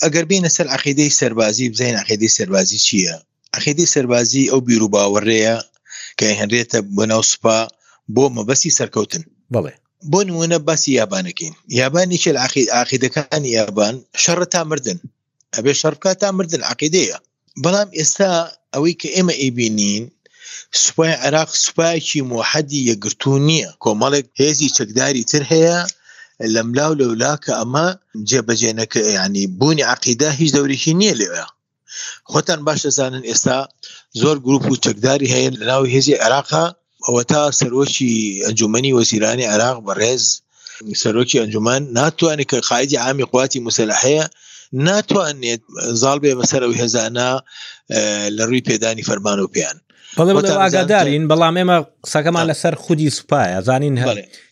ئەگەر 0.04 0.26
بینە 0.30 0.50
سەر 0.58 0.68
عقیدەی 0.76 1.10
سەربازی 1.20 1.70
بزین 1.70 1.96
عقیدەی 2.04 2.32
سەربازی 2.38 2.80
چییە؟ 2.86 3.16
عقیدەی 3.58 3.86
سەربازی 3.94 4.50
ئەو 4.52 4.62
بیر 4.68 4.84
و 4.84 4.90
باوەڕێیە 4.96 5.56
کە 6.20 6.26
هەنرێتە 6.40 6.80
بۆ 6.96 7.04
ناو 7.12 7.22
سوپا 7.32 7.58
بۆ 8.16 8.24
مەبەسی 8.36 8.72
سەرکەوتن 8.78 9.24
بڵێ 9.54 9.74
بۆ 10.10 10.20
نمونە 10.28 10.58
باسی 10.68 10.92
یابانەکەین 11.00 11.54
یابانێکی 11.80 12.32
عقیدەکان 12.82 13.44
یابان 13.58 13.96
شەڕە 14.24 14.46
تا 14.54 14.62
مردن 14.70 15.00
ئەبێ 15.56 15.74
شەڕکات 15.82 16.18
تا 16.22 16.30
مردن 16.38 16.62
عقیدەیە 16.72 17.18
بەڵام 17.64 17.90
ئێستا 17.98 18.32
ئەوەی 18.74 18.94
کە 19.02 19.10
ئێمە 19.16 19.34
ئەیبینین 19.42 20.04
سوپای 20.84 21.14
عراق 21.26 21.50
سوپایکی 21.64 22.22
محەدی 22.32 22.86
یەگرتو 22.90 23.34
نییە 23.48 23.70
کۆمەڵێک 23.84 24.28
هێزی 24.40 24.74
چەکداری 24.78 25.28
تر 25.32 25.44
هەیە 25.52 25.80
لەملاو 26.54 26.94
لەولا 27.02 27.34
کە 27.44 27.52
ئەمە 27.60 27.88
جێبەجێنەکە 28.30 29.02
ینی 29.18 29.46
بوونی 29.60 29.88
عقیدا 29.94 30.30
هیچ 30.40 30.50
دەوریکی 30.56 30.94
نییە 31.00 31.14
لێوە 31.22 31.46
خۆتان 32.32 32.60
باش 32.68 32.80
دەزانن 32.88 33.24
ئێستا 33.30 33.60
زۆر 34.22 34.38
گروپ 34.46 34.64
و 34.72 34.80
چەکداری 34.86 35.32
هەیە 35.34 35.50
لەناو 35.60 35.84
هێزی 35.94 36.16
عراقا 36.26 36.66
ئەوە 37.08 37.22
تا 37.32 37.42
سەرۆکی 37.60 38.12
ئەنجومی 38.46 38.94
وەزیرانی 38.98 39.46
عراق 39.54 39.78
بەڕێز 39.88 40.24
سەرۆکی 41.04 41.42
ئەنجومان 41.42 41.82
ناتوانێت 41.98 42.48
کە 42.52 42.58
قاعدی 42.70 42.96
عامی 43.04 43.24
قواتی 43.32 43.60
مسلحەیە 43.68 44.26
ناتوانێت 44.88 45.62
زال 46.02 46.18
بێ 46.24 46.32
بەسەر 46.40 46.62
ئەو 46.66 46.74
هێزانە 46.82 47.30
لە 48.38 48.44
ڕووی 48.50 48.64
پێدانی 48.70 49.04
فەرمان 49.10 49.40
و 49.42 49.50
پێیان 49.54 49.78
ئاگادارین 50.64 51.24
بەڵام 51.32 51.54
ئێمە 51.60 51.78
قسەکەمان 52.06 52.46
لەسەر 52.52 52.74
خودی 52.84 53.10
سوپایە 53.18 53.62
زانین 53.68 53.96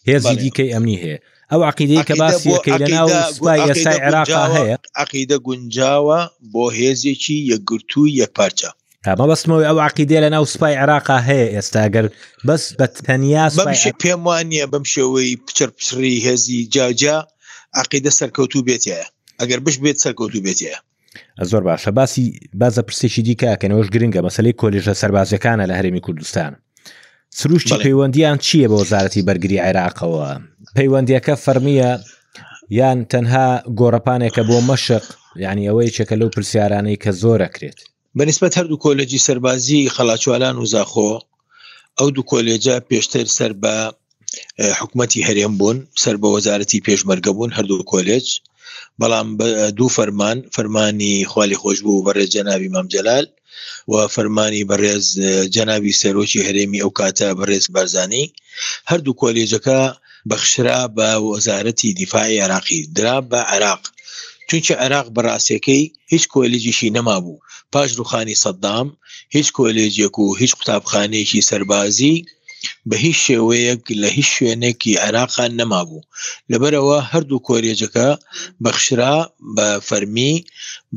هێزی 0.10 0.36
دیکەی 0.43 0.70
ئەمنی 0.74 0.97
هەیە 1.04 1.18
ئەو 1.52 1.62
عقیدەی 1.70 2.02
کە 2.08 2.14
باسیەکەی 2.22 2.78
لەناو 2.82 3.10
سوپای 3.34 3.60
یاسای 3.70 4.00
عراق 4.08 4.28
هەیە 4.56 4.76
عقیدە 5.04 5.38
گونجاوە 5.47 6.20
بۆ 6.54 6.66
هێزێکی 6.80 7.38
یەکگرتووی 7.52 8.16
یەکپارچە 8.22 8.72
مەبستمەوەی 9.20 9.68
ئەو 9.70 9.78
عقیدێ 9.88 10.20
لە 10.26 10.30
ناو 10.36 10.45
سوپای 10.54 10.76
عراقا 10.84 11.18
هەیە 11.30 11.47
ئێستاگەر 11.56 12.06
بەس 12.47 12.64
بە 12.80 12.88
تەنیا 13.06 13.45
پێم 14.04 14.22
وانە 14.28 14.66
بەم 14.72 14.84
شێوەی 14.93 15.39
پچەر 15.45 15.70
پسری 15.78 16.16
هێزی 16.28 16.60
جاجا 16.74 17.18
عقیدە 17.82 18.12
سەرکەوتو 18.20 18.60
بێتە 18.68 18.97
ئەگەر 19.39 19.60
بش 19.66 19.76
بێت 19.84 19.97
سەرکەوتو 20.04 20.39
بێتە 20.45 20.74
زۆر 21.52 21.64
باشە 21.68 21.91
باسی 22.00 22.26
بازە 22.62 22.82
پرسێکی 22.88 23.22
دیکەکەنەوەش 23.28 23.88
گرنگە 23.93 24.22
مەسلەی 24.28 24.58
کۆلیژە 24.62 24.93
سەربازەکانە 25.02 25.66
لە 25.70 25.74
هەرێمی 25.80 26.04
کوردستان 26.06 26.52
سروشتی 27.39 27.76
پەیوەندیان 27.84 28.38
چییە 28.45 28.68
بە 28.72 28.76
وەزارەتی 28.82 29.26
بەرگری 29.28 29.64
عێراقەوە 29.66 30.28
پەیوەندیەکە 30.78 31.34
فەرمیە 31.43 31.91
یان 32.80 33.00
تەنها 33.12 33.47
گۆڕپانێکە 33.80 34.41
بۆ 34.50 34.58
مەشق 34.70 35.06
ینی 35.45 35.68
ئەوەی 35.70 35.93
چەکە 35.95 36.16
لەو 36.22 36.30
پرسیارانەی 36.36 37.02
کە 37.04 37.12
زۆرە 37.22 37.50
کرێت 37.56 37.80
بەنسبەت 38.18 38.53
هەردوو 38.60 38.82
کۆلەجی 38.86 39.24
سەربازی 39.28 39.82
خەلاچوالان 39.95 40.55
و 40.57 40.66
زاخۆ 40.74 41.12
ئەو 41.97 42.10
دوو 42.16 42.28
کۆلێجە 42.32 42.76
پێشتر 42.89 43.26
سەر 43.38 43.51
بە 43.64 43.76
حکوومەتتی 44.80 45.26
هەرێم 45.28 45.53
بوون 45.60 45.78
سەر 46.03 46.16
بە 46.22 46.28
وەزارەتی 46.36 46.84
پێشمەرگە 46.88 47.32
بوون 47.38 47.51
هەردوو 47.57 47.88
کۆلێج 47.93 48.28
بەڵام 48.99 49.28
دوو 49.78 49.93
فەرمان 49.97 50.38
فەرمانی 50.55 51.14
خالی 51.32 51.60
خۆش 51.62 51.78
بوو 51.86 52.03
بەڕێز 52.05 52.30
جەناوی 52.36 52.72
مامجلال 52.76 53.26
و 53.91 53.93
فەرمانی 54.14 54.68
بەڕێز 54.70 55.05
جەناوی 55.55 55.97
سەرۆکی 56.01 56.45
هەرێمی 56.47 56.82
ئەو 56.84 56.91
کاتە 56.99 57.30
بەڕێز 57.39 57.66
بارزانانی 57.76 58.26
هەردوو 58.89 59.18
کۆلێجەکە 59.22 59.80
بەخشرا 60.30 60.82
بە 60.97 61.10
وەزارەتی 61.32 61.93
دیفاعی 61.99 62.41
عراقی 62.45 62.80
درا 62.95 63.18
بە 63.32 63.39
عراق 63.53 63.84
چونچە 64.50 64.74
عێراق 64.84 65.08
بەڕاستیەکەی 65.16 65.84
هیچ 66.12 66.24
کۆلێجیشی 66.34 66.93
نەمابوو 66.97 67.41
پاش 67.74 67.89
روخانی 68.00 68.39
سەددام 68.43 68.88
هیچ 69.36 69.47
کۆلێجیەک 69.58 70.16
و 70.20 70.26
هیچ 70.41 70.52
قوتابخانەیەکی 70.60 71.45
سەربازی 71.50 72.16
بە 72.89 72.95
هیچ 73.06 73.18
شێوەیەک 73.28 73.82
لە 74.02 74.10
هیچ 74.18 74.30
شوێنێکی 74.36 74.93
عێراقان 75.06 75.52
نەمابوو 75.60 76.06
لەبەرەوە 76.52 76.97
هەردوو 77.12 77.43
کۆرێجەکە 77.47 78.10
بەخشرا 78.64 79.18
بە 79.56 79.68
فەرمی 79.88 80.34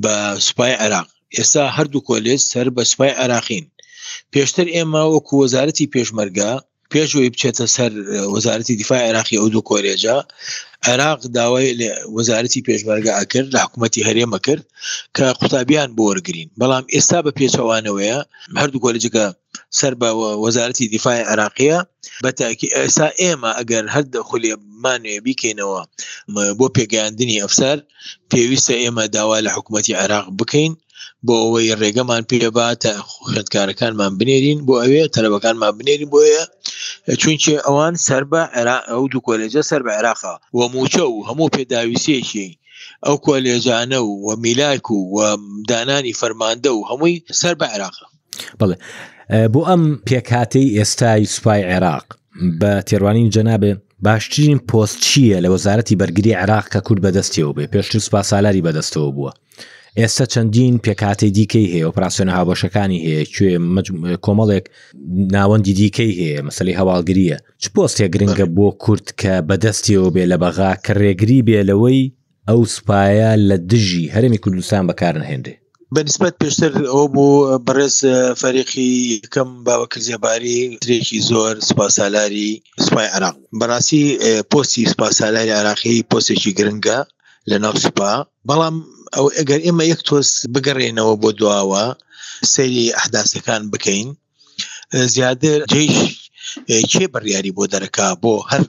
بە 0.03 0.15
سوپای 0.47 0.75
عێراق 0.83 1.09
ئێستا 1.37 1.65
هەردوو 1.77 2.05
کۆلێج 2.09 2.41
سەر 2.51 2.67
بە 2.77 2.83
سوپای 2.91 3.13
عراقین 3.23 3.67
پێشتر 4.33 4.67
ئێمە 4.77 5.03
وەکو 5.15 5.35
وەزارەتی 5.43 5.91
پێشمەرگە 5.95 6.53
پێشوی 6.93 7.31
بچێتە 7.33 7.67
سەر 7.77 7.93
وەزارەتی 8.35 8.77
دیفاع 8.81 9.01
عراقی 9.09 9.39
ئەو 9.41 9.49
دوو 9.55 9.67
کۆرێجە 9.71 10.17
عێراق 10.91 11.21
داوای 11.37 11.71
لە 11.81 11.91
وەزارەتی 12.17 12.65
پێشبارگا 12.69 13.13
کرد 13.33 13.49
لە 13.55 13.59
حکوومەتتی 13.65 14.07
هەرێمە 14.09 14.39
کرد 14.47 14.65
کە 15.17 15.27
قوتابیان 15.41 15.91
بۆوەرگین 15.97 16.49
بەڵام 16.61 16.85
ئێستا 16.95 17.19
بە 17.27 17.31
پێچەوانەوەیە 17.39 18.19
هەردوو 18.61 18.83
گۆلجگە 18.85 19.27
سەر 19.79 19.93
بە 20.01 20.09
وەزارەتی 20.45 20.91
دیفاع 20.95 21.17
عراقیە 21.31 21.79
بەتاکی 22.25 22.69
ئێستا 22.77 23.09
ئێمە 23.23 23.51
ئەگەر 23.59 23.85
هەردە 23.95 24.21
خولێمانێ 24.29 25.15
بیکەینەوە 25.25 25.81
بۆ 26.59 26.67
پێگەاندنی 26.77 27.41
ئەفسەر 27.43 27.79
پێویستە 28.31 28.75
ئێمە 28.83 29.05
داوا 29.17 29.37
لە 29.47 29.51
حکوومەتتی 29.57 29.99
عراق 30.03 30.27
بکەین 30.39 30.73
بۆ 31.29 31.35
ئەوەی 31.45 31.73
ڕێگەمان 31.83 32.23
پێباتە 32.31 32.93
خوێندکارەکانمان 33.11 34.13
بنێرین 34.19 34.59
بۆ 34.67 34.75
ئەوێ 34.83 35.03
تەلەبەکانمان 35.15 35.73
بنێرین 35.79 36.11
بۆیە 36.15 36.43
چونچێ 37.23 37.55
ئەوان 37.67 37.95
سەر 38.07 38.23
بە 38.33 38.43
ئەو 38.91 39.05
دوو 39.13 39.25
کۆلێجە 39.27 39.63
سەر 39.71 39.83
بە 39.87 39.93
عێراقا 39.99 40.35
وە 40.59 40.65
موچە 40.75 41.05
و 41.11 41.15
هەموو 41.29 41.49
پێداویسێکی 41.55 42.49
ئەو 43.07 43.17
کۆلێجانە 43.27 43.99
و 44.09 44.11
وە 44.27 44.33
میلاک 44.45 44.87
و 45.15 45.19
دانانی 45.71 46.15
فەرماندە 46.21 46.71
و 46.77 46.81
هەمووی 46.91 47.17
سەر 47.41 47.55
بە 47.61 47.67
عێراقا 47.73 48.07
بڵێ 48.61 48.77
بۆ 49.55 49.61
ئەم 49.69 49.83
پێکاتی 50.07 50.67
ئێستای 50.79 51.23
سوپای 51.35 51.63
عێراق 51.73 52.07
بە 52.61 52.73
تێڕوانین 52.89 53.29
جەنابێ 53.35 53.73
باشترین 54.09 54.61
پۆست 54.71 54.99
چییە 55.07 55.39
لە 55.45 55.49
وەزارەتی 55.55 55.99
بەرگری 56.01 56.33
عراق 56.43 56.67
کە 56.73 56.79
کورد 56.87 57.01
بەدەستیەوە 57.05 57.53
بێ 57.57 57.65
پێشتر 57.73 57.99
سوپا 58.07 58.23
سالاری 58.31 58.65
بەدەستەوە 58.67 59.11
بووە 59.17 59.33
ئێستا 60.01 60.25
چەندین 60.33 60.77
پێکاتی 60.87 61.31
دیکەی 61.39 61.67
هەیە 61.73 61.85
ئۆپراسسیۆنە 61.89 62.33
هاوبەشەکانی 62.39 63.03
هەیە 63.05 63.23
کوێ 63.35 63.51
کۆمەڵێک 64.25 64.65
ناوەندی 65.37 65.75
دیکەی 65.81 66.13
هەیە 66.21 66.39
مەسلی 66.49 66.79
هەواڵگریە 66.81 67.37
چ 67.63 67.65
پۆستێ 67.75 68.07
گرنگە 68.15 68.47
بۆ 68.57 68.67
کورت 68.83 69.09
کە 69.21 69.35
بەدەستیەوە 69.49 70.11
بێ 70.15 70.25
لە 70.33 70.37
بەغا 70.43 70.73
کە 70.85 70.93
ڕێگری 71.01 71.41
بێ 71.47 71.61
لەوەی 71.71 72.01
ئەو 72.49 72.61
سوپایە 72.75 73.31
لە 73.49 73.57
دژی 73.71 74.11
هەرمی 74.15 74.43
کوردستان 74.43 74.83
بەکارن 74.89 75.25
هێندێ 75.31 75.55
بەنسبت 75.95 76.35
پێشتر 76.43 76.73
ئەو 76.93 77.05
بوو 77.15 77.59
بەڕێز 77.67 77.97
فەریقی 78.41 78.91
یەکەم 79.25 79.51
باوەکردزیێباری 79.67 80.59
درێکی 80.83 81.19
زۆر 81.31 81.55
سوپاسالاری 81.69 82.51
سوپای 82.85 83.09
عراق 83.17 83.37
بەڕاستی 83.61 84.03
پۆستی 84.51 84.89
سوپاسالاری 84.93 85.57
عراقی 85.61 86.05
پۆستێکی 86.11 86.53
گرنگە 86.59 86.99
لە 87.51 87.57
ناو 87.65 87.75
سوپا 87.85 88.13
بەڵام 88.49 88.77
ئەو 89.17 89.27
ئەگەر 89.39 89.61
ئێمە 89.67 89.85
یەک 89.93 90.01
تۆس 90.09 90.31
بگەڕێنەوە 90.55 91.15
بۆ 91.23 91.31
دواوە 91.39 91.85
سەیری 92.55 92.95
ئەحداسەکان 92.97 93.63
بکەین 93.73 94.09
زیاتر 95.15 95.59
جێش 95.73 96.85
کێ 96.93 97.05
بڕیاری 97.15 97.53
بۆ 97.57 97.65
دەرەکە 97.73 98.07
بۆ 98.23 98.35
هەر 98.51 98.63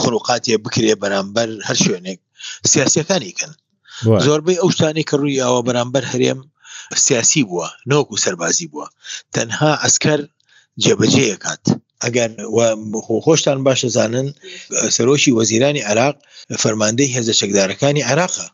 خڕوقاتێ 0.00 0.56
بکرێ 0.64 0.94
بەرامبەر 1.02 1.48
هەر 1.66 1.76
شوێنێک 1.84 2.18
سیاسەکانیکن 2.72 3.52
زۆربەی 4.26 4.60
ئەو 4.60 4.68
شتانی 4.76 5.06
کە 5.08 5.14
ڕووی 5.20 5.42
ئەوە 5.44 5.60
بەرامبەر 5.66 6.04
هەرێم 6.12 6.40
سیاسی 7.04 7.42
بووە 7.48 7.68
نۆکو 7.90 8.20
سەربازی 8.24 8.70
بووە 8.72 8.86
تەنها 9.34 9.72
ئەسکەر 9.82 10.20
جێبەجێ 10.82 11.30
کات. 11.44 11.64
ئەگەر 12.02 12.30
خۆشتان 13.24 13.58
باش 13.66 13.80
دەزانن 13.86 14.26
سەرۆشی 14.96 15.36
وەزیرانی 15.38 15.82
عراق 15.90 16.16
فەرماندەی 16.62 17.12
هێزە 17.16 17.34
چەکدارەکانی 17.40 18.06
عراقە 18.10 18.46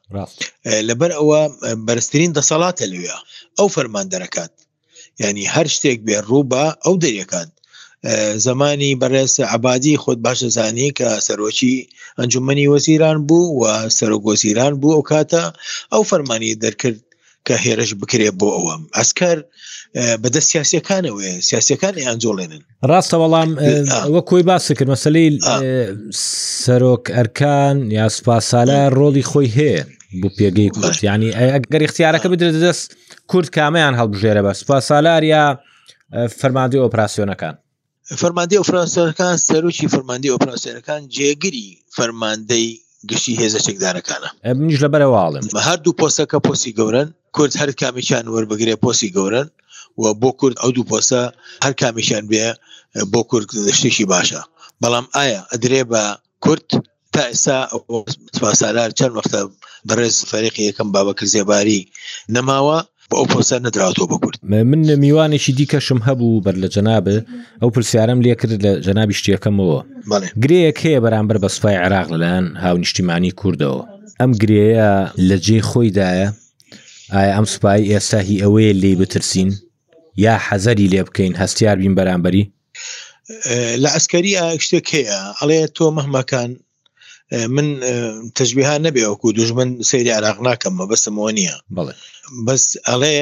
لەبەر 0.89 1.11
ئەوە 1.19 1.41
بەرزترین 1.87 2.31
دەسەڵاتە 2.39 2.85
لەوێ 2.93 3.15
ئەو 3.59 3.69
فەرماندەرەکات 3.75 4.53
ینی 5.23 5.45
هەر 5.55 5.67
شتێک 5.75 5.99
بێ 6.07 6.17
ڕووبە 6.29 6.65
ئەو 6.85 6.95
دەریەکات 7.05 7.51
زمانی 8.47 8.99
بەڕێز 9.01 9.33
عبادی 9.55 10.01
خۆت 10.03 10.19
باشەزانی 10.27 10.89
کە 10.99 11.09
سەرۆکی 11.27 11.77
ئەنجومنی 12.19 12.71
وەزیران 12.75 13.19
بوو 13.29 13.45
و 13.61 13.63
سەرۆگۆزیران 13.99 14.75
بوو 14.81 14.95
ئەو 14.97 15.03
کاتە 15.11 15.45
ئەو 15.93 16.03
فەرمانی 16.11 16.59
دەرکرد 16.63 17.01
کە 17.49 17.53
هێرش 17.65 17.91
بکرێت 18.01 18.35
بۆ 18.41 18.49
ئەوەم 18.57 18.83
ئەسکار 18.97 19.39
بەدە 20.23 20.41
سیاسەکانەوە 20.51 21.23
سیاسەکان 21.49 21.95
ئەنجۆڵێنن 22.05 22.63
ڕاستە 22.91 23.17
وەڵام 23.23 23.51
وە 24.15 24.21
کۆی 24.31 24.43
باسکرد 24.51 24.89
مەسلی 24.93 25.27
سەرۆک 26.63 27.05
ئەرکان 27.17 27.77
یا 27.99 28.07
سپاسالە 28.19 28.81
ڕۆڵی 28.99 29.25
خۆی 29.31 29.49
هەیە 29.59 29.81
بۆ 30.21 30.29
پێگەی 30.37 30.69
کورد 30.77 30.99
ینی 31.11 31.31
ئەگەر 31.55 31.83
اختیارەکە 31.89 32.27
بدرێت 32.33 32.57
دەست 32.67 32.87
کورد 33.31 33.49
کامیان 33.57 33.95
هەڵبژێرە 34.01 34.43
بە 34.47 34.53
سپاسالار 34.61 35.23
یا 35.35 35.45
فەرمادی 36.41 36.79
ئۆپراسسیۆنەکان 36.85 37.57
فەرماندی 38.23 38.57
ئۆفرانسەکان 38.61 39.35
سەرروکی 39.49 39.87
فەرماندی 39.95 40.29
ئۆپراسسیەنەکان 40.35 41.01
جێگری 41.17 41.69
فەرماندەی 41.97 42.67
گشتی 43.11 43.35
هێزە 43.41 43.59
چێکدارەکانە 43.67 44.29
منیش 44.61 44.79
لە 44.85 44.89
بەرەواڵم 44.93 45.45
هەردوو 45.69 45.97
پۆسەکە 46.01 46.39
پۆسی 46.47 46.73
گەورن 46.79 47.09
کورد 47.37 47.53
هەر 47.61 47.71
کامیشان 47.83 48.25
وەربگرێ 48.35 48.77
پۆسی 48.85 49.09
گەورن 49.17 49.49
و 50.03 50.05
بۆ 50.23 50.31
کورد 50.41 50.57
ئەو 50.63 50.71
دوو 50.77 50.89
پۆستە 50.91 51.23
هەر 51.65 51.73
کامیشان 51.83 52.23
بێ 52.31 52.47
بۆ 53.13 53.21
کورد 53.31 53.47
شتێکی 53.79 54.07
باشە 54.15 54.41
بەڵام 54.83 55.07
ئایا 55.17 55.41
ئەدرێ 55.53 55.83
بە 55.93 56.03
کورت 56.45 56.69
تا 57.15 57.23
ئێستا 57.31 57.59
سالار 58.61 58.91
چەند 58.99 59.13
وەختە 59.19 59.39
بەڕێز 59.89 60.17
فەرقی 60.31 60.65
یەکەم 60.71 60.89
بابەکە 60.95 61.25
زێباری 61.33 61.81
نەماوە 62.35 62.79
ئەو 63.19 63.25
پرسە 63.33 63.57
نەدراوەوە 63.67 64.07
بکورد 64.13 64.37
من 64.43 64.79
میوانێکی 65.05 65.53
دیکەشم 65.59 66.01
هەبوو 66.09 66.43
بەر 66.45 66.57
لە 66.63 66.69
جەنابە 66.75 67.17
ئەو 67.63 67.69
پرسیارم 67.75 68.21
لێ 68.25 68.35
کرد 68.41 68.53
لە 68.67 68.73
جەنابی 68.87 69.17
شتەکەمەوە 69.21 69.79
گرەیەک 70.43 70.79
هەیە 70.85 70.99
بەرامبەر 71.05 71.37
بە 71.43 71.49
سوپای 71.55 71.77
عراق 71.85 72.07
لەلایەن 72.13 72.47
هاونیشتیمانی 72.65 73.33
کوردەوە 73.41 73.81
ئەم 74.21 74.31
گرەیە 74.43 74.91
لە 75.29 75.37
جێ 75.47 75.59
خۆیدایە 75.71 76.29
ئایا 77.17 77.33
ئەم 77.37 77.45
سوپایی 77.53 77.89
ئێستا 77.93 78.21
هی 78.29 78.37
ئەوەیە 78.45 78.73
لێ 78.83 78.93
بترسین 79.01 79.51
یا 80.25 80.35
حەزەری 80.47 80.91
لێ 80.93 81.01
بکەین 81.09 81.33
هەستیار 81.43 81.77
بین 81.83 81.95
بەرامبەری 81.99 82.45
لە 83.83 83.89
ئەسکەری 83.95 84.33
شتێک 84.65 84.87
هەیە 84.95 85.19
ئەڵێ 85.39 85.59
تۆ 85.77 85.85
مەمەکان 85.99 86.51
من 87.57 87.69
تەجبیها 88.37 88.77
نەبێوەکو 88.87 89.29
دوژمن 89.39 89.69
سری 89.91 90.11
عراق 90.19 90.39
ناکەممە 90.49 90.85
بەسمەوە 90.91 91.31
نییە 91.39 91.55
بڵێ 91.77 91.95
بەس 92.47 92.65
ئەڵێ 92.89 93.17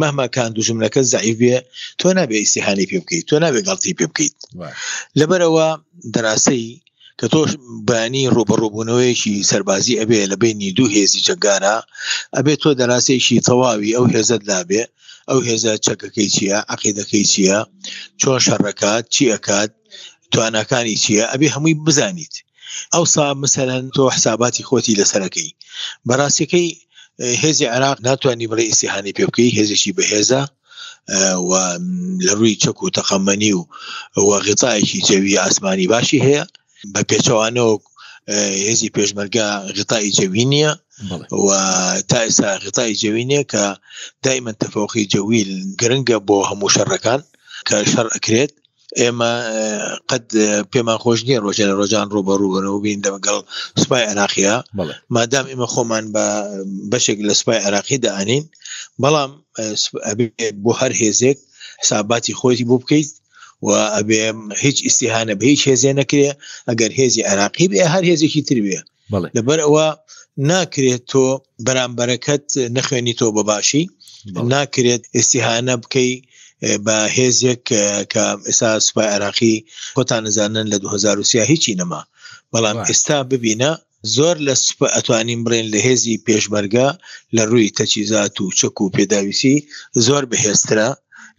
مەمەکان 0.00 0.48
دوژمنەکە 0.56 1.00
زعیبێ 1.12 1.56
تۆ 2.00 2.06
نابێ 2.18 2.36
ئیسیحانی 2.42 2.86
پێ 2.90 2.98
بکەیت 3.02 3.24
تۆ 3.30 3.36
نابێ 3.44 3.60
گڵتی 3.68 3.92
پێ 3.98 4.04
بکەیت 4.10 4.36
لەبەرەوە 5.18 5.68
دەراسی 6.14 6.62
کە 7.22 7.28
تۆش 7.34 7.50
بانی 7.88 8.22
ڕۆبەڕۆبوونەوەیکی 8.36 9.34
سەربازی 9.50 9.98
ئەبێ 10.00 10.20
لە 10.30 10.36
بینی 10.42 10.74
دوو 10.76 10.88
هێزی 10.96 11.20
چەگانە 11.26 11.74
ئەبێت 12.36 12.58
تۆ 12.62 12.70
دەراستێکی 12.80 13.44
تەواوی 13.48 13.94
ئەو 13.96 14.04
هێزت 14.14 14.42
نابێ 14.52 14.82
ئەو 15.30 15.40
هێزە 15.48 15.72
چەکەکەی 15.86 16.28
چییە 16.34 16.58
عقیدەکەی 16.72 17.24
چییە 17.32 17.60
چۆن 18.20 18.38
شەڕەکات 18.46 19.04
چی 19.14 19.24
ئەکات 19.32 19.70
توانەکانی 20.32 20.96
چییە 21.02 21.24
ئەبێ 21.32 21.48
هەمووی 21.54 21.74
بزانیت 21.86 22.34
ئەو 22.94 23.04
سا 23.14 23.24
مثلەن 23.44 23.84
تۆ 23.96 24.02
حساباتی 24.14 24.66
خۆتی 24.68 24.98
لەسەرەکەی 25.00 25.50
بەڕاستەکەی 26.06 26.68
هێزی 27.42 27.66
عراق 27.74 27.98
ناتوانانی 28.08 28.48
بڵێ 28.50 28.64
ئیسیحانی 28.70 29.12
پێ 29.16 29.24
بکەی 29.28 29.50
هێزیشی 29.58 29.92
بەهێزە 29.98 30.42
لە 32.26 32.32
ڕووی 32.38 32.58
چەک 32.62 32.76
و 32.82 32.92
تەخەمەنی 32.96 33.52
و 33.58 33.62
وەغیتایکی 34.30 34.98
جەوی 35.08 35.38
ئاسمانی 35.42 35.86
باشی 35.92 36.20
هەیە 36.26 36.44
بە 36.92 37.00
پێچەوانەوە 37.10 37.72
هێزی 38.66 38.92
پێشمەرگا 38.96 39.46
غتای 39.78 40.08
جەوی 40.18 40.44
نییە 40.52 40.72
و 41.46 41.48
تا 42.10 42.18
ئێستا 42.26 42.50
غتای 42.66 42.98
جەوی 43.02 43.24
نیە 43.30 43.42
کە 43.52 43.64
دایمەن 44.24 44.56
تەفۆخی 44.62 45.08
جەویل 45.12 45.50
گرنگە 45.80 46.16
بۆ 46.28 46.36
هەموو 46.50 46.72
شەڕەکان 46.76 47.20
کە 47.68 47.76
شەر 47.92 48.06
ئەکرێت 48.14 48.52
ئێمە 49.00 49.32
قەت 50.10 50.24
پێمان 50.72 50.98
خۆش 51.02 51.18
نیە 51.28 51.38
ڕۆژێ 51.44 51.64
لە 51.70 51.74
ڕۆژان 51.80 52.06
ڕوبەڕووبنەوە 52.14 52.78
بین 52.84 53.00
دەگەڵ 53.06 53.38
سوپای 53.80 54.04
عراقیە 54.10 54.54
مادام 55.14 55.46
ئێمە 55.50 55.68
خۆمان 55.72 56.04
بە 56.14 56.26
بەشێک 56.90 57.18
لە 57.28 57.34
سوپای 57.40 57.58
عراقی 57.66 57.98
دائنین 58.06 58.44
بەڵام 59.02 59.30
بۆ 60.64 60.72
هەر 60.80 60.92
هێزێک 61.00 61.38
حساباتی 61.82 62.34
خۆی 62.40 62.66
بۆ 62.68 62.76
بکەیت 62.82 63.10
و 63.62 63.70
ئەبێ 63.96 64.22
هیچ 64.64 64.78
ئیسیهانە 64.86 65.34
بە 65.40 65.44
هیچ 65.52 65.60
هێزیە 65.70 65.92
نەکرێ 66.00 66.30
ئەگەر 66.68 66.90
هێزی 67.00 67.22
عراقی 67.30 67.66
بێ 67.72 67.80
هەر 67.94 68.04
هێزێکی 68.10 68.42
تربێ 68.48 68.78
لەبەر 69.36 69.58
ئەوە 69.66 69.86
ناکرێت 70.50 71.02
تۆ 71.12 71.26
بەرامبەرەکەت 71.66 72.46
نەخوێنی 72.76 73.14
تۆ 73.20 73.26
بەباشی 73.36 73.84
ناکرێت 74.54 75.02
ئیسیهانە 75.16 75.74
بکەی 75.82 76.10
بە 76.86 76.96
هێزیەک 77.16 77.62
کە 78.12 78.24
ئێستا 78.48 78.70
سوپای 78.86 79.08
عراقی 79.16 79.56
خۆتان 79.98 80.22
نزانن 80.26 80.66
لە 80.72 80.76
2023 80.78 81.50
هیچی 81.52 81.72
نەما 81.80 82.00
بەڵام 82.52 82.78
ئێستا 82.88 83.18
ببینە 83.30 83.70
زۆر 84.16 84.36
لە 84.46 84.54
سوپ 84.64 84.80
ئەتوانین 84.94 85.40
بڕێن 85.44 85.66
لە 85.74 85.78
هێزی 85.86 86.22
پێشبەرگە 86.26 86.88
لە 87.36 87.42
ڕووی 87.50 87.74
تەچیزات 87.78 88.34
و 88.40 88.44
چەک 88.58 88.76
و 88.80 88.92
پێداویسی 88.96 89.56
زۆر 90.06 90.22
بەهێسترە 90.30 90.90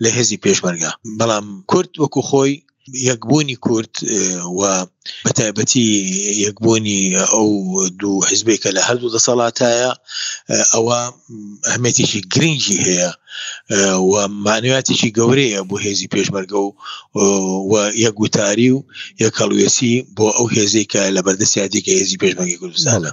لە 0.02 0.10
هێزی 0.18 0.38
پێشبەرگە 0.46 0.92
بەڵام 1.20 1.46
کورت 1.72 1.92
وەکو 2.02 2.22
خۆی 2.30 2.54
یەکبوونی 3.10 3.56
کورت 3.66 3.94
و 4.60 4.62
بەتایبەتی 5.26 5.86
یەکبوونی 6.46 7.02
ئەو 7.34 7.50
دوو 8.02 8.26
حیزبێکە 8.30 8.70
لە 8.78 8.82
هەردوو 8.88 9.14
دەسەڵاتایە 9.16 9.92
ئەوە 10.74 11.00
هەمێتیشی 11.74 12.22
گرنگی 12.34 12.78
هەیە 12.88 13.10
و 14.12 14.14
مانواتێکی 14.46 15.14
گەورەیە 15.18 15.62
بۆ 15.70 15.76
هێزی 15.86 16.12
پێشمەرگە 16.14 16.58
و 16.66 16.74
و 17.70 17.74
یەکگوتاری 18.06 18.70
و 18.76 18.86
یەکەڵویەسی 19.24 19.94
بۆ 20.18 20.28
ئەو 20.38 20.48
هێزیکە 20.56 21.02
لە 21.16 21.22
بەردەسیاتێکە 21.26 21.92
هێزی 22.00 22.18
پێشمەرگی 22.22 22.60
کوردستانە 22.62 23.12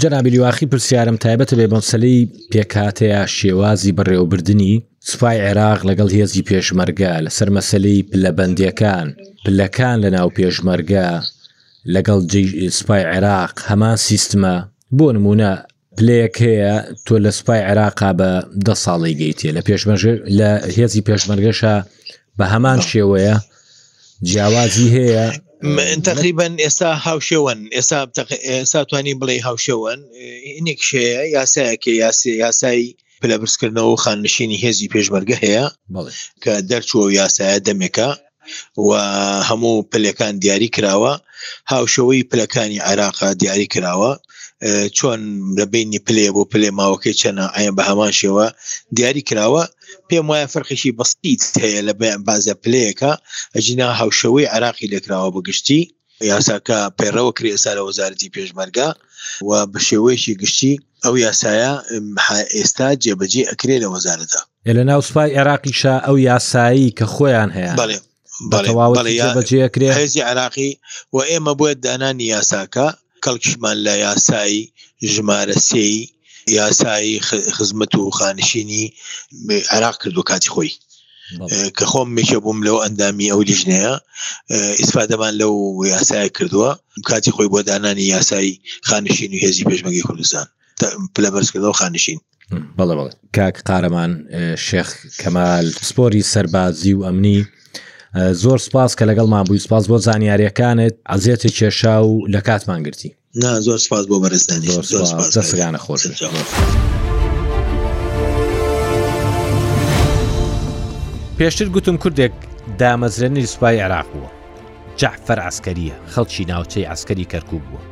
جەنابی 0.00 0.38
واخی 0.42 0.66
پرسیارم 0.72 1.16
تایبەت 1.24 1.50
لێ 1.58 1.66
بەسەلی 1.72 2.16
پێکاتەیە 2.52 3.22
شێوازی 3.38 3.92
بەڕێوەبردننی 3.98 4.74
سوپای 5.10 5.38
عێراق 5.46 5.80
لەگەڵ 5.88 6.08
هێزی 6.18 6.46
پێشمەرگە 6.50 7.12
لەسەر 7.26 7.48
مەسلەی 7.56 8.06
پلەبندیەکان 8.10 9.06
پلەکان 9.44 9.96
لە 10.04 10.08
ناو 10.16 10.28
پێشمەرگە 10.38 11.08
لەگەڵ 11.94 12.18
سوپای 12.78 13.02
عێراق 13.12 13.52
هەمان 13.70 13.96
سیستمە 14.08 14.54
بۆ 14.98 15.06
نمونە 15.16 15.52
پلەیەک 15.96 16.34
هەیە 16.46 16.74
تۆ 17.04 17.14
لە 17.24 17.30
سوپای 17.38 17.60
عێراقا 17.68 18.10
بە 18.18 18.30
ده 18.66 18.74
ساڵی 18.84 19.14
گەیتێ 19.20 19.48
لە 19.56 19.62
پێشمەژ 19.68 20.02
لە 20.38 20.50
هێزی 20.76 21.04
پێشمەرگەشە 21.08 21.74
بە 22.38 22.44
هەمان 22.54 22.78
شێوەیە 22.90 23.36
جیاوازی 24.28 24.88
هەیە 24.98 25.24
تقریبان 26.08 26.52
ئێستا 26.64 26.90
هاوشێون 27.06 27.60
ئێستا 27.76 27.98
ئێستا 28.50 28.80
توانین 28.90 29.16
بڵێ 29.20 29.36
هاوشێون 29.46 30.00
هینێک 30.56 30.80
شەیە 30.88 31.20
یاسایەکە 31.36 31.90
یاسی 32.04 32.30
یاسایی 32.44 32.90
پلەبرسکردنەوە 33.22 33.94
خاننشینی 34.04 34.60
هێزی 34.64 34.90
پێشمەرگە 34.94 35.36
هەیە 35.44 35.64
کە 36.42 36.52
دەرچوە 36.70 37.02
یاسایە 37.20 37.58
دەمێکە 37.66 38.08
و 38.88 38.90
هەموو 39.48 39.76
پلەکان 39.92 40.34
دیاری 40.42 40.72
کراوە 40.74 41.12
هاوشەوەی 41.72 42.26
پلەکانی 42.30 42.82
عراقا 42.90 43.28
دیاری 43.40 43.66
کراوە 43.74 44.12
چۆن 44.96 45.20
لە 45.58 45.64
بینی 45.72 46.00
پلێ 46.06 46.28
بۆ 46.34 46.42
پلێ 46.52 46.68
ماوەکەی 46.78 47.18
چەنە 47.20 47.46
ئایا 47.54 47.70
بە 47.78 47.82
هەمان 47.90 48.12
شێوە 48.20 48.46
دیاری 48.96 49.26
کراوە 49.28 49.62
پێم 50.08 50.26
وایە 50.30 50.46
فەرخشی 50.52 50.96
بەستیت 50.98 51.42
هەیە 51.64 51.80
لە 51.88 51.92
بازە 52.26 52.54
پلەیەەکە 52.62 53.12
ئەجینا 53.54 53.88
هاوشەوەی 54.00 54.50
عراقی 54.54 54.90
لەکراوە 54.94 55.28
بەگشتی 55.36 55.80
یاساکە 56.32 56.78
پەیڕەوە 56.98 57.32
کرێسا 57.38 57.70
لە 57.78 57.82
وەزارەتی 57.86 58.32
پێشمەرگا 58.34 58.88
و 59.48 59.52
بە 59.72 59.78
شێوەیەکی 59.88 60.34
گشتی 60.42 60.74
ئەو 61.04 61.14
یاسایە 61.26 61.72
ئێستا 62.56 62.88
جێبەجێ 63.04 63.42
ئەکرێ 63.50 63.76
لە 63.82 63.88
وەزارەدا 63.94 64.40
لە 64.76 64.82
ناو 64.90 65.00
سوپای 65.08 65.34
عێراقیشا 65.38 65.94
ئەو 66.06 66.16
یاسایی 66.28 66.94
کە 66.98 67.06
خۆیان 67.14 67.50
هەیە 67.56 67.72
بڵێ 67.80 67.98
بەجێکرێ 69.36 69.88
هێزی 70.00 70.20
عراقی 70.30 70.70
و 71.14 71.18
ئێمە 71.30 71.52
بۆیە 71.58 71.74
دانانی 71.86 72.26
یاساکە 72.34 72.86
کەڵکیشمان 73.24 73.76
لە 73.86 73.94
یاسایی 74.06 74.60
ژمارە 75.14 75.56
سێی 75.68 75.98
یاسایی 76.58 77.14
خزمەت 77.56 77.92
و 77.94 78.10
خانشینی 78.18 78.84
عراق 79.76 79.96
کرد 80.02 80.16
و 80.18 80.22
کاتی 80.30 80.50
خۆی 80.54 80.72
کە 81.76 81.84
خۆم 81.90 82.08
میشە 82.16 82.36
بووم 82.44 82.58
لەو 82.66 82.78
ئەندامی 82.84 83.28
ئەو 83.32 83.40
لیژنەیە 83.48 83.94
ئیسفادەمان 84.80 85.34
لەو 85.40 85.52
یاسای 85.94 86.28
کردووە 86.36 86.70
کاتی 87.10 87.32
خۆی 87.34 87.48
بۆ 87.52 87.58
دانانی 87.70 88.04
یاسایی 88.14 88.54
خانشین 88.88 89.30
و 89.36 89.42
هێزی 89.44 89.62
پێشمەگەی 89.68 90.06
کوردستان 90.08 90.48
پلە 91.18 91.30
بەرزکردەوە 91.34 91.74
خانشین 91.80 92.18
بەڵە 92.78 92.94
بڵێ 92.98 93.12
کاک 93.36 93.56
قارەمان 93.68 94.12
شێخ 94.66 94.88
کەمال 95.20 95.66
سپۆری 95.88 96.22
سەربازی 96.32 96.92
و 96.94 97.02
ئەمنی 97.06 97.40
زۆر 98.42 98.58
سپاس 98.66 98.92
کە 98.98 99.04
لەگەڵمان 99.10 99.44
بووی 99.48 99.58
سپاس 99.66 99.84
بۆ 99.90 99.96
زانیاریەکانت 100.06 100.94
ئازیێتی 101.10 101.50
کێشا 101.58 101.96
و 102.08 102.14
لە 102.32 102.40
کاتمان 102.48 102.82
گرتی 102.82 103.10
نا 103.36 103.60
زۆر 103.60 103.78
سپاس 103.78 104.04
بۆ 104.10 104.16
بەرزدانی 104.24 104.66
دەسگانە 105.36 105.80
خۆش. 105.84 106.02
پێشتر 111.38 111.62
گوتم 111.74 111.96
کوردێک 112.02 112.34
دامەزرێنی 112.80 113.44
سوپای 113.52 113.80
عراق 113.80 114.06
بووە 114.12 114.30
جەعفەر 115.00 115.38
ئاسکەریە 115.42 115.94
خەڵکی 116.14 116.44
ناوچەی 116.50 116.86
ئاسکەری 116.88 117.28
کەرکوب 117.32 117.62
بووە 117.68 117.82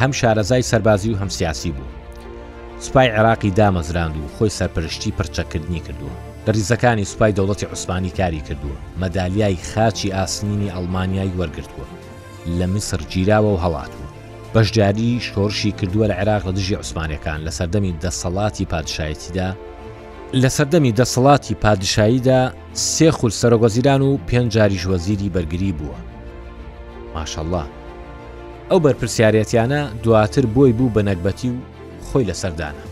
هەم 0.00 0.12
شارەزای 0.18 0.62
سەربازی 0.70 1.10
و 1.14 1.18
هەم 1.20 1.28
سیاسی 1.28 1.70
بوو 1.72 2.01
سوپای 2.82 3.08
عێراقی 3.16 3.50
دامەزراند 3.58 4.14
و 4.22 4.28
خۆی 4.38 4.50
سەرپەرشتی 4.58 5.10
پرچەکردنی 5.18 5.80
کردووە 5.86 6.18
لە 6.46 6.50
ریزەکانی 6.56 7.04
سوپای 7.04 7.32
دەوڵەتی 7.38 7.64
عوسمانی 7.70 8.10
کاری 8.10 8.40
کردووە 8.48 8.80
مەدالیای 9.02 9.56
خاچی 9.74 10.10
ئاسنینی 10.12 10.70
ئەڵمانیای 10.70 11.32
وەرگرتووە 11.38 11.86
لە 12.58 12.66
میسر 12.72 13.00
گیراوە 13.12 13.50
و 13.52 13.60
هەڵات 13.64 13.90
بوو 13.98 14.10
بەشداری 14.54 15.20
شۆڕشی 15.26 15.72
کردووە 15.78 16.06
لە 16.10 16.14
عێراق 16.20 16.42
لە 16.48 16.52
دژی 16.56 16.74
عوسمانەکان 16.74 17.40
لە 17.46 17.50
سەردەمی 17.58 17.92
دەسەڵاتی 18.04 18.66
پادشایەتیدا 18.72 19.48
لە 20.42 20.48
سەردەمی 20.56 20.92
دەسەڵاتی 20.98 21.54
پادشاییدا 21.64 22.40
سێ 22.92 23.08
خول 23.10 23.32
سەرۆگۆزیران 23.40 24.00
و 24.08 24.18
پێنج 24.28 24.50
جاریش 24.56 24.84
وەزیری 24.92 25.30
بەرگری 25.34 25.72
بووە 25.78 25.98
ماشەله 27.14 27.64
ئەو 28.70 28.78
بەرپرسیارەتیانە 28.84 29.80
دواتر 30.04 30.44
بۆی 30.56 30.72
بوو 30.78 30.92
بە 30.94 31.02
نەکبەتی 31.08 31.50
و 31.54 31.71
خۆی 32.12 32.26
لەسەردانە 32.30 32.82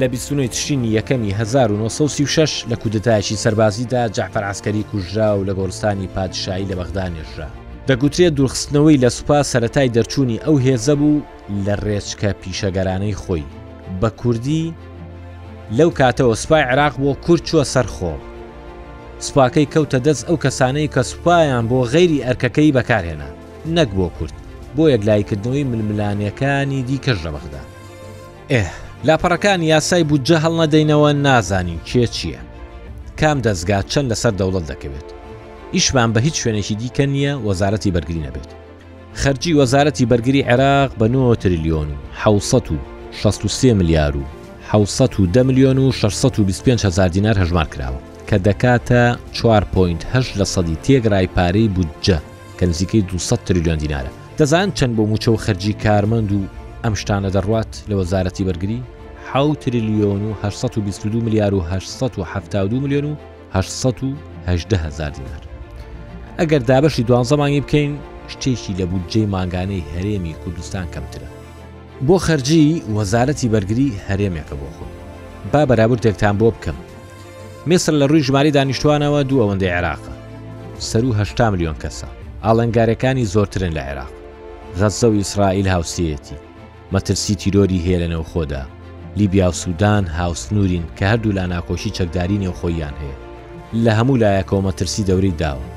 لە 0.00 0.06
بیستونەی 0.12 0.48
تشینی 0.48 0.92
یەکەمی 1.00 1.32
1936 1.32 2.64
لە 2.70 2.76
کودتایشی 2.76 3.36
سەربازیدا 3.36 4.08
جعفر 4.10 4.44
عسکەری 4.52 4.82
کوژرا 4.92 5.38
و 5.38 5.44
لە 5.48 5.54
گۆرستانی 5.58 6.06
پادشایی 6.14 6.68
لە 6.70 6.74
بەغدانێژرا 6.80 7.48
دەگوترێت 7.88 8.34
دوورخستنەوەی 8.36 9.00
لە 9.04 9.08
سوپا 9.16 9.42
سەتای 9.42 9.88
دەرچوونی 9.96 10.42
ئەو 10.44 10.56
هێزە 10.64 10.94
بوو 11.00 11.20
لە 11.66 11.74
ڕێچکە 11.84 12.30
پیشەگەرانەی 12.42 13.14
خۆی 13.22 13.44
بە 14.00 14.08
کوردی 14.20 14.74
لەو 15.78 15.90
کاتەوە 15.98 16.34
سوپای 16.42 16.62
عراق 16.62 16.94
بۆ 17.02 17.12
کورچوە 17.26 17.64
سەرخۆڵ 17.74 18.20
سوپاکەی 19.26 19.70
کەوتە 19.74 19.98
دەست 20.06 20.24
ئەو 20.28 20.36
کەسانەی 20.44 20.88
کە 20.94 21.02
سوپایان 21.10 21.64
بۆ 21.70 21.78
غەیری 21.92 22.24
ئەرکەکەی 22.26 22.74
بەکارهێنا 22.76 23.30
نەک 23.76 23.90
بۆ 23.98 24.06
کورد 24.18 24.34
بۆ 24.76 24.84
یەکلایکردنەوەی 24.94 25.66
ململانیەکانی 25.72 26.80
دیکە 26.88 27.14
ژەبەخدا 27.22 27.62
ئێ 28.52 28.64
لاپەڕەکان 29.06 29.60
یاسای 29.72 30.04
بودجە 30.10 30.36
هەڵنەدەینەوە 30.44 31.10
نازانین 31.26 31.80
کێ 31.88 32.04
چییە 32.16 32.40
کام 33.20 33.38
دەستگا 33.46 33.78
چەند 33.92 34.08
لەسەر 34.12 34.32
دەوڵەت 34.40 34.64
دەکەوێت 34.70 35.08
ئیشمان 35.74 36.10
بە 36.14 36.20
هیچ 36.26 36.34
شوێنێکی 36.42 36.74
دیکە 36.80 37.04
نییە 37.12 37.32
وەزارەتی 37.46 37.94
بەرگری 37.94 38.24
نەبێت 38.26 38.50
خەرجی 39.22 39.56
وەزارەتی 39.60 40.08
بەرگری 40.10 40.46
عێراق 40.50 40.90
بە 41.00 41.06
9 41.08 41.34
تریلیۆن 41.42 41.88
و 43.26 43.30
16 43.30 43.74
ملیار 43.74 44.16
و 44.16 44.22
1610 44.68 45.42
میلیۆن 45.46 45.78
و 45.78 45.92
625هزار 45.92 47.08
دیینار 47.12 47.34
هەژمار 47.42 47.68
کراوە 47.74 48.00
کە 48.28 48.36
دەکاتە 48.46 49.02
4.8 49.34 50.38
لە 50.38 50.44
سەدی 50.54 50.76
تێگرای 50.84 51.28
پارەی 51.36 51.68
بودجە 51.76 52.18
کە 52.58 52.62
نزیکەی 52.66 53.00
200 53.02 53.44
تریلیۆن 53.44 53.78
دیینارە 53.78 54.10
دەزان 54.38 54.68
چەند 54.78 54.96
بۆ 54.96 55.02
موچە 55.10 55.28
و 55.28 55.36
خەرجی 55.36 55.72
کارمەند 55.84 56.30
و 56.32 56.40
ئەم 56.84 56.94
شتانە 57.00 57.30
دەڕوات 57.36 57.72
لە 57.88 57.94
وەزارەتی 58.00 58.44
بەرگری 58.48 58.80
ح 59.32 59.54
تریلیۆن 59.60 60.22
و 60.28 60.34
1922 60.42 61.20
میلیار 61.24 61.54
و 61.54 61.60
1970 61.60 62.72
میلیۆن 62.84 63.04
و 63.06 63.14
1970هزار 63.54 65.12
دیینار 65.16 65.42
ئەگەر 66.38 66.62
دابەشی 66.70 67.02
دوان 67.08 67.24
زەمانی 67.24 67.60
بکەین 67.64 67.92
شتێکی 68.32 68.72
لە 68.78 68.84
بودجێ 68.90 69.26
ماگانەی 69.34 69.84
هەرێمی 69.94 70.34
کوردستان 70.44 70.86
کەمترە 70.94 71.28
بۆ 72.06 72.18
خەرجی 72.26 72.82
وەزارەتی 72.96 73.48
بەرگری 73.54 73.94
هەرێمێکە 74.08 74.54
بۆ 74.60 74.68
خۆ 74.76 74.84
با 75.52 75.66
بەرابردێکتان 75.66 76.36
بۆ 76.38 76.48
بکەم 76.54 76.76
مێسر 77.66 77.92
لە 78.00 78.06
ڕووی 78.10 78.22
ژماری 78.26 78.50
دانیشتوانەوە 78.58 79.20
دوو 79.28 79.40
ئەوەندە 79.42 79.68
عێراقە 79.76 80.14
سەر 80.88 81.04
وه 81.04 81.50
میلیۆن 81.50 81.76
کەسە 81.82 82.06
ئاڵەنگارەکانی 82.44 83.24
زۆرترن 83.34 83.72
لە 83.78 83.82
عێراق 83.88 84.12
غەزە 84.78 85.04
و 85.10 85.18
ئیسرائیل 85.20 85.66
هاوسەتی 85.74 86.36
مەترسی 86.92 87.34
تیرۆری 87.40 87.84
هەیە 87.86 87.98
لە 88.02 88.08
نێوخۆدا 88.12 88.62
لیبیا 89.16 89.48
و 89.48 89.52
سوودان 89.52 90.06
هاوسنوورین 90.06 90.84
کە 90.98 91.02
هەردوو 91.02 91.32
لا 91.32 91.46
ناکۆشی 91.46 91.94
چەکداری 91.98 92.40
نێوخۆیان 92.42 92.94
هەیە 93.00 93.16
لە 93.84 93.92
هەموو 93.98 94.20
لایەکەوە 94.22 94.64
مەترسی 94.66 95.06
دەوری 95.08 95.32
داوە 95.42 95.68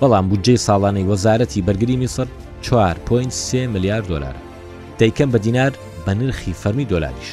بەڵام 0.00 0.24
بودجێ 0.30 0.54
ساڵانەی 0.66 1.08
وەزارەتی 1.10 1.64
بەرگری 1.66 1.96
میسر 2.02 2.26
4.3 2.62 3.54
ملیار 3.74 4.00
دلار 4.02 4.34
دەیکەم 4.98 5.28
بە 5.32 5.38
دینار 5.44 5.72
بە 6.06 6.10
نرخی 6.18 6.52
فەرمی 6.62 6.84
دلاریش 6.90 7.30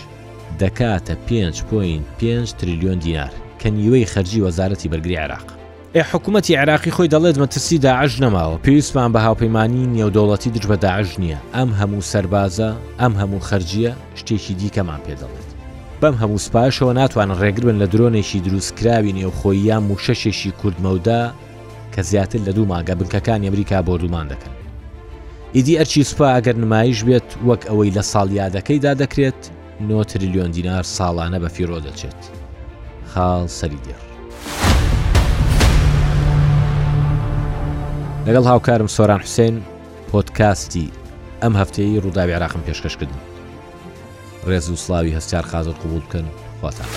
دەکاتە 0.60 1.16
5.5 1.28 2.52
تریلیۆن 2.60 3.00
دینار 3.06 3.32
کە 3.60 3.66
نیوەی 3.76 4.06
خەرجی 4.14 4.44
وەزارەتی 4.46 4.92
بەرگری 4.92 5.16
عراق 5.24 5.55
ئێ 5.98 6.04
حکوومەتتی 6.12 6.56
عراقی 6.62 6.92
خۆی 6.96 7.10
دەڵێت 7.14 7.38
مەترسی 7.44 7.78
داعش 7.88 8.14
نەماوە 8.24 8.62
پێویستمان 8.66 9.10
بە 9.14 9.20
هاوپەیمانی 9.26 9.90
نێودەوڵەتی 9.96 10.50
دژ 10.56 10.66
بە 10.72 10.78
داعش 10.86 11.12
نییە 11.22 11.40
ئەم 11.56 11.70
هەموو 11.80 12.06
سربازە 12.14 12.70
ئەم 13.02 13.14
هەموو 13.22 13.46
خەرجیە 13.50 13.92
شتێکی 14.20 14.54
دیکەمان 14.62 15.02
پێدەڵێت 15.08 15.50
بەم 16.02 16.16
هەموو 16.22 16.44
سپاشەوە 16.48 16.94
ناتوانن 17.00 17.38
ڕێگربن 17.42 17.78
لە 17.82 17.88
درۆنێکی 17.94 18.40
دروستکراوی 18.46 19.16
نێوخۆی 19.18 19.58
یان 19.70 19.84
و 19.92 19.96
شەشێکی 20.06 20.52
کوردمەودا 20.62 21.22
کە 21.94 22.02
زیاتر 22.10 22.40
لە 22.48 22.52
دوو 22.56 22.68
ماگە 22.74 22.94
بنکەکان 23.00 23.42
ئەمریکا 23.48 23.80
بۆ 23.88 23.94
دوومان 24.02 24.26
دەکەن 24.34 24.54
ئیدی 25.56 25.78
ئەرچی 25.80 26.04
سوپا 26.10 26.28
ئەگەر 26.36 26.56
نمایش 26.64 27.00
بێت 27.08 27.30
وەک 27.48 27.62
ئەوەی 27.70 27.92
لە 27.98 28.04
ساڵیادەکەیدا 28.14 28.92
دەکرێت 29.02 29.40
9 29.90 30.04
تریلیۆن 30.12 30.52
دینار 30.56 30.84
ساڵانە 30.98 31.38
بە 31.44 31.50
فیرۆ 31.56 31.78
دەچێت 31.86 32.22
خاڵ 33.12 33.46
سەری 33.60 33.82
دێڕ 33.86 34.02
لەگەڵ 38.28 38.44
هاوکارم 38.52 38.90
سۆران 38.98 39.22
حوسێن 39.26 39.56
پۆتکاستی 40.12 40.92
ئەم 41.42 41.54
هەفتەی 41.62 42.02
ڕووداوی 42.04 42.36
عراقم 42.38 42.62
پێشکەشکردن 42.68 43.22
ڕێز 44.50 44.66
و 44.70 44.82
سلاوی 44.86 45.16
هەستار 45.18 45.46
خازر 45.52 45.74
قوبول 45.82 46.02
بکەن 46.06 46.26
خواتان. 46.60 46.90